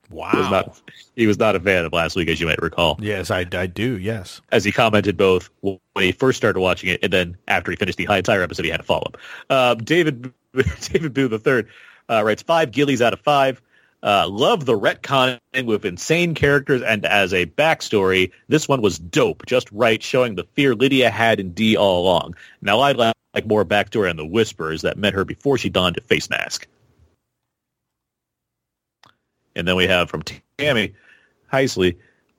Wow. 0.09 0.31
He 0.31 0.37
was 0.37 0.51
not, 0.51 0.81
he 1.15 1.27
was 1.27 1.39
not 1.39 1.55
a 1.55 1.59
fan 1.59 1.85
of 1.85 1.93
last 1.93 2.15
week, 2.15 2.27
as 2.27 2.39
you 2.39 2.45
might 2.45 2.61
recall 2.61 2.97
yes, 2.99 3.31
I, 3.31 3.45
I 3.53 3.67
do. 3.67 3.97
Yes. 3.97 4.41
as 4.51 4.63
he 4.63 4.71
commented 4.71 5.17
both 5.17 5.49
when 5.61 5.79
he 5.95 6.11
first 6.11 6.37
started 6.37 6.59
watching 6.59 6.89
it 6.89 6.99
and 7.03 7.11
then 7.11 7.37
after 7.47 7.71
he 7.71 7.77
finished 7.77 7.97
the 7.97 8.07
entire 8.09 8.43
episode, 8.43 8.65
he 8.65 8.71
had 8.71 8.81
a 8.81 8.83
follow 8.83 9.05
up. 9.05 9.17
Uh, 9.49 9.75
David 9.75 10.33
David 10.81 11.13
Boo 11.13 11.27
the 11.27 11.39
third 11.39 11.69
uh, 12.09 12.21
writes 12.23 12.43
five 12.43 12.71
gillies 12.71 13.01
out 13.01 13.13
of 13.13 13.21
five. 13.21 13.61
Uh, 14.05 14.27
love 14.29 14.65
the 14.65 14.79
retconning 14.79 15.65
with 15.65 15.83
insane 15.83 16.35
characters 16.35 16.83
and 16.83 17.07
as 17.07 17.33
a 17.33 17.47
backstory, 17.47 18.31
this 18.47 18.67
one 18.67 18.79
was 18.79 18.99
dope, 18.99 19.43
just 19.47 19.71
right, 19.71 20.03
showing 20.03 20.35
the 20.35 20.43
fear 20.53 20.75
Lydia 20.75 21.09
had 21.09 21.39
in 21.39 21.53
Dee 21.53 21.75
all 21.75 22.03
along. 22.03 22.35
Now 22.61 22.77
like 22.77 22.97
like 22.97 23.47
more 23.47 23.65
backstory 23.65 24.11
on 24.11 24.15
the 24.15 24.25
whispers 24.25 24.83
that 24.83 24.97
met 24.97 25.15
her 25.15 25.25
before 25.25 25.57
she 25.57 25.69
donned 25.69 25.97
a 25.97 26.01
face 26.01 26.29
mask. 26.29 26.67
And 29.55 29.67
then 29.67 29.75
we 29.75 29.87
have 29.87 30.07
from 30.07 30.21
Tammy 30.59 30.93
Heisley, 31.51 31.97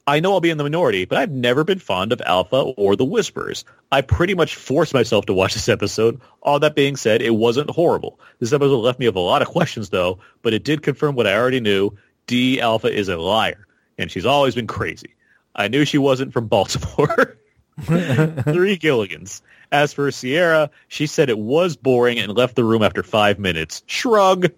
I 0.09 0.21
know 0.21 0.33
I'll 0.33 0.41
be 0.41 0.51
in 0.51 0.59
the 0.59 0.65
minority, 0.65 1.05
but 1.05 1.19
I've 1.19 1.33
never 1.33 1.65
been 1.65 1.81
fond 1.81 2.13
of 2.13 2.23
Alpha 2.25 2.57
or 2.57 2.95
the 2.95 3.05
Whispers. 3.05 3.65
I 3.91 4.03
pretty 4.03 4.35
much 4.35 4.55
forced 4.55 4.95
myself 4.95 5.27
to 5.27 5.35
watch 5.35 5.55
this 5.55 5.69
episode. 5.69 6.21
All 6.43 6.61
that 6.61 6.77
being 6.77 6.95
said, 6.95 7.23
it 7.23 7.35
wasn't 7.35 7.71
horrible. 7.71 8.21
This 8.39 8.53
episode 8.53 8.77
left 8.77 9.01
me 9.01 9.09
with 9.09 9.17
a 9.17 9.21
lot 9.21 9.43
of 9.43 9.49
questions, 9.49 9.91
though, 9.91 10.21
but 10.43 10.55
it 10.55 10.63
did 10.63 10.83
confirm 10.83 11.17
what 11.17 11.27
I 11.27 11.35
already 11.35 11.59
knew. 11.59 11.97
Dee 12.29 12.61
Alpha 12.61 12.87
is 12.87 13.09
a 13.09 13.17
liar, 13.17 13.67
and 13.99 14.09
she's 14.11 14.27
always 14.27 14.55
been 14.55 14.69
crazy. 14.69 15.15
I 15.57 15.67
knew 15.67 15.85
she 15.85 15.99
wasn't 15.99 16.33
from 16.33 16.47
Baltimore. 16.49 17.39
Three 17.81 18.79
Gilligans. 18.79 19.43
As 19.73 19.93
for 19.93 20.13
Sierra, 20.13 20.71
she 20.87 21.09
said 21.09 21.31
it 21.31 21.39
was 21.39 21.77
boring 21.77 22.21
and 22.21 22.33
left 22.33 22.55
the 22.55 22.65
room 22.65 22.83
after 22.83 23.03
five 23.03 23.41
minutes. 23.41 23.83
Shrug. 23.87 24.53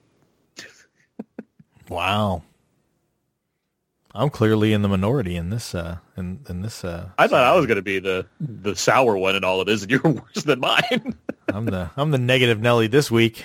Wow. 1.88 2.42
I'm 4.18 4.30
clearly 4.30 4.72
in 4.72 4.82
the 4.82 4.88
minority 4.88 5.36
in 5.36 5.50
this. 5.50 5.76
Uh, 5.76 5.98
in 6.16 6.40
in 6.48 6.62
this. 6.62 6.82
Uh, 6.84 7.08
I 7.18 7.28
thought 7.28 7.44
I 7.44 7.54
was 7.54 7.66
going 7.66 7.76
to 7.76 7.82
be 7.82 8.00
the 8.00 8.26
the 8.40 8.74
sour 8.74 9.16
one 9.16 9.36
in 9.36 9.44
all 9.44 9.60
of 9.60 9.66
this, 9.68 9.82
and 9.82 9.90
you're 9.92 10.00
worse 10.04 10.42
than 10.44 10.58
mine. 10.58 11.14
I'm 11.48 11.66
the 11.66 11.90
I'm 11.96 12.10
the 12.10 12.18
negative 12.18 12.60
Nelly 12.60 12.88
this 12.88 13.12
week. 13.12 13.44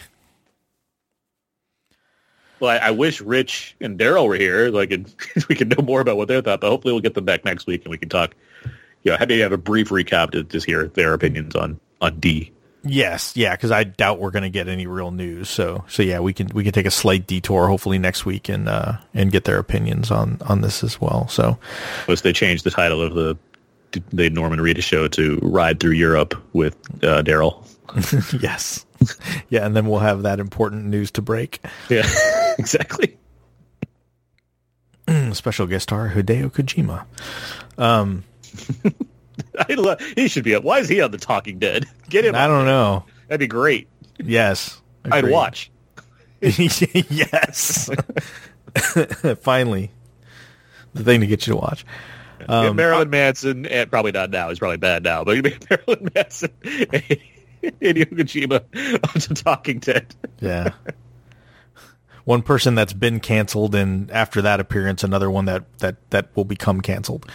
well, 2.59 2.71
I, 2.71 2.87
I 2.87 2.91
wish 2.91 3.21
Rich 3.21 3.75
and 3.81 3.99
Daryl 3.99 4.27
were 4.27 4.35
here, 4.35 4.69
like, 4.69 4.89
we 5.49 5.55
could 5.55 5.77
know 5.77 5.83
more 5.83 6.01
about 6.01 6.17
what 6.17 6.27
they 6.29 6.41
thought. 6.41 6.61
But 6.61 6.69
hopefully, 6.69 6.93
we'll 6.93 7.01
get 7.01 7.13
them 7.13 7.25
back 7.25 7.45
next 7.45 7.67
week, 7.67 7.83
and 7.83 7.91
we 7.91 7.97
can 7.97 8.09
talk. 8.09 8.33
You 9.03 9.11
know, 9.11 9.17
maybe 9.19 9.39
have 9.41 9.51
a 9.51 9.57
brief 9.57 9.89
recap 9.89 10.31
to 10.31 10.43
just 10.43 10.65
hear 10.65 10.87
their 10.87 11.13
opinions 11.13 11.55
on 11.55 11.77
on 12.01 12.19
Dee. 12.21 12.52
Yes, 12.85 13.35
yeah, 13.37 13.55
because 13.55 13.71
I 13.71 13.85
doubt 13.85 14.19
we're 14.19 14.31
going 14.31 14.43
to 14.43 14.49
get 14.49 14.67
any 14.67 14.87
real 14.87 15.11
news. 15.11 15.49
So, 15.49 15.85
so 15.87 16.03
yeah, 16.03 16.19
we 16.19 16.33
can 16.33 16.47
we 16.47 16.63
can 16.63 16.73
take 16.73 16.85
a 16.85 16.91
slight 16.91 17.25
detour 17.25 17.67
hopefully 17.67 17.97
next 17.97 18.25
week 18.25 18.49
and 18.49 18.67
uh, 18.67 18.97
and 19.13 19.31
get 19.31 19.45
their 19.45 19.57
opinions 19.57 20.11
on 20.11 20.37
on 20.47 20.61
this 20.61 20.83
as 20.83 20.99
well. 20.99 21.27
So, 21.29 21.57
Was 22.07 22.23
they 22.23 22.33
changed 22.33 22.65
the 22.65 22.71
title 22.71 23.01
of 23.01 23.13
the 23.13 23.37
the 24.11 24.29
Norman 24.29 24.59
Reedus 24.59 24.83
show 24.83 25.07
to 25.07 25.39
"Ride 25.41 25.79
Through 25.79 25.91
Europe" 25.91 26.35
with 26.51 26.75
uh, 27.03 27.23
Daryl? 27.23 27.65
yes, 28.41 28.85
yeah, 29.49 29.65
and 29.65 29.75
then 29.75 29.87
we'll 29.87 29.99
have 29.99 30.23
that 30.23 30.39
important 30.41 30.85
news 30.85 31.11
to 31.11 31.21
break. 31.21 31.59
Yeah, 31.89 32.09
exactly. 32.57 33.17
Special 35.31 35.67
guest 35.67 35.83
star 35.83 36.09
Hideo 36.09 36.51
Kojima. 36.51 37.05
Um, 37.77 38.23
I 39.69 39.73
love, 39.73 40.01
he 40.15 40.27
should 40.27 40.43
be 40.43 40.55
up. 40.55 40.63
Why 40.63 40.79
is 40.79 40.89
he 40.89 41.01
on 41.01 41.11
the 41.11 41.17
Talking 41.17 41.59
Dead? 41.59 41.85
Get 42.09 42.25
him. 42.25 42.35
I 42.35 42.47
don't 42.47 42.65
know. 42.65 43.05
That'd 43.27 43.39
be 43.39 43.47
great. 43.47 43.87
Yes, 44.17 44.81
I'd 45.05 45.19
agreed. 45.19 45.31
watch. 45.31 45.71
yes, 46.41 47.89
finally, 49.41 49.91
the 50.93 51.03
thing 51.03 51.21
to 51.21 51.27
get 51.27 51.47
you 51.47 51.53
to 51.53 51.57
watch. 51.57 51.85
Um, 52.49 52.75
Marilyn 52.75 53.09
Manson, 53.09 53.65
and 53.65 53.89
probably 53.89 54.11
not 54.11 54.29
now. 54.29 54.49
He's 54.49 54.59
probably 54.59 54.75
bad 54.77 55.03
now, 55.03 55.23
but 55.23 55.37
you 55.37 55.41
make 55.41 55.69
Marilyn 55.69 56.09
Manson 56.13 56.51
and 56.63 57.01
Hideo 57.63 58.05
Kojima 58.05 59.13
onto 59.15 59.33
Talking 59.33 59.79
Dead. 59.79 60.13
Yeah. 60.41 60.73
One 62.25 62.41
person 62.41 62.75
that's 62.75 62.93
been 62.93 63.21
canceled, 63.21 63.73
and 63.73 64.11
after 64.11 64.41
that 64.41 64.59
appearance, 64.59 65.03
another 65.03 65.31
one 65.31 65.45
that 65.45 65.77
that 65.79 66.09
that 66.11 66.35
will 66.35 66.45
become 66.45 66.81
canceled. 66.81 67.29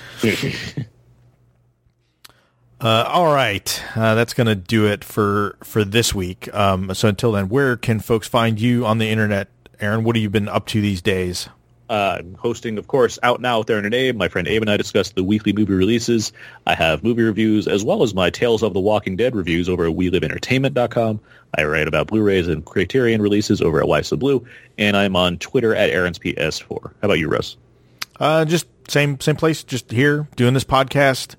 Uh, 2.81 3.05
all 3.09 3.35
right, 3.35 3.83
uh, 3.97 4.15
that's 4.15 4.35
going 4.35 4.47
to 4.47 4.55
do 4.55 4.87
it 4.87 5.03
for 5.03 5.57
for 5.65 5.85
this 5.85 6.15
week. 6.15 6.53
Um, 6.55 6.95
so 6.95 7.09
until 7.09 7.33
then, 7.33 7.49
where 7.49 7.77
can 7.77 7.99
folks 7.99 8.29
find 8.29 8.61
you 8.61 8.87
on 8.87 8.99
the 8.99 9.09
internet, 9.09 9.49
Aaron? 9.81 10.05
What 10.05 10.15
have 10.15 10.23
you 10.23 10.31
been 10.31 10.49
up 10.49 10.67
to 10.67 10.81
these 10.81 11.03
days? 11.03 11.49
Uh, 11.91 12.17
I'm 12.19 12.35
hosting, 12.35 12.77
of 12.77 12.87
course, 12.87 13.19
Out 13.23 13.41
Now 13.41 13.61
with 13.61 13.71
Aaron 13.71 13.87
and 13.87 13.95
Abe. 13.95 14.15
My 14.15 14.29
friend 14.29 14.47
Abe 14.47 14.63
and 14.63 14.71
I 14.71 14.77
discuss 14.77 15.11
the 15.11 15.25
weekly 15.25 15.53
movie 15.55 15.73
releases. 15.73 16.33
I 16.67 16.75
have 16.75 17.03
movie 17.03 17.23
reviews 17.23 17.67
as 17.67 17.83
well 17.83 18.03
as 18.03 18.15
my 18.15 18.29
Tales 18.29 18.63
of 18.63 18.75
the 18.75 18.81
Walking 18.81 19.17
Dead 19.17 19.35
reviews 19.35 19.69
over 19.71 19.87
at 19.87 19.97
WeLiveEntertainment.com. 19.97 21.19
I 21.57 21.65
write 21.65 21.89
about 21.89 22.09
Blu-rays 22.09 22.47
and 22.47 22.63
Criterion 22.65 23.23
releases 23.23 23.63
over 23.63 23.81
at 23.81 23.89
Why 23.89 24.03
So 24.03 24.19
Blu, 24.19 24.47
and 24.77 24.99
I'm 24.99 25.17
on 25.17 25.39
Twitter 25.39 25.75
at 25.75 25.89
Aaron's 25.89 26.19
PS4. 26.19 26.83
How 26.83 26.93
about 27.01 27.19
you, 27.19 27.29
Russ? 27.29 27.57
Uh, 28.21 28.45
just 28.45 28.67
same 28.89 29.19
same 29.21 29.37
place, 29.37 29.65
just 29.65 29.91
here 29.91 30.29
doing 30.37 30.53
this 30.53 30.65
podcast. 30.65 31.37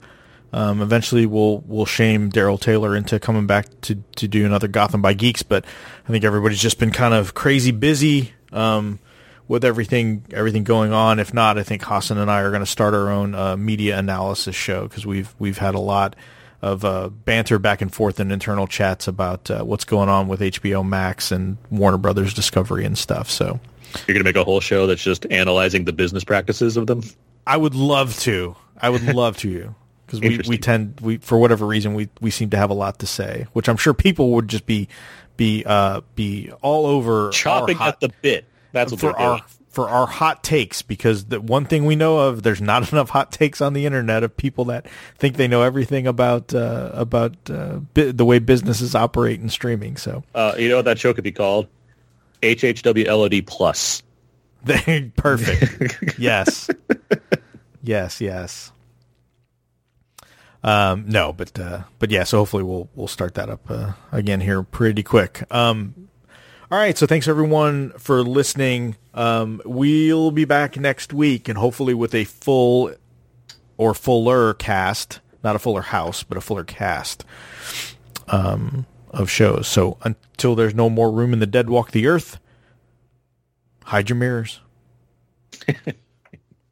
Um, 0.52 0.82
eventually, 0.82 1.26
we'll 1.26 1.60
we'll 1.60 1.86
shame 1.86 2.32
Daryl 2.32 2.60
Taylor 2.60 2.96
into 2.96 3.20
coming 3.20 3.46
back 3.46 3.68
to 3.82 3.96
to 4.16 4.28
do 4.28 4.46
another 4.46 4.68
Gotham 4.68 5.02
by 5.02 5.14
Geeks, 5.14 5.44
but 5.44 5.66
I 6.08 6.12
think 6.12 6.24
everybody's 6.24 6.62
just 6.62 6.80
been 6.80 6.92
kind 6.92 7.14
of 7.14 7.34
crazy 7.34 7.72
busy 7.72 8.34
um, 8.52 9.00
with 9.48 9.64
everything 9.64 10.26
everything 10.34 10.64
going 10.64 10.92
on. 10.92 11.20
If 11.20 11.34
not, 11.34 11.58
I 11.58 11.64
think 11.64 11.84
Hassan 11.84 12.18
and 12.18 12.32
I 12.32 12.42
are 12.42 12.50
going 12.50 12.62
to 12.62 12.66
start 12.66 12.94
our 12.94 13.10
own 13.10 13.36
uh, 13.36 13.58
media 13.58 13.98
analysis 14.00 14.56
show 14.56 14.88
because 14.88 15.06
we've 15.06 15.34
we've 15.38 15.60
had 15.60 15.76
a 15.76 15.80
lot 15.80 16.16
of 16.62 16.84
uh, 16.84 17.10
banter 17.10 17.60
back 17.60 17.82
and 17.82 17.94
forth 17.94 18.20
in 18.20 18.32
internal 18.32 18.68
chats 18.68 19.08
about 19.08 19.50
uh, 19.52 19.64
what's 19.64 19.86
going 19.86 20.10
on 20.10 20.28
with 20.28 20.42
HBO 20.42 20.86
Max 20.86 21.32
and 21.32 21.58
Warner 21.70 21.98
Brothers 21.98 22.34
Discovery 22.34 22.86
and 22.86 22.98
stuff. 22.98 23.30
So. 23.30 23.60
You're 24.08 24.14
going 24.14 24.20
to 24.20 24.24
make 24.24 24.36
a 24.36 24.44
whole 24.44 24.60
show 24.60 24.86
that's 24.86 25.02
just 25.02 25.26
analyzing 25.32 25.86
the 25.86 25.94
business 25.94 26.24
practices 26.24 26.78
of 26.78 26.86
them? 26.86 27.02
I 27.48 27.58
would 27.58 27.74
love 27.74 28.20
to. 28.20 28.56
I 28.80 28.92
would 28.92 29.02
love 29.02 29.38
to 29.38 29.50
because 30.10 30.22
we, 30.22 30.50
we 30.50 30.58
tend 30.58 31.00
we 31.02 31.18
for 31.18 31.38
whatever 31.38 31.66
reason 31.66 31.94
we 31.94 32.10
we 32.20 32.32
seem 32.32 32.50
to 32.50 32.58
have 32.58 32.70
a 32.70 32.74
lot 32.74 33.00
to 33.00 33.08
say, 33.08 33.46
which 33.54 33.70
I'm 33.70 33.78
sure 33.78 33.94
people 33.94 34.32
would 34.32 34.48
just 34.48 34.66
be 34.66 34.88
be 35.38 35.64
uh 35.66 36.02
be 36.16 36.52
all 36.62 36.86
over 36.86 37.30
Chopping 37.30 37.78
hot, 37.78 37.90
at 37.96 38.00
the 38.00 38.10
bit. 38.22 38.46
That's 38.72 38.92
what 38.92 39.00
for 39.02 39.18
our 39.20 39.38
doing. 39.38 39.50
for 39.70 39.90
our 39.90 40.06
hot 40.08 40.44
takes 40.44 40.82
because 40.82 41.26
the 41.26 41.40
one 41.40 41.66
thing 41.66 41.86
we 41.86 41.96
know 41.96 42.18
of 42.20 42.44
there's 42.44 42.62
not 42.62 42.92
enough 42.92 43.10
hot 43.10 43.32
takes 43.32 43.62
on 43.62 43.74
the 43.74 43.86
internet 43.86 44.24
of 44.24 44.36
people 44.36 44.66
that 44.66 44.86
think 45.18 45.38
they 45.38 45.48
know 45.48 45.62
everything 45.62 46.08
about 46.08 46.54
uh, 46.54 46.92
about 46.94 47.36
uh, 47.50 47.78
bi- 47.94 48.12
the 48.12 48.26
way 48.26 48.40
businesses 48.40 48.96
operate 48.96 49.40
and 49.40 49.52
streaming. 49.52 49.98
So 49.98 50.24
Uh, 50.36 50.56
you 50.58 50.70
know 50.70 50.78
what 50.78 50.86
that 50.86 51.00
show 51.00 51.14
could 51.14 51.24
be 51.24 51.32
called? 51.32 51.68
HHWLOD 52.42 53.46
Plus. 53.46 54.02
perfect. 55.16 56.20
yes. 56.20 56.70
Yes, 57.82 58.20
yes. 58.20 58.72
Um, 60.64 61.06
no, 61.08 61.32
but 61.34 61.58
uh, 61.58 61.84
but 62.00 62.12
yeah. 62.12 62.24
So 62.24 62.40
hopefully 62.40 62.64
we'll 62.64 62.90
we'll 62.96 63.08
start 63.08 63.36
that 63.36 63.50
up 63.50 63.70
uh, 63.70 63.94
again 64.12 64.42
here 64.42 64.62
pretty 64.64 65.04
quick. 65.04 65.44
Um, 65.52 66.10
all 66.72 66.78
right. 66.78 66.98
So 66.98 67.08
thanks 67.08 67.28
everyone 67.28 67.92
for 67.98 68.22
listening. 68.22 68.96
Um, 69.14 69.62
we'll 69.66 70.32
be 70.32 70.46
back 70.46 70.78
next 70.78 71.14
week 71.14 71.48
and 71.48 71.58
hopefully 71.58 71.94
with 71.94 72.14
a 72.14 72.26
full 72.26 72.94
or 73.78 73.94
fuller 73.94 74.54
cast, 74.54 75.20
not 75.44 75.56
a 75.56 75.60
fuller 75.60 75.82
house, 75.82 76.24
but 76.24 76.38
a 76.38 76.42
fuller 76.42 76.66
cast 76.66 77.24
um, 78.28 78.86
of 79.10 79.30
shows. 79.32 79.68
So 79.68 79.98
until 80.04 80.56
there's 80.56 80.76
no 80.76 80.90
more 80.90 81.12
room 81.12 81.34
in 81.34 81.40
the 81.40 81.48
dead 81.48 81.70
walk 81.70 81.92
the 81.92 82.08
earth, 82.08 82.40
hide 83.86 84.10
your 84.10 84.18
mirrors. 84.18 84.60